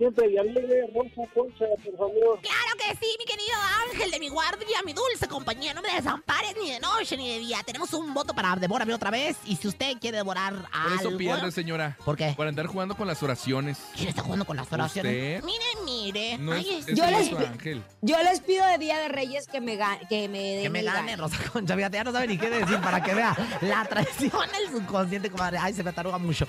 Siempre 0.00 0.30
y 0.30 0.38
alegre, 0.38 0.86
Rosa 0.94 1.30
Concha, 1.34 1.66
por 1.84 1.96
favor. 1.98 2.40
Claro 2.40 2.72
que 2.78 2.96
sí, 2.96 3.14
mi 3.18 3.24
querido 3.26 3.58
ángel 3.92 4.10
de 4.10 4.18
mi 4.18 4.28
guardia, 4.30 4.78
mi 4.86 4.94
dulce 4.94 5.28
compañía. 5.28 5.74
No 5.74 5.82
me 5.82 5.92
desampares 5.94 6.54
ni 6.60 6.70
de 6.72 6.80
noche 6.80 7.18
ni 7.18 7.28
de 7.30 7.38
día. 7.38 7.58
Tenemos 7.66 7.92
un 7.92 8.14
voto 8.14 8.32
para 8.34 8.56
devórame 8.56 8.94
otra 8.94 9.10
vez. 9.10 9.36
Y 9.44 9.56
si 9.56 9.68
usted 9.68 9.98
quiere 10.00 10.16
devorar 10.16 10.54
Por 10.54 10.92
eso 10.98 11.16
pierde, 11.18 11.52
señora. 11.52 11.98
¿Por 12.04 12.16
qué? 12.16 12.32
Por 12.34 12.46
andar 12.46 12.66
jugando 12.66 12.96
con 12.96 13.06
las 13.06 13.22
oraciones. 13.22 13.76
¿Quién 13.94 14.08
está 14.08 14.22
jugando 14.22 14.46
con 14.46 14.56
las 14.56 14.72
oraciones? 14.72 15.12
¿Usted? 15.12 15.44
Mire, 15.44 15.64
mire. 15.84 16.38
No 16.38 16.52
Ay, 16.52 16.68
es 16.78 16.88
es- 16.88 16.96
Yo 16.96 17.04
el 17.04 17.10
les- 17.12 17.32
ángel. 17.34 17.82
Yo 18.00 18.22
les 18.22 18.40
pido 18.40 18.64
de 18.66 18.78
Día 18.78 18.98
de 18.98 19.08
Reyes 19.08 19.46
que 19.48 19.60
me, 19.60 19.78
que 20.08 20.28
me 20.28 20.38
den 20.38 20.62
Que 20.62 20.70
me 20.70 20.80
el 20.80 20.86
gane. 20.86 21.16
Rosa 21.16 21.36
Concha. 21.52 21.76
Fíjate, 21.76 21.96
ya 21.98 22.04
no 22.04 22.12
sabe 22.12 22.26
ni 22.26 22.38
qué 22.38 22.48
decir 22.48 22.80
para 22.80 23.02
que 23.02 23.12
vea 23.14 23.36
la 23.60 23.84
traición 23.84 24.32
del 24.50 24.70
subconsciente, 24.72 25.30
comadre. 25.30 25.58
Ay, 25.60 25.74
se 25.74 25.82
me 25.84 25.90
ataruga 25.90 26.16
mucho. 26.16 26.46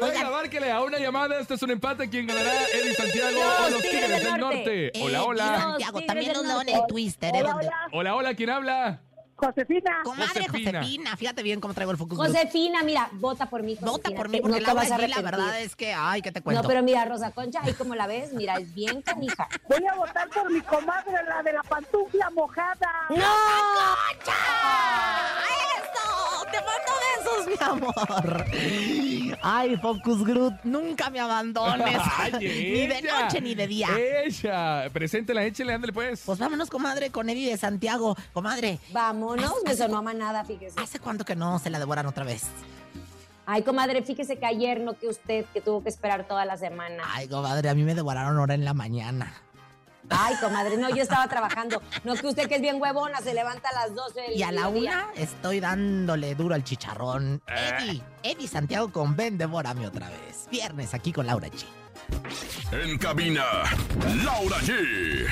Oiga, 0.00 0.30
márquele 0.30 0.70
a 0.70 0.82
una 0.82 0.98
llamada. 0.98 1.40
Este 1.40 1.54
es 1.54 1.62
un 1.62 1.70
empate. 1.70 2.08
¿Quién 2.10 2.26
ganará? 2.26 2.65
Eddie 2.72 2.94
Santiago 2.94 3.30
Los 3.30 3.60
o 3.66 3.70
los 3.70 3.82
Tigres 3.82 4.00
Tigres 4.00 4.10
del 4.10 4.32
del 4.32 4.40
Norte. 4.40 4.56
Norte. 4.56 4.86
Eh, 4.86 5.02
Hola, 5.02 5.24
hola. 5.24 5.60
Santiago, 5.60 5.98
Los 5.98 6.06
también 6.06 6.32
los 6.32 6.42
del 6.42 6.48
leones 6.52 6.74
Norte. 6.74 6.92
Twister. 6.92 7.34
¿eh? 7.36 7.40
Hola, 7.42 7.56
hola. 7.56 7.88
Hola, 7.92 8.14
hola. 8.16 8.34
¿Quién 8.34 8.50
habla? 8.50 9.00
Josefina. 9.38 10.00
Comadre 10.02 10.46
Josefina. 10.46 10.80
Josefina. 10.80 11.16
fíjate 11.18 11.42
bien 11.42 11.60
cómo 11.60 11.74
traigo 11.74 11.90
el 11.92 11.98
focus 11.98 12.16
group. 12.16 12.28
Josefina, 12.32 12.82
mira, 12.82 13.08
vota 13.12 13.44
por 13.50 13.62
mí. 13.62 13.74
Vota 13.78 13.90
Josefina, 13.90 14.16
por 14.16 14.28
mí 14.30 14.38
que 14.38 14.42
porque 14.42 14.52
no 14.52 14.56
te 14.60 14.62
Laura 14.66 14.82
vas 14.82 14.90
a 14.92 15.08
la 15.08 15.20
verdad 15.20 15.60
es 15.60 15.76
que, 15.76 15.92
ay, 15.92 16.22
¿qué 16.22 16.32
te 16.32 16.40
cuento? 16.40 16.62
No, 16.62 16.68
pero 16.68 16.82
mira, 16.82 17.04
Rosa 17.04 17.32
Concha, 17.32 17.60
ahí 17.62 17.74
como 17.74 17.94
la 17.94 18.06
ves, 18.06 18.32
mira, 18.32 18.54
es 18.54 18.74
bien 18.74 19.02
canija. 19.02 19.46
Voy 19.68 19.84
a 19.86 19.94
votar 19.94 20.30
por 20.30 20.50
mi 20.50 20.62
comadre, 20.62 21.12
la 21.28 21.42
de 21.42 21.52
la 21.52 21.62
pantufla 21.64 22.30
mojada. 22.30 22.90
¡No! 23.10 23.16
¡Eso! 23.16 24.32
¡Te 24.32 24.32
mando 25.82 25.95
besos, 26.84 27.46
mi 27.46 27.66
amor! 27.66 28.44
Ay, 29.42 29.76
Focus 29.76 30.24
Group, 30.24 30.54
nunca 30.64 31.10
me 31.10 31.20
abandones. 31.20 32.00
Ay, 32.18 32.32
Ni 32.40 32.86
de 32.86 33.02
noche 33.02 33.40
ni 33.40 33.54
de 33.54 33.66
día. 33.66 33.88
Ella. 34.24 34.88
Preséntela, 34.92 35.44
échele, 35.44 35.72
ándale 35.74 35.92
pues. 35.92 36.22
Pues 36.24 36.38
vámonos, 36.38 36.70
comadre, 36.70 37.10
con 37.10 37.28
Eddie 37.28 37.50
de 37.50 37.56
Santiago. 37.56 38.16
Comadre, 38.32 38.78
Vámonos, 38.92 39.54
me 39.64 39.74
sonó 39.76 39.98
a 39.98 40.02
manada, 40.02 40.44
fíjese. 40.44 40.80
¿hace 40.80 40.98
cuánto 40.98 41.24
que 41.24 41.36
no 41.36 41.58
se 41.58 41.70
la 41.70 41.78
devoran 41.78 42.06
otra 42.06 42.24
vez? 42.24 42.44
Ay, 43.48 43.62
comadre, 43.62 44.02
fíjese 44.02 44.38
que 44.38 44.46
ayer 44.46 44.80
no 44.80 44.98
que 44.98 45.06
usted, 45.06 45.44
que 45.54 45.60
tuvo 45.60 45.80
que 45.82 45.88
esperar 45.88 46.26
toda 46.26 46.44
la 46.44 46.56
semana. 46.56 47.04
Ay, 47.06 47.28
comadre, 47.28 47.68
a 47.68 47.74
mí 47.74 47.84
me 47.84 47.94
devoraron 47.94 48.36
ahora 48.38 48.54
en 48.54 48.64
la 48.64 48.74
mañana. 48.74 49.32
Ay, 50.10 50.34
comadre, 50.40 50.76
no, 50.76 50.88
yo 50.90 51.02
estaba 51.02 51.26
trabajando. 51.28 51.82
No 52.04 52.14
que 52.14 52.26
usted 52.26 52.48
que 52.48 52.56
es 52.56 52.60
bien 52.60 52.80
huevona, 52.80 53.20
se 53.20 53.34
levanta 53.34 53.68
a 53.70 53.72
las 53.72 53.94
12 53.94 54.20
del 54.20 54.36
Y 54.36 54.42
a 54.42 54.52
la 54.52 54.68
una 54.68 55.08
estoy 55.16 55.60
dándole 55.60 56.34
duro 56.34 56.54
al 56.54 56.64
chicharrón. 56.64 57.42
Eddie, 57.46 58.02
Eddie 58.22 58.48
Santiago 58.48 58.90
con 58.90 59.16
Ven, 59.16 59.38
devórame 59.38 59.86
otra 59.86 60.08
vez. 60.08 60.48
Viernes 60.50 60.94
aquí 60.94 61.12
con 61.12 61.26
Laura 61.26 61.48
G. 61.48 61.64
En 62.72 62.98
cabina, 62.98 63.44
Laura 64.24 64.56
G. 64.58 65.26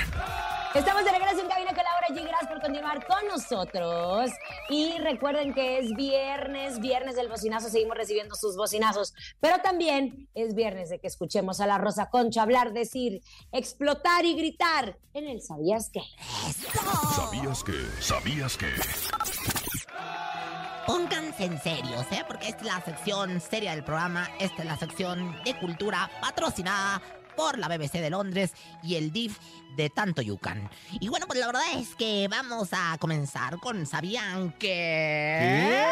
Estamos 0.74 1.04
de 1.04 1.12
regreso 1.12 1.40
en 1.40 1.48
cabina 1.48 1.72
con 1.72 1.84
Laura 1.84 2.08
G. 2.08 2.26
Gracias 2.26 2.50
por 2.50 2.60
continuar 2.60 3.06
con 3.06 3.28
nosotros. 3.28 4.32
Y 4.68 4.98
recuerden 4.98 5.54
que 5.54 5.78
es 5.78 5.94
viernes, 5.94 6.80
viernes 6.80 7.14
del 7.14 7.28
bocinazo. 7.28 7.68
Seguimos 7.68 7.96
recibiendo 7.96 8.34
sus 8.34 8.56
bocinazos. 8.56 9.14
Pero 9.38 9.58
también 9.60 10.28
es 10.34 10.56
viernes 10.56 10.90
de 10.90 10.98
que 10.98 11.06
escuchemos 11.06 11.60
a 11.60 11.68
la 11.68 11.78
Rosa 11.78 12.10
Concha 12.10 12.42
hablar, 12.42 12.72
decir, 12.72 13.22
explotar 13.52 14.24
y 14.24 14.34
gritar 14.34 14.98
en 15.12 15.28
el 15.28 15.42
¿Sabías 15.42 15.90
qué? 15.90 16.02
¿Sabías 17.14 17.62
que? 17.62 18.02
¿Sabías 18.02 18.56
que? 18.56 18.72
Pónganse 20.88 21.44
en 21.44 21.60
serios, 21.62 22.04
¿eh? 22.10 22.24
Porque 22.26 22.48
esta 22.48 22.62
es 22.62 22.66
la 22.66 22.84
sección 22.84 23.40
seria 23.40 23.70
del 23.70 23.84
programa. 23.84 24.28
Esta 24.40 24.62
es 24.62 24.66
la 24.66 24.76
sección 24.76 25.40
de 25.44 25.56
cultura 25.56 26.10
patrocinada 26.20 27.00
por 27.36 27.58
la 27.58 27.68
BBC 27.68 27.94
de 27.94 28.10
Londres 28.10 28.52
y 28.82 28.96
el 28.96 29.12
DIF 29.12 29.38
de 29.76 29.90
Tanto 29.90 30.22
Yucan. 30.22 30.70
Y 31.00 31.08
bueno, 31.08 31.26
pues 31.26 31.38
la 31.38 31.46
verdad 31.46 31.62
es 31.76 31.94
que 31.96 32.28
vamos 32.28 32.68
a 32.72 32.96
comenzar 32.98 33.58
con 33.58 33.86
¿Sabían 33.86 34.52
que? 34.52 35.84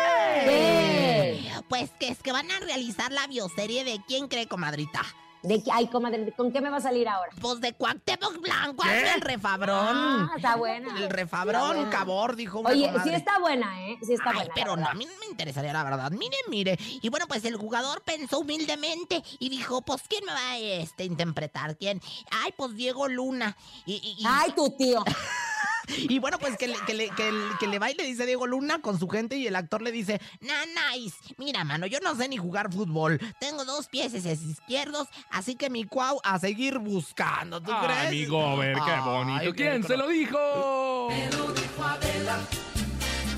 ¿Qué? 0.44 1.52
Pues 1.68 1.90
que 1.98 2.08
es 2.08 2.18
que 2.22 2.32
van 2.32 2.50
a 2.50 2.60
realizar 2.60 3.12
la 3.12 3.26
bioserie 3.26 3.84
de 3.84 4.00
¿Quién 4.06 4.28
cree, 4.28 4.46
comadrita? 4.46 5.02
De 5.42 5.62
que, 5.62 5.72
ay, 5.72 5.88
comadre, 5.88 6.32
¿con 6.36 6.52
qué 6.52 6.60
me 6.60 6.70
va 6.70 6.76
a 6.76 6.80
salir 6.80 7.08
ahora? 7.08 7.30
Pues 7.40 7.60
de 7.60 7.72
Cuauhtémoc 7.72 8.40
Blanco, 8.40 8.84
el 8.84 9.20
refabrón. 9.20 9.76
Ah, 9.96 10.30
está 10.36 10.54
buena. 10.56 10.96
El 10.96 11.10
refabrón, 11.10 11.74
buena. 11.76 11.90
cabor, 11.90 12.36
dijo 12.36 12.60
Oye, 12.60 12.86
comadre. 12.86 13.10
sí 13.10 13.14
está 13.16 13.38
buena, 13.40 13.88
¿eh? 13.88 13.98
Sí 14.06 14.12
está 14.14 14.30
Ay, 14.30 14.36
buena. 14.36 14.52
pero 14.54 14.76
no, 14.76 14.86
a 14.88 14.94
mí 14.94 15.04
no 15.04 15.12
me 15.18 15.26
interesaría 15.26 15.72
la 15.72 15.82
verdad. 15.82 16.10
Mire, 16.12 16.36
mire. 16.48 16.78
Y 17.00 17.08
bueno, 17.08 17.26
pues 17.26 17.44
el 17.44 17.56
jugador 17.56 18.02
pensó 18.02 18.38
humildemente 18.40 19.22
y 19.40 19.48
dijo, 19.48 19.82
pues, 19.82 20.02
¿quién 20.08 20.24
me 20.24 20.32
va 20.32 20.50
a 20.52 20.58
este, 20.58 21.04
interpretar? 21.04 21.76
¿Quién? 21.76 22.00
Ay, 22.30 22.52
pues 22.56 22.74
Diego 22.76 23.08
Luna. 23.08 23.56
Y, 23.84 23.94
y- 23.94 24.22
y- 24.22 24.24
Ay, 24.26 24.52
tu 24.52 24.70
tío. 24.76 25.02
y 25.88 26.18
bueno, 26.18 26.38
pues 26.38 26.56
que 26.56 26.68
le, 26.68 26.76
que, 26.86 26.94
le, 26.94 27.08
que, 27.10 27.30
le- 27.32 27.56
que 27.58 27.66
le 27.66 27.78
va 27.78 27.90
y 27.90 27.94
le 27.94 28.04
dice 28.04 28.26
Diego 28.26 28.46
Luna 28.46 28.80
con 28.80 28.98
su 28.98 29.08
gente 29.08 29.36
y 29.36 29.46
el 29.46 29.56
actor 29.56 29.82
le 29.82 29.92
dice, 29.92 30.20
Nanais, 30.40 31.14
mira, 31.38 31.64
mano, 31.64 31.86
yo 31.86 31.98
no 32.00 32.14
sé 32.16 32.28
ni 32.28 32.36
jugar 32.36 32.72
fútbol. 32.72 33.20
Tengo 33.40 33.64
dos 33.64 33.88
pies 33.88 34.12
izquierdos, 34.14 35.08
así 35.30 35.54
que 35.56 35.70
mi 35.70 35.84
cuau 35.84 36.20
a 36.24 36.38
seguir 36.38 36.78
buscando. 36.78 37.60
¿Tú 37.60 37.72
Ay, 37.72 37.86
crees? 37.86 38.10
mi 38.10 38.24
Gober, 38.26 38.74
qué 38.74 39.00
bonito. 39.04 39.52
¿Quién 39.54 39.84
se 39.84 39.96
lo 39.96 40.08
dijo? 40.08 41.08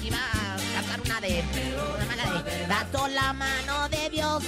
Iba 0.03 0.19
a 0.19 0.83
cantar 0.83 1.01
una 1.05 1.21
de. 1.21 1.43
Una 1.95 2.05
mala 2.07 2.43
de. 2.43 2.67
Dato 2.67 3.09
la 3.09 3.33
mano 3.33 3.89
de 3.89 4.11
Dios, 4.11 4.43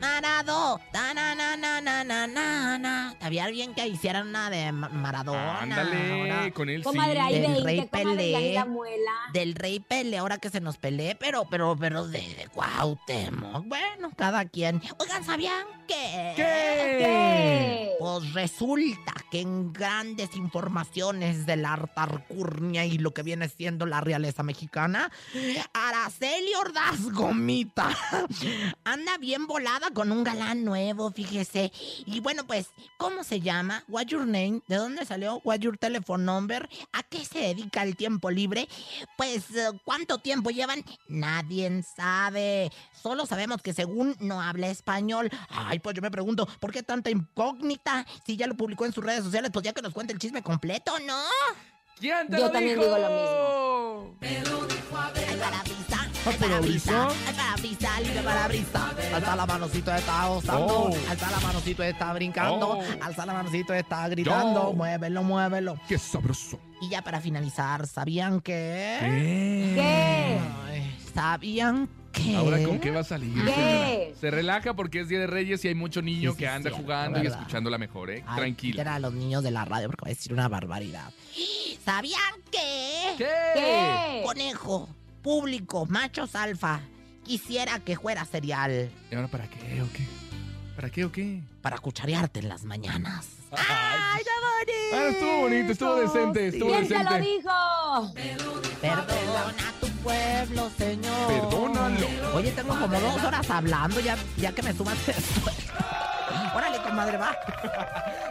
marado, 0.00 0.80
na 0.92 1.14
na 1.14 1.34
na 1.34 1.56
na 1.56 1.80
na 1.80 2.26
na 2.26 2.78
na. 2.78 3.10
Estaría 3.12 3.46
bien 3.48 3.74
que 3.74 3.86
hicieran 3.86 4.28
una 4.28 4.50
de 4.50 4.72
Ma- 4.72 4.88
Maradona. 4.88 5.60
Ándale, 5.60 6.12
ahora. 6.32 6.50
con 6.52 6.68
él 6.68 6.82
Comadre, 6.82 7.14
sí. 7.14 7.18
ahí 7.20 7.40
Del 7.40 7.64
20, 7.64 7.64
Rey 7.64 7.88
Pelé. 7.90 8.64
Del 9.32 9.54
rey 9.54 9.80
Pele, 9.80 10.18
ahora 10.18 10.38
que 10.38 10.50
se 10.50 10.60
nos 10.60 10.76
pelee, 10.78 11.14
pero, 11.14 11.44
pero, 11.48 11.76
pero 11.78 12.06
de, 12.08 12.18
de 12.20 12.48
Cuauhtémoc. 12.52 13.64
Bueno, 13.66 14.10
cada 14.16 14.44
quien. 14.46 14.82
Oigan, 14.98 15.24
¿sabían 15.24 15.66
que? 15.86 16.32
¿Qué? 16.36 17.92
Pues 17.98 18.32
resulta 18.34 19.14
que 19.30 19.40
en 19.40 19.72
grandes 19.72 20.34
informaciones 20.36 21.46
de 21.46 21.56
la 21.56 21.74
artarcurnia 21.74 22.84
y 22.84 22.98
lo 22.98 23.12
que 23.14 23.22
viene 23.22 23.48
siendo 23.48 23.86
la 23.86 24.00
realeza 24.00 24.42
mexicana, 24.42 25.10
Araceli 25.72 26.52
Ordaz 26.60 27.00
Gomita 27.12 27.88
anda 28.84 29.18
bien 29.18 29.46
volada 29.46 29.61
con 29.94 30.10
un 30.10 30.24
galán 30.24 30.64
nuevo, 30.64 31.12
fíjese. 31.12 31.70
Y 32.06 32.20
bueno, 32.20 32.46
pues, 32.46 32.70
¿cómo 32.96 33.22
se 33.22 33.40
llama? 33.40 33.84
What's 33.88 34.10
your 34.10 34.26
name? 34.26 34.60
¿De 34.66 34.76
dónde 34.76 35.04
salió? 35.04 35.40
What's 35.44 35.62
your 35.62 35.78
telephone 35.78 36.24
number? 36.24 36.68
¿A 36.92 37.02
qué 37.04 37.24
se 37.24 37.38
dedica 37.40 37.82
el 37.82 37.96
tiempo 37.96 38.30
libre? 38.30 38.68
Pues, 39.16 39.50
eh, 39.54 39.68
¿cuánto 39.84 40.18
tiempo 40.18 40.50
llevan? 40.50 40.84
Nadie 41.08 41.82
sabe. 41.96 42.72
Solo 43.02 43.26
sabemos 43.26 43.62
que 43.62 43.72
según 43.72 44.16
no 44.20 44.40
habla 44.40 44.68
español. 44.68 45.30
Ay, 45.48 45.78
pues 45.78 45.94
yo 45.94 46.02
me 46.02 46.10
pregunto, 46.10 46.46
¿por 46.58 46.72
qué 46.72 46.82
tanta 46.82 47.10
incógnita? 47.10 48.06
Si 48.26 48.36
ya 48.36 48.46
lo 48.46 48.56
publicó 48.56 48.84
en 48.84 48.92
sus 48.92 49.04
redes 49.04 49.22
sociales, 49.24 49.50
pues 49.52 49.64
ya 49.64 49.72
que 49.72 49.82
nos 49.82 49.92
cuente 49.92 50.12
el 50.12 50.18
chisme 50.18 50.42
completo, 50.42 50.92
¿no? 51.06 51.18
¿Quién 52.00 52.28
te 52.28 52.36
Yo 52.36 52.46
lo 52.46 52.50
también 52.50 52.80
dijo? 52.80 52.96
digo 52.96 54.16
Ay, 54.94 55.36
parabrisa, 55.38 56.01
¿Ah, 56.24 56.30
ay, 56.30 56.36
parabrisa? 56.38 56.92
parabrisa, 56.92 57.16
ay, 57.26 57.34
parabrisa, 57.34 58.00
libre 58.00 58.22
parabrisa. 58.22 58.90
Alza 59.14 59.36
la 59.36 59.46
manocito, 59.46 59.94
está 59.94 60.26
gozando. 60.28 60.66
Oh. 60.84 60.96
Alza 61.10 61.30
la 61.30 61.40
manocito, 61.40 61.82
está 61.82 62.12
brincando. 62.12 62.68
Oh. 62.78 62.82
Alza 63.02 63.26
la 63.26 63.32
manocito, 63.32 63.74
está 63.74 64.08
gritando. 64.08 64.70
Yo. 64.70 64.72
Muévelo, 64.72 65.22
muévelo. 65.24 65.78
Qué 65.88 65.98
sabroso. 65.98 66.60
Y 66.80 66.90
ya 66.90 67.02
para 67.02 67.20
finalizar, 67.20 67.86
¿sabían 67.86 68.40
que? 68.40 68.98
¿Qué? 69.00 69.72
¿Qué? 69.74 70.38
Ay, 70.70 70.96
¿Sabían 71.14 71.88
que? 72.12 72.36
Ahora 72.36 72.62
con 72.62 72.78
qué 72.78 72.90
va 72.90 73.00
a 73.00 73.04
salir. 73.04 73.34
¿Qué? 73.44 73.52
señora? 73.54 74.20
Se 74.20 74.30
relaja 74.30 74.74
porque 74.74 75.00
es 75.00 75.08
Día 75.08 75.18
de 75.20 75.26
Reyes 75.26 75.64
y 75.64 75.68
hay 75.68 75.74
mucho 75.74 76.02
niño 76.02 76.30
Sí, 76.30 76.36
sí, 76.36 76.38
que 76.40 76.48
anda 76.48 76.70
cierto, 76.70 76.78
jugando 76.82 77.18
y 77.18 77.22
verdad. 77.22 77.38
escuchando 77.40 77.68
la 77.70 77.78
mejor, 77.78 78.10
¿eh? 78.10 78.24
Ay, 78.26 78.36
Tranquila. 78.38 78.72
quiten 78.72 78.88
a 78.88 78.98
los 79.00 79.12
niños 79.12 79.42
de 79.42 79.50
la 79.50 79.64
radio 79.64 79.88
porque 79.88 80.04
va 80.04 80.08
a 80.08 80.14
decir 80.14 80.32
una 80.32 80.48
barbaridad. 80.48 81.10
¿Sabían 81.84 82.20
que? 82.50 83.14
¿Qué? 83.18 83.28
¿Qué? 83.54 84.22
Conejo, 84.24 84.88
público, 85.22 85.86
machos 85.86 86.34
alfa, 86.34 86.80
quisiera 87.24 87.78
que 87.80 87.96
fuera 87.96 88.24
cereal 88.24 88.90
¿Y 89.10 89.14
ahora 89.14 89.28
para 89.28 89.46
qué 89.48 89.80
o 89.82 89.90
qué? 89.92 90.06
¿Para 90.76 90.90
qué 90.90 91.04
o 91.04 91.12
qué? 91.12 91.40
para 91.62 91.78
cucharearte 91.78 92.40
en 92.40 92.48
las 92.48 92.64
mañanas. 92.64 93.28
Ay, 93.52 94.22
qué 94.24 94.30
bonito! 94.42 94.96
Ah, 94.96 95.08
estuvo 95.12 95.40
bonito, 95.42 95.72
estuvo 95.72 95.94
decente, 95.94 96.48
estuvo 96.48 96.70
¿Quién 96.72 96.88
se 96.88 96.94
lo 96.94 97.10
decente. 97.10 97.30
dijo? 97.30 98.12
Perdona 98.80 99.68
a 99.68 99.72
tu 99.80 99.86
pueblo, 100.02 100.70
Señor. 100.76 101.28
Perdónalo. 101.28 102.06
Oye, 102.34 102.50
tengo 102.50 102.76
como 102.76 102.98
dos 103.00 103.22
horas 103.22 103.48
hablando, 103.48 104.00
ya, 104.00 104.16
ya 104.36 104.52
que 104.52 104.62
me 104.62 104.72
subas 104.72 105.06
después. 105.06 105.54
Comadre, 106.92 107.16
va. 107.16 107.34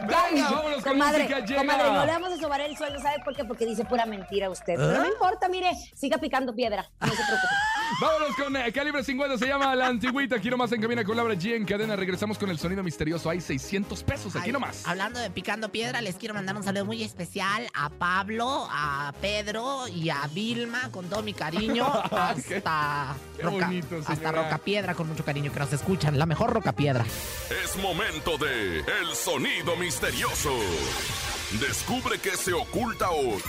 Venga, 0.02 0.50
vámonos 0.50 0.82
con 0.84 0.92
comadre, 0.92 1.24
música, 1.24 1.40
llega. 1.40 1.60
comadre, 1.60 1.90
no 1.90 2.06
le 2.06 2.12
vamos 2.12 2.32
a 2.32 2.36
sobar 2.36 2.60
el 2.60 2.76
sueldo, 2.76 3.00
¿sabe 3.00 3.16
por 3.24 3.34
qué? 3.34 3.44
Porque 3.44 3.66
dice 3.66 3.84
pura 3.84 4.06
mentira 4.06 4.48
usted. 4.50 4.76
Pero 4.76 5.00
no 5.00 5.06
importa, 5.08 5.48
mire, 5.48 5.72
siga 5.94 6.18
picando 6.18 6.54
piedra, 6.54 6.88
no 7.00 7.08
se 7.08 7.24
preocupe. 7.24 7.54
Vámonos 8.00 8.36
con 8.36 8.56
eh, 8.56 8.72
Calibre 8.72 9.04
50, 9.04 9.38
se 9.38 9.46
llama 9.46 9.74
La 9.74 9.86
Antigüita. 9.86 10.36
Aquí 10.36 10.50
nomás 10.50 10.72
en 10.72 10.80
cabina 10.80 11.04
con 11.04 11.16
Laura 11.16 11.34
G 11.34 11.54
en 11.54 11.64
cadena. 11.64 11.94
Regresamos 11.96 12.38
con 12.38 12.50
el 12.50 12.58
sonido 12.58 12.82
misterioso. 12.82 13.30
Hay 13.30 13.40
600 13.40 14.02
pesos, 14.02 14.34
aquí 14.34 14.46
Ay, 14.46 14.52
nomás. 14.52 14.86
Hablando 14.86 15.20
de 15.20 15.30
picando 15.30 15.70
piedra, 15.70 16.00
les 16.00 16.16
quiero 16.16 16.34
mandar 16.34 16.56
un 16.56 16.62
saludo 16.62 16.84
muy 16.84 17.02
especial 17.02 17.68
a 17.74 17.90
Pablo, 17.90 18.66
a 18.70 19.12
Pedro 19.20 19.86
y 19.88 20.10
a 20.10 20.26
Vilma 20.32 20.90
con 20.90 21.08
todo 21.08 21.22
mi 21.22 21.34
cariño. 21.34 21.86
Hasta, 22.10 23.14
qué 23.36 23.42
Roca, 23.42 23.66
bonito, 23.66 24.00
hasta. 24.06 24.32
Roca 24.32 24.58
Piedra 24.58 24.94
con 24.94 25.08
mucho 25.08 25.24
cariño 25.24 25.52
que 25.52 25.58
nos 25.58 25.72
escuchan. 25.72 26.18
La 26.18 26.26
mejor 26.26 26.52
Roca 26.52 26.72
Piedra. 26.72 27.04
Es 27.64 27.76
momento 27.76 28.38
de 28.38 28.78
El 28.78 29.14
Sonido 29.14 29.76
Misterioso. 29.76 30.56
Descubre 31.60 32.18
qué 32.18 32.36
se 32.36 32.52
oculta 32.52 33.10
hoy. 33.10 33.42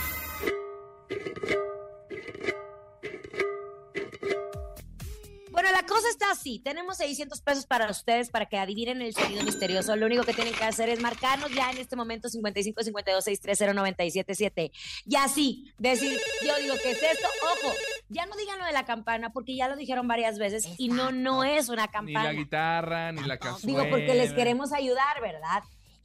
Cosa 5.94 6.08
está 6.08 6.30
así. 6.32 6.58
Tenemos 6.58 6.96
600 6.96 7.40
pesos 7.40 7.66
para 7.66 7.88
ustedes 7.88 8.28
para 8.28 8.46
que 8.46 8.58
adivinen 8.58 9.00
el 9.00 9.14
sonido 9.14 9.44
misterioso. 9.44 9.94
Lo 9.94 10.06
único 10.06 10.24
que 10.24 10.32
tienen 10.34 10.52
que 10.52 10.64
hacer 10.64 10.88
es 10.88 11.00
marcarnos 11.00 11.52
ya 11.54 11.70
en 11.70 11.78
este 11.78 11.94
momento 11.94 12.28
55 12.28 12.82
52 12.82 13.22
630 13.24 13.74
977 13.74 14.72
Y 15.06 15.16
así, 15.16 15.72
decir, 15.78 16.18
yo 16.44 16.56
digo, 16.56 16.74
¿qué 16.82 16.90
es 16.90 17.02
esto? 17.02 17.28
Ojo, 17.44 17.72
ya 18.08 18.26
no 18.26 18.34
digan 18.36 18.58
lo 18.58 18.64
de 18.64 18.72
la 18.72 18.84
campana 18.84 19.30
porque 19.30 19.54
ya 19.54 19.68
lo 19.68 19.76
dijeron 19.76 20.08
varias 20.08 20.36
veces 20.36 20.66
y 20.78 20.88
no, 20.88 21.12
no 21.12 21.44
es 21.44 21.68
una 21.68 21.82
Ni 21.82 21.86
la 21.86 21.92
campana. 21.92 22.30
guitarra, 22.32 23.12
ni 23.12 23.22
la 23.22 23.38
cazuela. 23.38 23.80
Digo, 23.82 23.90
porque 23.90 24.14
les 24.14 24.32
queremos 24.32 24.72
ayudar, 24.72 25.20
¿verdad? 25.20 25.62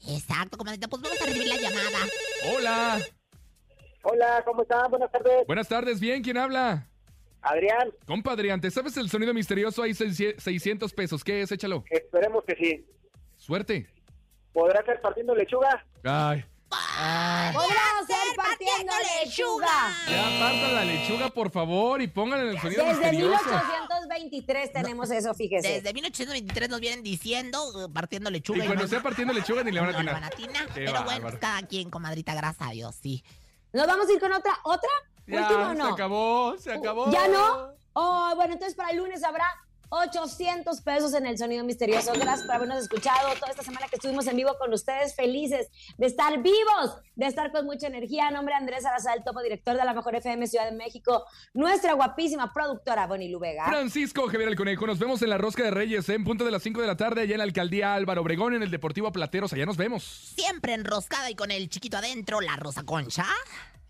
Exacto, 0.08 0.58
comadrita. 0.58 0.88
Pues 0.88 1.02
vamos 1.02 1.20
a 1.20 1.26
recibir 1.26 1.48
la 1.48 1.58
llamada. 1.58 1.98
Hola. 2.54 3.00
Hola, 4.04 4.44
¿cómo 4.46 4.62
están? 4.62 4.90
Buenas 4.92 5.12
tardes. 5.12 5.48
Buenas 5.48 5.68
tardes, 5.68 6.00
bien, 6.00 6.22
¿quién 6.22 6.38
habla? 6.38 6.89
Adrián, 7.42 7.90
Compa 8.06 8.34
Adrián, 8.34 8.60
¿te 8.60 8.70
sabes 8.70 8.98
el 8.98 9.10
sonido 9.10 9.34
misterioso? 9.34 9.82
Hay 9.84 9.94
600 9.94 10.94
pesos. 10.94 11.24
¿Qué 11.24 11.42
es? 11.42 11.52
Échalo. 11.52 11.84
esperemos 11.90 12.44
que 12.46 12.56
sí. 12.56 12.86
Suerte. 13.38 13.88
¿Podrá 14.52 14.84
ser 14.84 15.00
partiendo 15.02 15.34
lechuga? 15.36 15.86
Ay. 16.04 16.44
Podrá 17.54 18.06
ser 18.06 18.36
partiendo 18.36 18.94
lechuga. 19.24 19.68
Ya 20.08 20.28
apartan 20.28 20.76
la 20.76 20.86
lechuga, 20.86 21.30
por 21.30 21.50
favor, 21.50 22.02
y 22.02 22.08
pónganle 22.08 22.52
el 22.52 22.60
sonido 22.60 22.84
Desde 22.86 23.00
misterioso. 23.00 23.44
1823 23.46 24.74
tenemos 24.74 25.10
eso, 25.10 25.34
fíjese. 25.34 25.68
Desde 25.68 25.94
1823 25.94 26.70
nos 26.70 26.80
vienen 26.80 27.04
diciendo, 27.04 27.86
eh, 27.86 27.92
partiendo 27.94 28.30
lechuga. 28.30 28.64
Y 28.64 28.68
cuando 28.68 28.84
no- 28.84 28.90
sea 28.90 29.02
partiendo 29.02 29.34
lechuga, 29.34 29.64
ni 29.64 29.72
le 29.72 29.80
van 29.80 29.96
a 29.96 30.04
no 30.04 30.12
atinar. 30.28 30.68
Qué 30.74 30.86
Pero 30.86 31.04
bueno, 31.04 31.30
cada 31.40 31.62
quien, 31.64 31.90
comadrita, 31.90 32.36
gracias 32.36 32.68
a 32.70 32.72
Dios, 32.72 32.96
sí. 33.02 33.24
¿Nos 33.74 33.88
vamos 33.88 34.08
a 34.10 34.14
ir 34.14 34.20
con 34.20 34.32
otra? 34.34 34.52
¿Otra? 34.64 34.90
Ya, 35.30 35.42
¿Última 35.42 35.70
o 35.70 35.74
no? 35.74 35.86
se 35.86 35.92
acabó, 35.94 36.58
se 36.58 36.74
acabó. 36.74 37.12
¿Ya 37.12 37.28
no? 37.28 37.74
Oh, 37.94 38.34
bueno, 38.36 38.54
entonces 38.54 38.76
para 38.76 38.92
el 38.92 38.98
lunes 38.98 39.24
habrá 39.24 39.46
800 39.90 40.82
pesos 40.82 41.14
en 41.14 41.26
el 41.26 41.38
sonido 41.38 41.64
misterioso. 41.64 42.14
Gracias 42.14 42.44
por 42.44 42.56
habernos 42.56 42.84
escuchado 42.84 43.34
toda 43.36 43.50
esta 43.50 43.64
semana 43.64 43.88
que 43.88 43.96
estuvimos 43.96 44.28
en 44.28 44.36
vivo 44.36 44.56
con 44.60 44.72
ustedes, 44.72 45.16
felices 45.16 45.68
de 45.98 46.06
estar 46.06 46.42
vivos, 46.42 46.98
de 47.16 47.26
estar 47.26 47.52
con 47.52 47.66
mucha 47.66 47.88
energía. 47.88 48.30
Nombre 48.30 48.54
Andrés 48.54 48.86
Arasal, 48.86 49.24
topo 49.24 49.42
director 49.42 49.76
de 49.76 49.84
la 49.84 49.94
Mejor 49.94 50.16
FM 50.16 50.48
Ciudad 50.48 50.70
de 50.70 50.78
México, 50.78 51.26
nuestra 51.54 51.94
guapísima 51.94 52.54
productora 52.54 53.08
Bonnie 53.08 53.30
Lubega. 53.30 53.66
Francisco 53.66 54.28
Javier 54.28 54.50
el 54.50 54.56
Conejo, 54.56 54.86
nos 54.86 55.00
vemos 55.00 55.22
en 55.24 55.30
la 55.30 55.38
Rosca 55.38 55.64
de 55.64 55.72
Reyes, 55.72 56.08
¿eh? 56.10 56.14
en 56.14 56.24
punto 56.24 56.46
de 56.46 56.52
las 56.52 56.62
5 56.62 56.82
de 56.82 56.88
la 56.88 56.98
tarde, 56.98 57.22
allá 57.22 57.34
en 57.34 57.40
la 57.40 57.44
Alcaldía 57.46 57.96
Álvaro 57.96 58.22
Obregón, 58.22 58.54
en 58.54 58.64
el 58.64 58.72
Deportivo 58.72 59.12
Plateros, 59.12 59.54
allá 59.54 59.66
nos 59.66 59.78
vemos. 59.78 60.04
Siempre 60.04 60.74
enroscada 60.74 61.30
y 61.32 61.36
con 61.36 61.50
el 61.50 61.70
chiquito 61.70 61.98
adentro, 61.98 62.42
la 62.42 62.56
Rosa 62.58 62.84
Concha. 62.84 63.26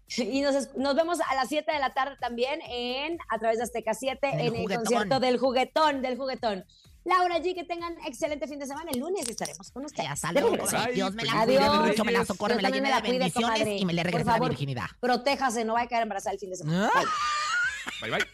Y 0.17 0.41
nos, 0.41 0.75
nos 0.75 0.95
vemos 0.95 1.19
a 1.27 1.35
las 1.35 1.47
7 1.49 1.71
de 1.71 1.79
la 1.79 1.93
tarde 1.93 2.15
también 2.19 2.59
en 2.67 3.17
a 3.29 3.37
través 3.39 3.57
de 3.57 3.63
Azteca 3.63 3.93
7 3.93 4.27
El 4.33 4.39
en 4.39 4.45
el 4.55 4.61
juguetón. 4.61 4.83
concierto 4.85 5.19
del 5.19 5.37
juguetón, 5.37 6.01
del 6.01 6.17
juguetón. 6.17 6.65
Laura 7.05 7.37
G, 7.39 7.55
que 7.55 7.63
tengan 7.63 7.95
excelente 8.05 8.45
fin 8.47 8.59
de 8.59 8.67
semana. 8.67 8.91
El 8.91 8.99
lunes 8.99 9.27
estaremos 9.27 9.71
con 9.71 9.85
ustedes. 9.85 10.21
De 10.21 10.41
luego. 10.41 10.57
regreso. 10.57 10.77
Dios 10.93 11.13
me 11.13 11.23
la 11.23 11.41
Adiós. 11.41 11.87
mucho, 11.87 12.03
me 12.03 12.11
la 12.11 12.25
socorre, 12.25 12.55
me 12.55 12.61
la 12.61 12.69
llene 12.69 12.89
de 12.93 12.99
cuide, 12.99 13.11
bendiciones 13.19 13.51
comadre. 13.59 13.77
y 13.77 13.85
me 13.85 13.93
le 13.93 14.03
regrese 14.03 14.25
la 14.29 14.39
virginidad. 14.39 14.85
Protéjase, 14.99 15.63
no 15.63 15.73
vaya 15.73 15.85
a 15.85 15.89
caer 15.89 16.03
embarazada 16.03 16.33
el 16.33 16.39
fin 16.39 16.49
de 16.49 16.57
semana. 16.57 16.91
Bye. 16.93 18.09
Bye, 18.09 18.11
bye. 18.11 18.27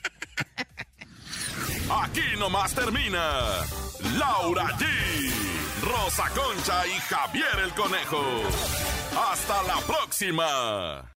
Aquí 2.01 2.21
nomás 2.39 2.73
termina 2.73 3.41
Laura 4.17 4.65
G, 4.80 4.86
Rosa 5.84 6.30
Concha 6.32 6.88
y 6.88 6.99
Javier 7.01 7.59
el 7.63 7.73
Conejo. 7.76 8.23
Hasta 9.32 9.61
la 9.63 9.78
próxima. 9.86 11.11